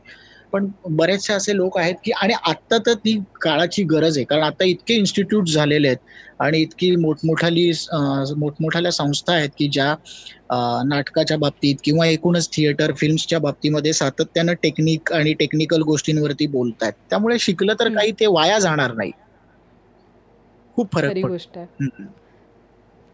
पण 0.54 0.68
बरेचसे 0.92 1.34
असे 1.34 1.56
लोक 1.56 1.78
आहेत 1.78 1.96
की 2.04 2.12
आणि 2.22 2.34
आत्ता 2.48 2.78
तर 2.86 2.94
ती 2.96 3.18
काळाची 3.42 3.84
गरज 3.86 4.18
आहे. 4.18 4.26
कारण 4.26 4.44
आता 4.44 4.66
इतके 4.66 4.94
इन्स्टिट्यूट 4.96 5.50
झालेले 5.50 5.88
आहेत 5.88 5.98
आणि 6.40 6.62
इतकी 6.62 6.96
मोठमोठाली 6.98 7.70
मोठमोठाल्या 8.38 8.92
संस्था 8.92 9.34
आहेत 9.34 9.50
की 9.58 9.68
ज्या 9.70 9.94
नाटकाच्या 10.86 11.38
बाबतीत 11.38 11.76
किंवा 11.84 12.06
एकूणच 12.08 12.50
थिएटर 12.52 12.92
फिल्म्सच्या 12.98 13.40
बाबतीमध्ये 13.40 13.94
सातत्यानं 13.94 14.54
टेक्निक 14.64 15.14
आणि 15.14 15.34
टेक्निकल 15.40 15.82
गोष्टींवरती 15.84 16.48
बोलतात 16.50 16.92
त्यामुळे 17.10 17.38
शिकलं 17.40 17.74
तर. 17.74 17.90
काही 17.90 18.12
ते 18.20 18.26
वाया 18.30 18.60
जाणार 18.60 18.94
नाही. 18.94 19.12
खूप 20.78 20.94
फरक 20.94 21.18
गोष्ट 21.20 21.58
आहे. 21.58 22.06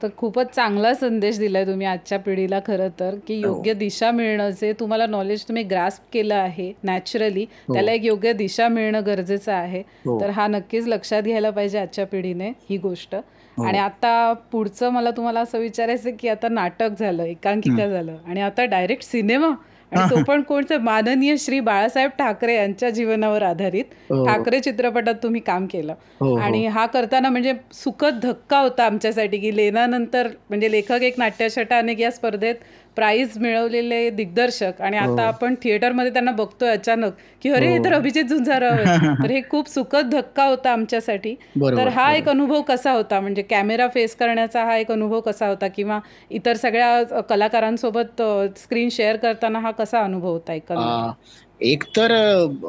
तर 0.02 0.10
खूपच 0.18 0.48
चांगला 0.56 0.94
संदेश 0.94 1.38
दिलाय 1.40 1.66
तुम्ही 1.66 1.88
आजच्या 1.88 2.18
पिढीला 2.20 2.60
खरं 2.66 2.88
तर 3.00 3.16
की 3.28 3.36
हो. 3.36 3.42
योग्य 3.44 3.74
दिशा 3.74 4.10
मिळणं 4.12 4.50
जे 4.52 4.72
तुम्हाला 4.80 5.06
नॉलेज 5.06 5.44
तुम्ही 5.44 5.64
ग्रास्प 5.64 6.04
केलं 6.14 6.36
आहे 6.36 6.72
नॅचरली 6.84 7.46
हो. 7.68 7.74
त्याला 7.74 7.92
एक 7.92 8.06
योग्य 8.06 8.34
दिशा 8.34 8.68
मिळणं 8.68 9.06
गरजेचं 9.06 9.52
आहे 9.52 9.82
हो. 10.06 10.20
तर 10.22 10.30
हा 10.30 10.48
नक्कीच 10.48 10.88
लक्षात 10.88 11.24
घ्यायला 11.24 11.50
पाहिजे 11.50 11.80
आजच्या 11.80 12.06
पिढीने 12.06 12.50
ही 12.70 12.78
गोष्ट. 12.78 13.16
आणि 13.58 13.78
आता 13.78 14.34
पुढचं 14.52 14.90
मला 14.90 15.12
तुम्हाला 15.12 15.40
असं 15.40 15.60
विचारायचं 15.60 16.16
की 16.20 16.28
आता 16.28 16.48
नाटक 16.50 17.00
झालं 17.00 17.24
एकांकिका 17.24 17.88
झालं 17.88 18.16
आणि 18.28 18.42
आता 18.42 18.66
डायरेक्ट 18.66 19.04
सिनेमा 19.04 19.50
आणि 19.94 20.10
तो 20.12 20.22
पण 20.28 20.42
कोणतं 20.42 20.82
माननीय 20.82 21.36
श्री 21.38 21.60
बाळासाहेब 21.60 22.12
ठाकरे 22.20 22.56
यांच्या 22.56 22.90
जीवनावर 22.90 23.44
आधारित 23.44 23.84
हो. 24.10 24.26
ठाकरे 24.26 24.60
चित्रपटात 24.60 25.16
तुम्ही 25.24 25.42
काम 25.42 25.66
केलं 25.66 25.94
हो, 26.20 26.26
हो. 26.26 26.36
आणि 26.38 26.66
हा 26.68 26.86
करताना 26.86 27.30
म्हणजे 27.30 27.54
सुखद 27.74 28.20
धक्का 28.24 28.60
होता 28.60 28.86
आमच्यासाठी 28.86 29.38
की 29.38 29.56
लेनानंतर 29.56 30.28
म्हणजे 30.50 30.72
लेखक 30.72 31.04
एक 31.04 31.20
नाट्यछटा 31.20 31.78
अनेक 31.78 32.00
या 32.00 32.12
स्पर्धेत 32.12 32.56
प्राईज 32.96 33.38
मिळवलेले 33.38 34.10
दिग्दर्शक 34.10 34.82
आणि 34.82 34.98
हो. 35.00 35.14
आता 35.14 35.24
आपण 35.24 35.56
थिएटरमध्ये 35.62 36.12
त्यांना 36.14 36.32
बघतोय 36.32 36.70
अचानक 36.70 37.14
की 37.44 37.50
अरे 37.50 37.68
हे. 37.68 37.78
तर 37.86 37.94
अभिजित 37.94 38.24
झुंजाराव. 38.24 38.74
तर 39.24 39.32
हे 39.32 39.42
खूप 39.50 39.70
सुखद 39.70 40.10
धक्का 40.10 40.44
होता 40.44 40.72
आमच्यासाठी. 40.72 41.36
तर 41.78 41.88
हा 41.88 42.14
एक. 42.14 42.30
अनुभव 42.30 42.62
कसा 42.62 42.92
होता? 42.92 43.20
म्हणजे 43.20 43.42
कॅमेरा 43.42 43.88
फेस 43.88 44.16
करण्याचा 44.16 44.64
हा 44.64 44.78
एक 44.78 44.92
अनुभव 44.92 45.20
कसा 45.20 45.48
होता 45.48 45.68
किंवा 45.68 46.00
इतर 46.32 46.56
सगळ्या 46.56 47.22
कलाकारांसोबत 47.22 48.22
स्क्रीन 48.58 48.90
शेअर 48.90 49.16
करताना 49.16 49.60
हा 49.60 49.72
कसा 49.72 50.04
अनुभव 50.04 50.32
होता 50.32 51.14
एक 51.62 51.84
तर 51.84 52.12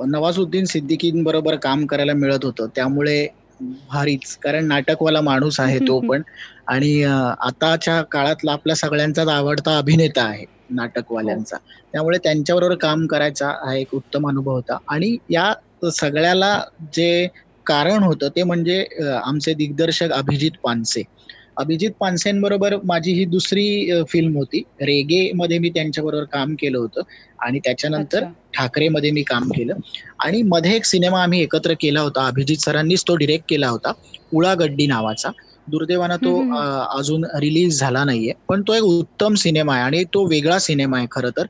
नवाजुद्दीन 0.06 0.64
सिद्दीकींबरोबर 0.64 1.54
काम 1.56 1.86
करायला 1.86 2.12
मिळत 2.12 2.44
होतं. 2.44 2.66
त्यामुळे 2.76 3.26
भारीच. 3.60 4.36
कारण 4.36 4.66
नाटकवाला 4.66 5.20
माणूस 5.20 5.60
आहे 5.60 5.78
तो 5.78 6.00
पण. 6.08 6.22
आणि 6.66 7.02
आताच्या 7.04 8.00
काळातला 8.10 8.52
आपल्या 8.52 8.76
सगळ्यांचाच 8.76 9.28
आवडता 9.28 9.76
अभिनेता 9.78 10.22
आहे 10.24 10.44
नाटकवाल्यांचा. 10.70 11.56
त्यामुळे 11.92 12.18
त्यांच्याबरोबर 12.18 12.74
काम 12.78 13.06
करायचा 13.06 13.48
हा 13.60 13.74
एक 13.76 13.94
उत्तम 13.94 14.28
अनुभव 14.28 14.52
होता. 14.52 14.76
आणि 14.88 15.16
या 15.30 15.52
सगळ्याला 15.92 16.58
जे 16.92 17.26
कारण 17.66 18.02
होतं 18.02 18.28
ते 18.36 18.42
म्हणजे 18.42 18.84
आमचे 19.16 19.52
दिग्दर्शक 19.54 20.12
अभिजित 20.12 20.52
पानसे. 20.62 21.02
अभिजित 21.56 21.90
पानसेंबरोबर 22.00 22.74
माझी 22.84 23.12
ही 23.12 23.24
दुसरी 23.26 23.66
फिल्म 24.08 24.36
होती. 24.36 24.62
रेगे 24.80 25.30
मध्ये 25.34 25.58
मी 25.58 25.68
त्यांच्याबरोबर 25.70 26.24
काम 26.30 26.54
केलं 26.58 26.78
होतं. 26.78 27.02
आणि 27.38 27.58
त्याच्यानंतर 27.58 28.18
अच्छा. 28.18 28.32
ठाकरेमध्ये 28.54 29.10
मी 29.10 29.22
काम 29.22 29.48
केलं. 29.50 29.74
आणि 30.18 30.42
मध्ये 30.46 30.74
एक 30.76 30.84
सिनेमा 30.84 31.22
आम्ही 31.22 31.42
एकत्र 31.42 31.74
केला 31.80 32.00
होता. 32.00 32.26
अभिजित 32.26 32.56
सरांनीच 32.58 33.02
तो 33.08 33.16
डिरेक्ट 33.16 33.44
केला 33.48 33.68
होता. 33.68 33.92
उळागड्डी 34.32 34.86
नावाचा. 34.86 35.30
दुर्दैवानं 35.66 36.16
तो 36.16 36.32
अजून 36.98 37.24
रिलीज 37.40 37.78
झाला 37.80 38.04
नाहीये. 38.04 38.32
पण 38.48 38.62
तो 38.68 38.74
एक 38.74 38.82
उत्तम 38.82 39.34
सिनेमा 39.34 39.74
आहे 39.74 39.82
आणि 39.82 40.02
तो 40.14 40.24
वेगळा 40.28 40.58
सिनेमा 40.58 40.98
आहे 40.98 41.06
खरं 41.10 41.30
तर. 41.36 41.46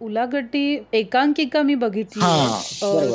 उलागड्डी 0.00 0.78
एकांकिका 0.92 1.62
मी 1.62 1.74
बघितली. 1.74 2.22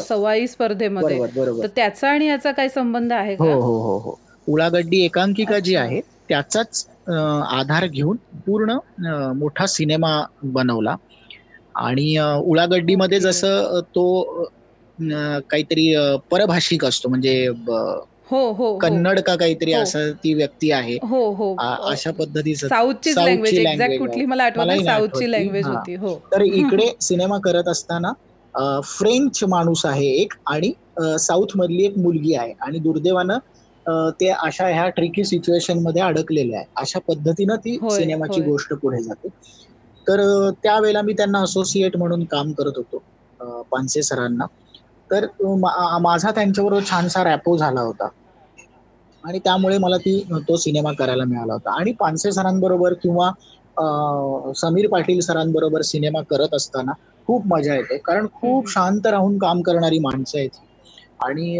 सवाई 0.02 0.48
स्पर्धेमध्ये. 0.48 1.20
तर 1.62 1.68
त्याचा 1.76 2.10
आणि 2.10 2.28
याचा 2.28 2.52
काय 2.52 2.70
संबंध 2.70 3.14
आहे 3.14 3.36
हो 3.40 3.52
हो 3.54 3.80
हो 3.82 3.98
हो. 4.00 4.20
उळागड्डी 4.48 5.04
एकांकिका 5.06 5.60
जी. 5.60 5.76
आहे 5.76 6.00
त्याचाच 6.30 6.86
आधार 7.10 7.86
घेऊन 7.88 8.18
पूर्ण 8.46 8.78
मोठा 9.38 9.66
सिनेमा 9.68 10.22
बनवला. 10.44 10.96
आणि 11.76 12.18
उळागड्डीमध्ये. 12.20 13.20
जसं 13.20 13.80
तो 13.96 14.44
काहीतरी 15.52 15.94
परभाषिक 16.32 16.86
असतो. 16.86 17.10
म्हणजे 17.10 17.48
हो 18.28 18.40
हो 18.54 18.68
हो. 18.80 18.80
कन्नड 18.82 19.20
का 19.22 19.36
काहीतरी 19.36 19.72
हो. 19.72 19.82
असं 19.82 20.12
ती 20.16 20.34
व्यक्ती 20.34 20.72
आहे 20.72 20.98
हो 21.04 21.24
हो 21.34 21.54
अशा 21.84 22.12
पद्धतीचं 22.14 22.68
साऊथची 22.70 23.14
लँग्वेज 23.18 23.60
एक्झॅक्ट 23.60 23.98
कुठली. 23.98 24.26
मला 24.26 24.44
आठवत 24.44 24.80
साऊथची. 24.80 25.26
लँग्वेज. 25.28 25.68
होती 25.68 25.96
हो 25.98 26.16
तर 26.32 26.42
इकडे 26.44 26.90
सिनेमा 27.02 27.38
करत 27.42 27.68
असताना 27.68 28.12
फ्रेंच 28.82 29.44
माणूस 29.46 29.86
आहे 29.86 30.08
एक 30.14 30.34
आणि 30.48 30.72
साऊथ 31.20 31.56
मधली 31.56 31.84
एक 31.86 31.98
मुलगी 31.98 32.34
आहे 32.36 32.54
आणि 32.60 32.80
दुर्दैवानं 32.80 33.38
ते 34.14 34.30
अशा 34.30 34.68
ह्या 34.68 34.88
ट्रिकी 34.92 35.24
सिच्युएशनमध्ये 35.26 36.02
अडकलेले 36.04 36.56
आहे 36.56 36.66
अशा 36.76 37.00
पद्धतीनं 37.04 37.56
ती 37.58 37.80
सिनेमाची. 37.90 38.42
गोष्ट 38.42 38.74
पुढे 38.76 39.02
जाते 39.04 39.30
तर 40.08 40.22
त्यावेळेला 40.56 41.02
मी 41.02 41.14
त्यांना 41.14 41.40
असोसिएट 41.44 41.98
म्हणून 41.98 42.24
काम 42.28 42.52
करत 42.54 42.78
होतो 42.78 43.04
पानसे 43.72 44.02
सरांना 44.04 44.46
तर 45.10 45.26
माझा 46.00 46.32
त्यांच्याबरोबर 46.32 46.84
छानसा 46.86 47.24
रॅपो 47.24 47.58
झाला 47.58 47.82
होता. 47.82 48.08
आणि 49.24 49.40
त्यामुळे 49.40 49.78
मला 49.78 49.98
ती 50.00 50.20
तो 50.42 50.56
सिनेमा 50.58 50.92
करायला 50.96 51.24
मिळाला 51.26 51.54
होता. 51.54 51.72
आणि 51.72 51.92
पानसे 51.96 52.32
सरांबरोबर 52.32 52.94
किंवा 52.96 53.32
समीर 54.56 54.88
पाटील 54.90 55.20
सरांबरोबर 55.22 55.82
सिनेमा 55.84 56.22
करत 56.30 56.54
असताना 56.54 56.92
खूप 57.28 57.46
मजा 57.48 57.76
येते. 57.76 57.98
कारण 58.00 58.28
खूप. 58.32 58.70
शांत 58.70 59.08
राहून 59.08 59.38
काम 59.40 59.62
करणारी 59.62 60.00
माणसं 60.00 60.38
आहेत 60.38 60.50
आणि 61.22 61.60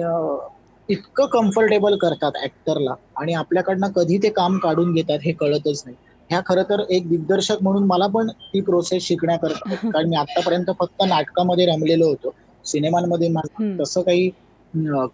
इतकं 0.90 1.26
कम्फर्टेबल 1.30 1.96
करतात 1.98 2.32
ऍक्टरला 2.44 2.94
आणि 3.14 3.34
आपल्याकडनं 3.36 3.92
कधी 3.92 4.18
ते 4.18 4.30
काम 4.32 4.58
काढून 4.60 4.94
घेतात 4.94 5.20
हे 5.24 5.32
कळतच 5.36 5.82
नाही. 5.86 5.96
ह्या 6.30 6.40
खरं 6.46 6.64
तर 6.66 6.82
एक 6.90 7.08
दिग्दर्शक 7.10 7.58
म्हणून 7.62 7.84
मला 7.88 8.08
पण 8.10 8.28
ती 8.30 8.62
प्रोसेस 8.62 9.04
शिकण्याकरता 9.04 9.66
कारण 9.88 10.10
मी 10.10 10.16
आतापर्यंत 10.18 10.70
फक्त 10.80 11.04
नाटकामध्ये 11.06 11.66
रमलेलो 11.68 12.08
होतो. 12.08 12.32
सिनेमांमध्ये 12.68 13.30
माझं. 13.30 13.64
तसं 13.80 14.02
काही 14.02 14.30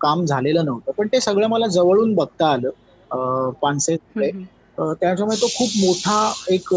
काम 0.01 0.25
झालेलं 0.25 0.65
नव्हतं 0.65 0.91
पण 0.91 1.07
ते 1.07 1.19
सगळं 1.19 1.47
मला 1.47 1.67
जवळून 1.67 2.13
बघता 2.15 2.47
आलं. 2.47 2.69
अं, 3.11 4.93
त्याच्यामुळे 4.93 5.37
तो 5.41 5.47
खूप 5.47 5.69
मोठा 5.77 6.33
एक 6.49 6.73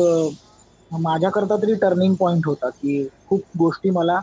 माझ्याकरता 0.91 1.57
तरी 1.57 1.75
टर्निंग 1.75 2.15
पॉइंट 2.15 2.47
होता 2.47 2.69
की 2.69 3.09
खूप 3.29 3.41
गोष्टी 3.59 3.91
मला 3.91 4.21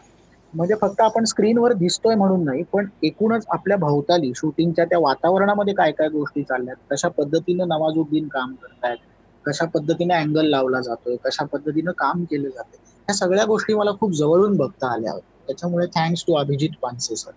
म्हणजे 0.53 0.75
फक्त 0.81 1.01
आपण 1.01 1.23
स्क्रीनवर 1.25 1.73
दिसतोय 1.73 2.15
म्हणून 2.15 2.43
नाही 2.45 2.63
पण 2.63 2.87
एकूणच 3.03 3.45
आपल्या 3.49 3.77
भोवताली 3.77 4.31
शूटिंगच्या 4.35 4.85
त्या 4.85 4.99
वातावरणामध्ये 4.99 5.73
काय 5.73 5.91
काय 5.91 6.07
गोष्टी 6.09 6.43
चालल्यात 6.43 6.75
कशा 6.91 7.07
पद्धतीनं 7.07 7.67
नवाजुद्दीन 7.67 8.27
काम 8.27 8.53
करतायत 8.53 8.97
कशा 9.45 9.65
पद्धतीने 9.65 10.13
अँगल 10.13 10.45
लावला 10.45 10.81
जातोय 10.81 11.15
कशा 11.25 11.45
पद्धतीनं 11.45 11.91
काम 11.91 12.23
केलं 12.23 12.49
जातंय 12.49 12.77
ह्या 13.07 13.15
सगळ्या 13.15 13.45
गोष्टी 13.45 13.73
मला 13.73 13.91
खूप 13.99 14.11
जवळून 14.11 14.57
बघता 14.57 14.93
आल्या 14.93 15.11
होत्या 15.11 15.32
त्याच्यामुळे 15.47 15.85
thanks 15.95 16.23
to 16.27 16.33
Abhijit 16.37 16.77
Panse 16.81 17.15
sir. 17.15 17.31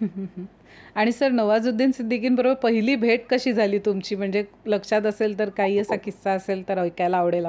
आणि 0.96 1.12
सर 1.12 1.30
नवाजुद्दीन 1.30 1.90
सिद्दीकींबरोबर 1.92 2.54
पहिली 2.62 2.94
भेट 2.96 3.26
कशी 3.28 3.52
झाली 3.52 3.78
तुमची? 3.80 4.14
म्हणजे 4.16 4.44
लक्षात 4.66 5.06
असेल 5.06 5.38
तर 5.38 5.48
काही 5.56 5.78
असा 5.78 5.96
किस्सा 5.98 6.32
असेल 6.32 6.68
तर 6.68 6.78
ऐकायला 6.78 7.16
आवडेल 7.18 7.44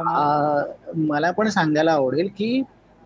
मला 0.99 1.31
पण 1.31 1.49
सांगायला 1.49 1.91
आवडेल 1.93 2.29
की 2.37 2.61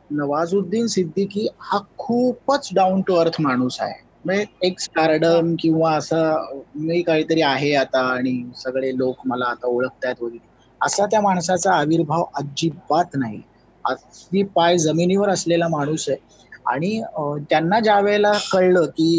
नवाजुद्दीन 0.10 0.88
सिद्दीकी 0.88 1.48
हा 1.62 1.80
खूपच 1.98 2.70
डाऊन 2.74 3.02
टू 3.02 3.16
अर्थ 3.16 3.42
माणूस 3.42 3.80
आहे. 3.80 3.94
म्हणजे 4.26 4.46
एक 4.62 4.80
स्टारडम 4.80 5.54
किंवा 5.60 5.94
असं 5.96 6.60
मी 6.78 7.02
काहीतरी 7.02 7.42
आहे 7.44 7.74
आता 7.76 8.00
आणि 8.08 8.36
सगळे 8.58 8.96
लोक 8.98 9.22
मला 9.26 9.46
आता 9.46 9.68
ओळखतायत 9.68 10.22
वगैरे. 10.22 10.48
असा 10.82 11.06
त्या 11.06 11.22
माणसाचा 11.22 11.74
आविर्भाव 11.74 12.24
अजिबात 12.36 13.16
नाही. 13.16 13.42
अगदी 13.86 14.44
पाय 14.56 14.78
जमिनीवर 14.78 15.30
असलेला 15.30 15.68
माणूस 15.70 16.08
आहे. 16.10 16.18
आणि 16.66 17.02
त्यांना 17.50 17.80
ज्या 17.80 18.00
वेळेला 18.00 18.32
कळलं 18.52 18.86
की 18.88 19.10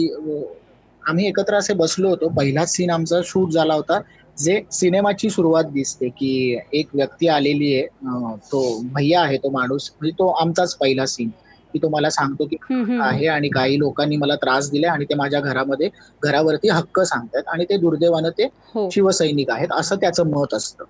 आम्ही 1.03 1.26
एकत्र 1.26 1.57
असे 1.57 1.74
बसलो 1.74 2.09
होतो 2.09 2.28
पहिलाच 2.30 2.70
सीन 2.70 2.90
आमचा 2.90 3.20
शूट 3.24 3.51
झाला 3.53 3.74
होता 3.74 4.01
जे 4.36 4.61
सिनेमाची 4.72 5.30
सुरुवात 5.30 5.64
दिसते 5.72 6.09
की 6.11 6.30
एक 6.72 6.88
व्यक्ती 6.94 7.28
आलेली 7.28 7.74
आहे 7.74 8.38
तो 8.47 8.61
भैया 8.94 9.20
आहे 9.20 9.36
तो 9.38 9.51
माणूस 9.51 9.90
म्हणजे 9.92 10.14
तो 10.14 10.28
आमचाच 10.32 10.74
पहिला 10.76 11.07
सीन 11.07 11.28
की 11.74 11.78
तो 11.78 11.88
मला 11.88 12.11
सांगतो 12.11 12.44
की. 12.47 12.57
आहे 13.01 13.26
आणि 13.28 13.49
काही 13.51 13.78
लोकांनी 13.78 14.16
मला 14.16 14.34
त्रास 14.36 14.70
दिला 14.70 14.90
आणि 14.92 15.05
ते 15.05 15.14
माझ्या 15.14 15.40
घरामध्ये 15.42 15.88
घरावरती 16.22 16.68
हक्क 16.70 17.01
सांगतात 17.03 17.49
आणि 17.49 17.64
ते 17.64 17.76
दुर्दैवानं 17.78 18.30
ते 18.32 18.44
हो. 18.66 18.88
शिवसैनिक 18.90 19.51
आहेत 19.51 19.72
असं 19.72 19.97
त्याचं 19.97 20.30
मत 20.30 20.55
असतं. 20.55 20.84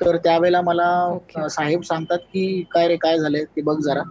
तर 0.00 0.16
त्यावेळेला 0.18 0.60
मला 0.62 1.48
साहेब 1.50 1.82
सांगतात 1.82 2.18
की 2.24 2.62
काय 2.70 2.88
रे 2.88 2.96
काय 2.98 3.18
झालंय? 3.18 3.44
ते 3.46 3.62
बघ 3.62 3.78
जरा. 3.80 4.02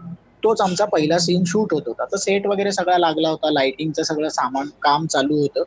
तोच 0.44 0.62
आमचा 0.62 0.86
पहिला 0.88 1.18
सीन 1.20 1.44
शूट 1.48 1.74
होत 1.74 1.82
होता. 1.88 2.06
तर 2.06 2.18
सेट 2.18 2.48
वगैरे 2.48 2.72
सगळा 2.74 2.98
लागला 2.98 3.30
होता 3.30 3.52
लाइटिंगचं 3.52 4.04
सगळं 4.04 4.30
सामान 4.32 4.68
काम 4.82 5.06
चालू 5.08 5.38
होतं. 5.38 5.64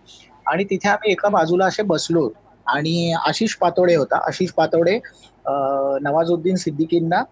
आणि 0.47 0.65
तिथे 0.67 0.89
आम्ही 0.89 1.13
एका 1.13 1.29
बाजूला 1.31 1.67
असे 1.67 1.83
बसलो 1.85 2.29
आणि 2.67 3.13
आशिष 3.21 3.57
पातोडे 3.57 3.95
होता. 3.95 4.17
आशिष 4.27 4.51
पातोडे 4.53 4.99
नवाजुद्दीन 6.03 6.57
सिद्दीकींना 6.59 7.23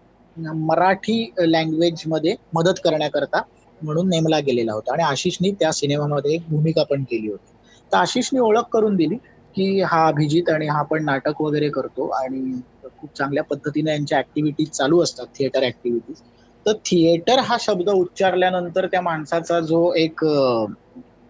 मराठी 0.63 1.17
लँग्वेजमध्ये 1.41 2.35
मदत 2.53 2.79
करण्याकरता 2.79 3.41
म्हणून 3.81 4.09
नेमला 4.09 4.39
गेलेला 4.41 4.73
होता. 4.73 4.93
आणि 4.93 5.03
आशिषनी 5.03 5.51
त्या 5.51 5.71
सिनेमामध्ये 5.73 6.33
एक 6.33 6.47
भूमिका 6.47 6.83
पण 6.85 7.03
केली 7.03 7.27
होती. 7.27 7.51
तर 7.91 7.97
आशिषनी 7.97 8.39
ओळख 8.41 8.65
करून 8.69 8.95
दिली 8.95 9.15
की 9.55 9.81
हा 9.83 10.05
अभिजित 10.07 10.49
आणि 10.49 10.67
हा 10.67 10.81
पण 10.85 11.03
नाटक 11.05 11.41
वगैरे 11.41 11.69
करतो 11.71 12.07
आणि 12.15 12.61
खूप 12.91 13.09
चांगल्या 13.13 13.43
पद्धतीने 13.45 13.91
यांच्या 13.91 14.17
ऍक्टिव्हिटीज 14.19 14.69
चालू 14.71 15.01
असतात 15.03 15.27
थिएटर 15.33 15.63
ऍक्टिव्हिटीज 15.65 16.21
तर 16.65 16.73
थिएटर 16.85 17.39
हा 17.39 17.57
शब्द 17.59 17.89
उच्चारल्यानंतर 17.89 18.85
त्या 18.87 19.01
माणसाचा 19.01 19.59
जो 19.61 19.81
एक 19.97 20.23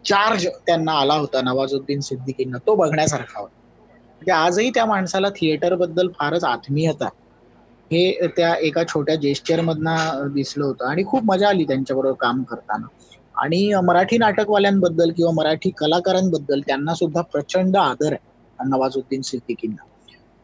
चार्ज 0.05 0.45
त्यांना 0.65 0.91
आला 0.93 1.13
होता 1.15 1.41
नवाजुद्दीन 1.41 1.99
सिद्दीकींना 2.01 2.57
तो 2.67 2.75
बघण्यासारखा 2.75 3.39
होता. 3.39 3.53
म्हणजे 4.21 4.31
आजही 4.31 4.69
त्या 4.69 4.85
माणसाला 4.85 5.29
थिएटरबद्दल 5.35 6.07
फारच 6.13 6.43
आत्मीयता 6.45 7.09
हे 7.91 8.27
त्या 8.37 8.53
एका 8.61 8.83
छोट्या 8.83 9.15
जेस्चर 9.17 9.61
मधनं 9.61 10.27
दिसलं 10.33 10.65
होतं 10.65 10.87
आणि 10.87 11.03
खूप 11.07 11.23
मजा 11.25 11.47
आली 11.49 11.63
त्यांच्याबरोबर 11.63 12.15
काम 12.19 12.43
करताना. 12.43 12.87
आणि 13.35 13.59
मराठी 13.83 14.17
नाटकवाल्यांबद्दल 14.17 15.11
किंवा 15.11 15.31
मराठी 15.33 15.69
कलाकारांबद्दल 15.77 16.61
त्यांना 16.61 16.93
सुद्धा 16.93 17.21
प्रचंड 17.31 17.77
आदर 17.77 18.13
आहे 18.13 18.67
नवाजुद्दीन 18.69 19.21
सिद्दीकींना. 19.21 19.83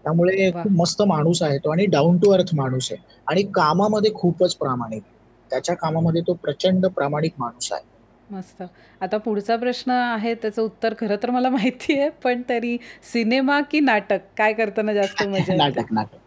त्यामुळे. 0.06 0.52
खूप 0.52 0.72
मस्त 0.72 1.02
माणूस 1.02 1.42
आहे 1.42 1.58
तो 1.58 1.72
आणि 1.72 1.86
डाऊन 1.86 2.18
टू 2.18 2.32
अर्थ 2.32 2.56
माणूस 2.56 2.92
आहे. 2.92 3.02
आणि 3.28 3.44
कामामध्ये 3.54 4.14
खूपच 4.14 4.56
प्रामाणिक 4.56 5.04
त्याच्या 5.52 5.76
कामामध्ये 5.76 6.22
तो 6.22 6.34
प्रचंड 6.34 6.86
प्रामाणिक 6.86 7.34
माणूस 7.40 7.72
आहे. 7.74 7.84
मस्त. 8.30 8.64
आता 9.02 9.18
पुढचा 9.18 9.56
प्रश्न 9.56 9.92
आहे 9.92 10.34
त्याचं 10.36 10.62
उत्तर 10.62 10.94
खरं 11.00 11.16
तर 11.24 11.30
मला 11.30 11.50
माहिती 11.50 12.00
आहे 12.00 12.10
पण 12.24 12.42
तरी 12.50 12.78
सिनेमा 13.14 13.60
की 13.62 13.80
नाटक? 13.80 14.20
काय 14.38 14.54
करताना 14.54 14.94
जास्त 14.94 15.24
मजा 15.24 15.56
नाटक 15.58 15.94
नाटक. 15.94 16.18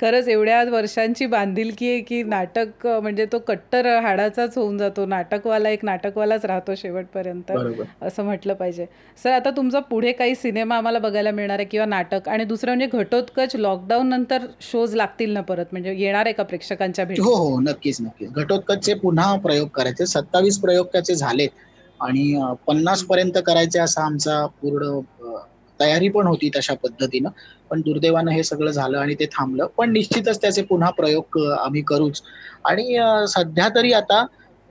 खरंच 0.00 0.28
एवढ्या 0.28 0.62
वर्षांची 0.70 1.26
बांधिलकी 1.26 1.88
आहे 1.90 2.00
की 2.00 2.22
नाटक 2.24 2.86
म्हणजे 2.86 3.26
तो 3.32 3.38
कट्टर 3.48 3.86
हाडाचाच 4.02 4.56
होऊन 4.58 4.78
जातो. 4.78 5.06
नाटकवाला 5.06 5.68
एक 5.70 5.84
नाटकवालाच 5.84 6.44
राहतो 6.44 6.74
शेवटपर्यंत 6.76 7.50
असं 8.02 8.24
म्हटलं 8.24 8.54
पाहिजे. 8.54 8.86
सर 9.18 9.30
आता 9.32 9.50
तुमचा 9.56 9.80
पुढे 9.90 10.12
काही 10.12 10.34
सिनेमा 10.34 10.76
आम्हाला 10.76 10.98
बघायला 10.98 11.30
मिळणार 11.30 11.58
आहे 11.58 11.66
किंवा 11.68 11.86
नाटक 11.86 12.28
आणि 12.28 12.44
दुसरं 12.44 12.72
म्हणजे 12.72 12.98
घटोत्कच 12.98 13.56
लॉकडाऊन 13.56 14.08
नंतर 14.08 14.46
शोज 14.62 14.94
लागतील 14.96 15.32
ना 15.32 15.40
परत? 15.42 15.64
म्हणजे 15.72 15.94
येणार 15.94 16.26
आहे 16.26 16.32
का 16.34 16.42
प्रेक्षकांच्या 16.44 17.04
भेटी 17.04 17.22
हो 17.22 17.34
हो 17.34 17.58
नक्कीच 17.60 18.00
नक्कीच. 18.00 18.30
घटोत्कचचे 18.32 18.94
पुन्हा 18.94 19.34
प्रयोग 19.44 19.68
करायचे. 19.74 20.06
सत्तावीस 20.06 20.58
प्रयोग 20.60 20.86
त्याचे 20.92 21.14
झालेत 21.14 21.48
आणि 22.00 22.34
पन्नास 22.66 23.02
पर्यंत 23.04 23.38
करायचे 23.46 23.78
असा 23.80 24.04
आमचा 24.04 24.44
पूर्ण 24.62 25.00
तयारी 25.80 26.08
पण 26.10 26.26
होती 26.26 26.50
तशा 26.50 26.74
पद्धतीनं. 26.76 27.28
पण 27.70 27.80
दुर्दैवानं 27.82 28.30
हे 28.30 28.42
सगळं 28.44 28.70
झालं 28.72 28.98
आणि 28.98 29.14
ते 29.14 29.26
थांबलं. 29.30 29.66
पण 29.76 29.92
निश्चितच 29.92 30.40
त्याचे 30.40 30.62
पुन्हा 30.64 30.90
प्रयोग 30.92 31.38
आम्ही 31.58 31.82
करूच. 31.84 32.22
आणि 32.64 32.96
सध्या 33.28 33.68
तरी 33.70 33.92
आता 33.94 34.24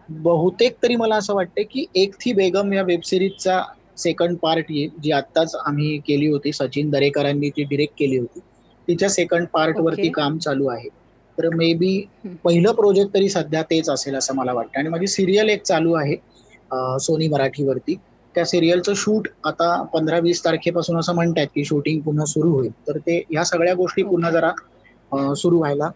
बहुतेक 0.09 0.75
तरी 0.77 0.95
मला 0.95 1.15
असं 1.15 1.33
वाटतं 1.33 1.61
की 1.65 1.85
एक 1.95 2.15
थी 2.17 2.33
बेगम 2.33 2.73
या 2.73 2.83
वेबसिरीजचा 2.83 3.61
सेकंड 3.97 4.37
पार्ट 4.37 4.65
येईल 4.69 4.89
जी 4.97 5.11
आत्ताच 5.13 5.55
आम्ही 5.57 5.97
केली 6.01 6.27
होती. 6.27 6.51
सचिन 6.53 6.89
दरेकरांनी 6.89 7.49
ती 7.49 7.63
डिरेक्ट 7.65 7.93
केली 7.93 8.17
होती. 8.17 8.39
तिच्या 8.87 9.09
सेकंड 9.09 9.47
पार्ट 9.49 9.79
वरती 9.79 10.01
ओके. 10.01 10.09
काम 10.11 10.37
चालू 10.39 10.67
आहे. 10.67 10.89
तर 11.37 11.49
मे 11.51 11.73
बी. 11.75 11.93
पहिलं 12.45 12.73
प्रोजेक्ट 12.73 13.13
तरी 13.13 13.29
सध्या 13.29 13.61
तेच 13.63 13.89
असेल 13.89 14.15
असं 14.15 14.35
मला 14.35 14.53
वाटतं 14.53 14.79
आणि 14.79 14.89
माझी 14.89 15.07
सिरियल 15.07 15.49
एक 15.49 15.61
चालू 15.63 15.93
आहे 15.95 16.15
सोनी 16.99 17.27
मराठीवरती 17.27 17.95
त्या 18.35 18.45
सिरियलचं 18.45 18.93
शूट 18.95 19.27
आता 19.43 19.81
पंधरा 19.93 20.19
वीस 20.19 20.43
तारखेपासून 20.45 20.97
असं 20.99 21.15
म्हणतात 21.15 21.47
की 21.55 21.65
शूटिंग 21.65 22.01
पुन्हा 22.01 22.25
सुरू 22.25 22.51
होईल. 22.51 22.71
तर 22.87 22.97
ते 22.97 23.17
ह्या 23.29 23.43
सगळ्या 23.45 23.73
गोष्टी 23.73 24.03
पुन्हा. 24.03 24.31
जरा 24.31 24.51
सुरू 25.35 25.57
व्हायला 25.57 25.89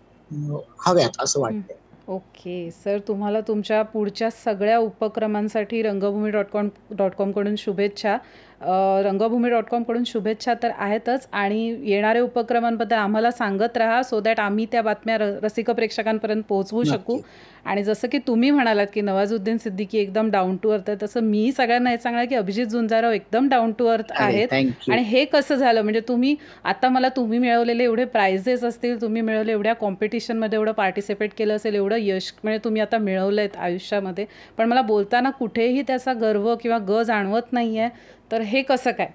हव्यात 0.88 1.22
असं 1.22 1.42
वाटतंय. 1.42 1.76
ओके. 2.08 2.70
सर 2.74 3.00
तुम्हाला 3.08 3.40
तुमच्या 3.48 3.82
पुढच्या 3.84 4.30
सगळ्या 4.34 4.78
उपक्रमांसाठी 4.80 5.82
रंगभूमी 5.82 6.30
डॉट 6.32 6.46
कॉम 6.52 6.70
डॉट 6.92 7.16
कॉमकडून 7.16 7.56
शुभेच्छा. 7.58 8.18
रंगभूमी 8.62 9.50
डॉट 9.50 9.66
कॉमकडून 9.70 10.04
शुभेच्छा 10.06 10.54
तर 10.64 10.72
आहेतच. 10.78 11.28
आणि 11.32 11.66
येणाऱ्या 11.84 12.22
उपक्रमांबद्दल 12.24 12.96
आम्हाला 12.96 13.32
सांगत 13.32 13.78
राहा 13.78 14.02
सो 14.04 14.20
दॅट 14.20 14.40
आम्ही 14.40 14.66
त्या 14.72 14.82
बातम्या 14.82 15.18
रसिक 15.44 15.70
प्रेक्षकांपर्यंत 15.72 16.44
पोहोचवू 16.50 16.84
शकू. 16.84 17.20
आणि 17.66 17.84
जसं 17.84 18.08
की 18.12 18.18
तुम्ही 18.28 18.50
म्हणालात 18.52 18.88
की 18.94 19.02
नवाजुद्दीन 19.02 19.58
सिद्दीकी 19.58 19.98
एकदम 20.00 20.30
डाऊन 20.32 20.56
टू 20.64 20.70
अर्थ 20.72 20.90
आहे 20.90 20.98
तसं 21.02 21.24
मी 21.24 21.52
सगळ्यांना 21.52 21.90
हे 21.90 21.98
सांगणार 21.98 22.26
की 22.26 22.36
अभिजित 22.36 22.66
झुंजाराव 22.66 23.12
एकदम 23.12 23.48
डाऊन 23.50 23.72
टू 23.80 23.86
अर्थ 23.88 24.12
आहेत. 24.12 24.54
आणि 24.54 25.02
हे 25.02 25.24
कसं 25.26 25.56
झालं? 25.56 25.82
म्हणजे 25.82 26.02
तुम्ही 26.08 26.36
आता 26.66 26.90
मला 26.90 27.10
तुम्ही 27.16 27.40
मिळवलेले 27.40 27.84
एवढे 27.84 28.06
प्राइजेस 28.06 28.64
असतील 28.64 29.02
तुम्ही 29.02 29.22
मिळवले 29.22 29.52
एवढ्या 29.52 29.74
कॉम्पिटिशनमध्ये 29.76 30.58
एवढं 30.58 30.72
पार्टिसिपेट 30.72 31.32
केलं 31.38 31.56
असेल 31.56 31.76
एवढं 31.76 31.98
यश 32.00 32.32
म्हणजे 32.44 32.60
तुम्ही 32.64 32.82
आता 32.82 32.98
मिळवलं 32.98 33.42
आहेत 33.42 33.58
आयुष्यामध्ये. 33.58 34.26
पण 34.58 34.70
मला 34.70 34.82
बोलताना 34.82 35.30
कुठेही 35.30 35.82
त्याचा 35.88 36.14
गर्व 36.14 36.54
किंवा 36.62 36.78
ग 36.88 37.02
जाणवत 37.04 37.54
नाही 37.54 37.78
आहे 37.80 38.16
तर 38.32 38.42
हे 38.44 38.62
कसं 38.64 38.92
काय? 38.92 39.12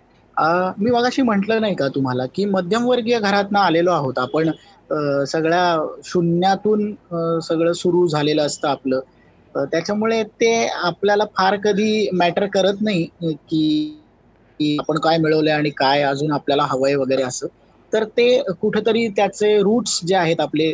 मी 0.78 0.90
मगाशी 0.90 1.22
म्हटलं 1.22 1.60
नाही 1.60 1.74
का 1.74 1.88
तुम्हाला 1.88 2.26
की 2.34 2.44
मध्यमवर्गीय 2.46 3.18
घरातनं 3.20 3.58
आलेलो 3.60 3.90
आहोत 3.92 4.18
आपण 4.18 4.50
सगळ्या 5.26 5.64
शून्यातून 6.04 6.92
सगळं 7.42 7.72
सुरू 7.74 8.06
झालेलं 8.08 8.42
असतं 8.42 8.68
आपलं. 8.68 9.00
त्याच्यामुळे 9.54 10.22
ते 10.40 10.52
आपल्याला 10.66 11.24
फार 11.34 11.56
कधी 11.64 12.08
मॅटर 12.14 12.46
करत 12.52 12.80
नाही 12.80 13.06
की 13.48 13.98
आपण 14.78 14.98
काय 15.00 15.18
मिळवलंय 15.18 15.52
आणि 15.52 15.70
काय 15.76 16.02
अजून 16.02 16.32
आपल्याला 16.32 16.64
हवंय 16.66 16.94
वगैरे 16.96 17.22
असं. 17.22 17.46
तर 17.92 18.04
ते 18.08 18.26
कुठेतरी 18.60 19.06
त्याचे 19.16 19.56
रूट्स 19.62 19.98
जे 20.04 20.14
आहेत 20.16 20.40
आपले 20.40 20.72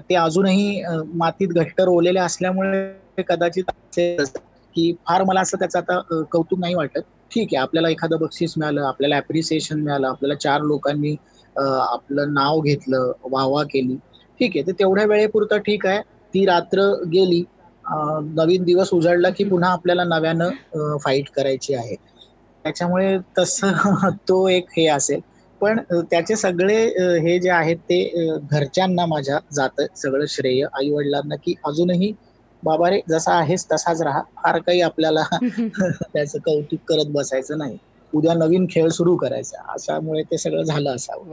ते 0.00 0.14
अजूनही 0.16 0.82
मातीत 1.14 1.52
घट्ट 1.54 1.80
रोवलेले 1.80 2.18
असल्यामुळे 2.20 3.22
कदाचित 3.28 3.70
की 4.76 4.92
फार 5.06 5.22
मला 5.24 5.40
असं 5.40 5.58
त्याचं 5.58 5.78
आता 5.78 6.22
कौतुक 6.30 6.58
नाही 6.58 6.74
वाटत. 6.74 7.00
ठीक 7.30 7.48
आहे 7.52 7.62
आपल्याला 7.62 7.88
एखादं 7.88 8.18
बक्षीस 8.20 8.54
मिळालं 8.56 8.82
आपल्याला 8.84 9.16
अप्रिसिएशन 9.16 9.80
मिळालं 9.80 10.06
आपल्याला 10.08 10.34
चार 10.38 10.60
लोकांनी 10.62 11.14
आपलं 11.56 12.32
नाव 12.34 12.60
घेतलं 12.60 13.12
वाहवा 13.24 13.62
केली 13.64 13.96
ठीक 14.40 14.56
आहे. 14.56 14.66
ते 14.66 14.72
तेवढ्या 14.72 15.04
वेळेपुरतं 15.06 15.58
ठीक 15.66 15.86
आहे. 15.86 16.00
ती 16.34 16.44
रात्र 16.46 16.92
गेली. 17.12 17.42
नवीन 18.34 18.64
दिवस 18.64 18.88
उजाडला 18.92 19.30
की 19.30 19.44
पुन्हा 19.44 19.70
आपल्याला 19.72 20.04
नव्यानं 20.06 20.96
फाईट 20.98 21.28
करायची 21.36 21.74
आहे. 21.74 21.94
त्याच्यामुळे 22.64 23.16
तसं 23.38 23.72
तो 24.28 24.46
एक 24.48 24.70
हे 24.76 24.86
असेल. 24.88 25.20
पण 25.60 25.78
त्याचे 26.10 26.36
सगळे 26.36 26.76
हे 27.20 27.38
जे 27.40 27.50
आहेत 27.50 27.76
ते 27.90 28.02
घरच्यांना 28.42 29.06
माझ्या 29.06 29.38
जात. 29.52 29.80
सगळं 29.96 30.24
श्रेय 30.28 30.62
आई 30.72 30.90
वडिलांना 30.90 31.34
की 31.44 31.54
अजूनही 31.64 32.12
बाबा 32.62 32.88
रे 32.90 33.00
जसा 33.08 33.34
आहेस 33.34 33.66
तसाच 33.66 34.02
राहा. 34.02 34.20
फार 34.36 34.58
काही 34.60 34.80
आपल्याला 34.82 35.22
त्याचं 36.04 36.38
कौतुक 36.40 36.80
करत 36.86 37.10
बसायचं 37.12 37.58
नाही. 37.58 37.76
उद्या 38.12 38.34
नवीन 38.34 38.66
खेळ 38.70 38.88
सुरू 38.90 39.16
करायचा. 39.16 39.62
अशामुळे 39.68 40.22
ते 40.24 40.38
सगळं 40.38 40.62
झालं 40.64 40.94
असावं. 40.94 41.24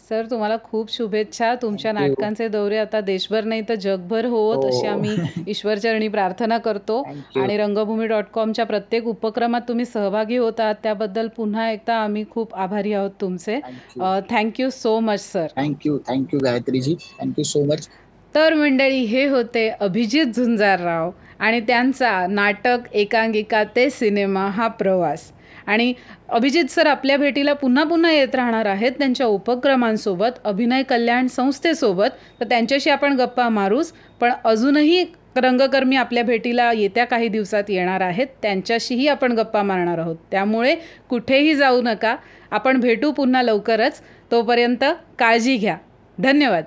सर 0.00 0.26
तुम्हाला 0.26 0.56
खूप 0.64 0.90
शुभेच्छा. 0.90 1.54
तुमच्या 1.62 1.92
नाटकांचे 1.92 2.48
दौरे 2.48 2.78
आता 2.78 3.00
देशभर 3.02 3.44
नाही 3.44 3.62
तर 3.68 3.74
जगभर 3.76 4.24
होत 4.26 4.64
अशी 4.64 4.86
हो. 4.86 4.92
आम्ही 4.92 5.16
ईश्वरचरणी 5.48 6.08
प्रार्थना 6.08 6.58
करतो. 6.58 7.02
आणि 7.36 7.56
रंगभूमी 7.56 8.06
डॉट 8.06 8.24
कॉमच्या 8.32 8.66
प्रत्येक 8.66 9.06
उपक्रमात 9.06 9.60
तुम्ही 9.68 9.84
सहभागी 9.84 10.36
होतात 10.36 10.74
त्याबद्दल 10.82 11.28
पुन्हा 11.36 11.70
एकदा 11.70 11.96
आम्ही 11.96 12.24
खूप 12.30 12.54
आभारी 12.56 12.92
आहोत 12.92 13.10
तुमचे. 13.20 13.60
Thank you 14.30 14.70
so 14.72 14.98
much 15.00 15.20
sir. 15.22 15.46
Thank you. 15.56 15.98
Thank you 16.04 16.40
Gayatriji. 16.40 16.94
Thank you 17.14 17.44
so 17.44 17.64
much. 17.64 17.88
तर 18.34 18.54
मंडळी 18.54 18.98
हे 18.98 19.26
होते 19.26 19.68
अभिजित 19.68 20.26
झुंजारराव 20.26 21.10
आणि 21.38 21.60
त्यांचा 21.60 22.26
नाटक 22.26 22.78
एकांकिका 22.92 23.64
ते 23.64 23.90
सिनेमा 23.90 24.46
हा 24.46 24.68
प्रवास. 24.68 25.32
आणि 25.66 25.94
अभिजित 26.28 26.64
सर 26.70 26.86
आपल्या 26.86 27.16
भेटीला 27.16 27.52
पुन्हा 27.52 27.84
पुन्हा 27.84 28.12
येत 28.12 28.34
राहणार 28.34 28.66
आहेत 28.66 28.92
त्यांच्या 28.92 29.26
उपक्रमांसोबत 29.26 30.38
अभिनय 30.44 30.82
कल्याण 30.82 31.26
संस्थेसोबत. 31.26 32.08
तर 32.40 32.44
त्यांच्याशी 32.44 32.90
आपण 32.90 33.12
गप्पा 33.12 33.48
मारूच 33.48 33.92
पण 34.20 34.32
अजूनही 34.44 35.04
रंगकर्मी 35.36 35.96
आपल्या 35.96 36.22
भेटीला 36.24 36.72
येत्या 36.72 37.04
काही 37.04 37.28
दिवसात 37.28 37.64
येणार 37.68 38.00
आहेत. 38.00 38.26
त्यांच्याशीही 38.42 39.08
आपण 39.08 39.32
गप्पा 39.32 39.62
मारणार 39.62 39.98
आहोत. 39.98 40.16
त्यामुळे 40.30 40.76
कुठेही 41.08 41.54
जाऊ 41.54 41.82
नका. 41.82 42.16
आपण 42.50 42.80
भेटू 42.80 43.12
पुन्हा 43.12 43.42
लवकरच. 43.42 44.00
तोपर्यंत 44.30 44.84
काळजी 45.18 45.56
घ्या. 45.56 45.76
धन्यवाद. 46.18 46.64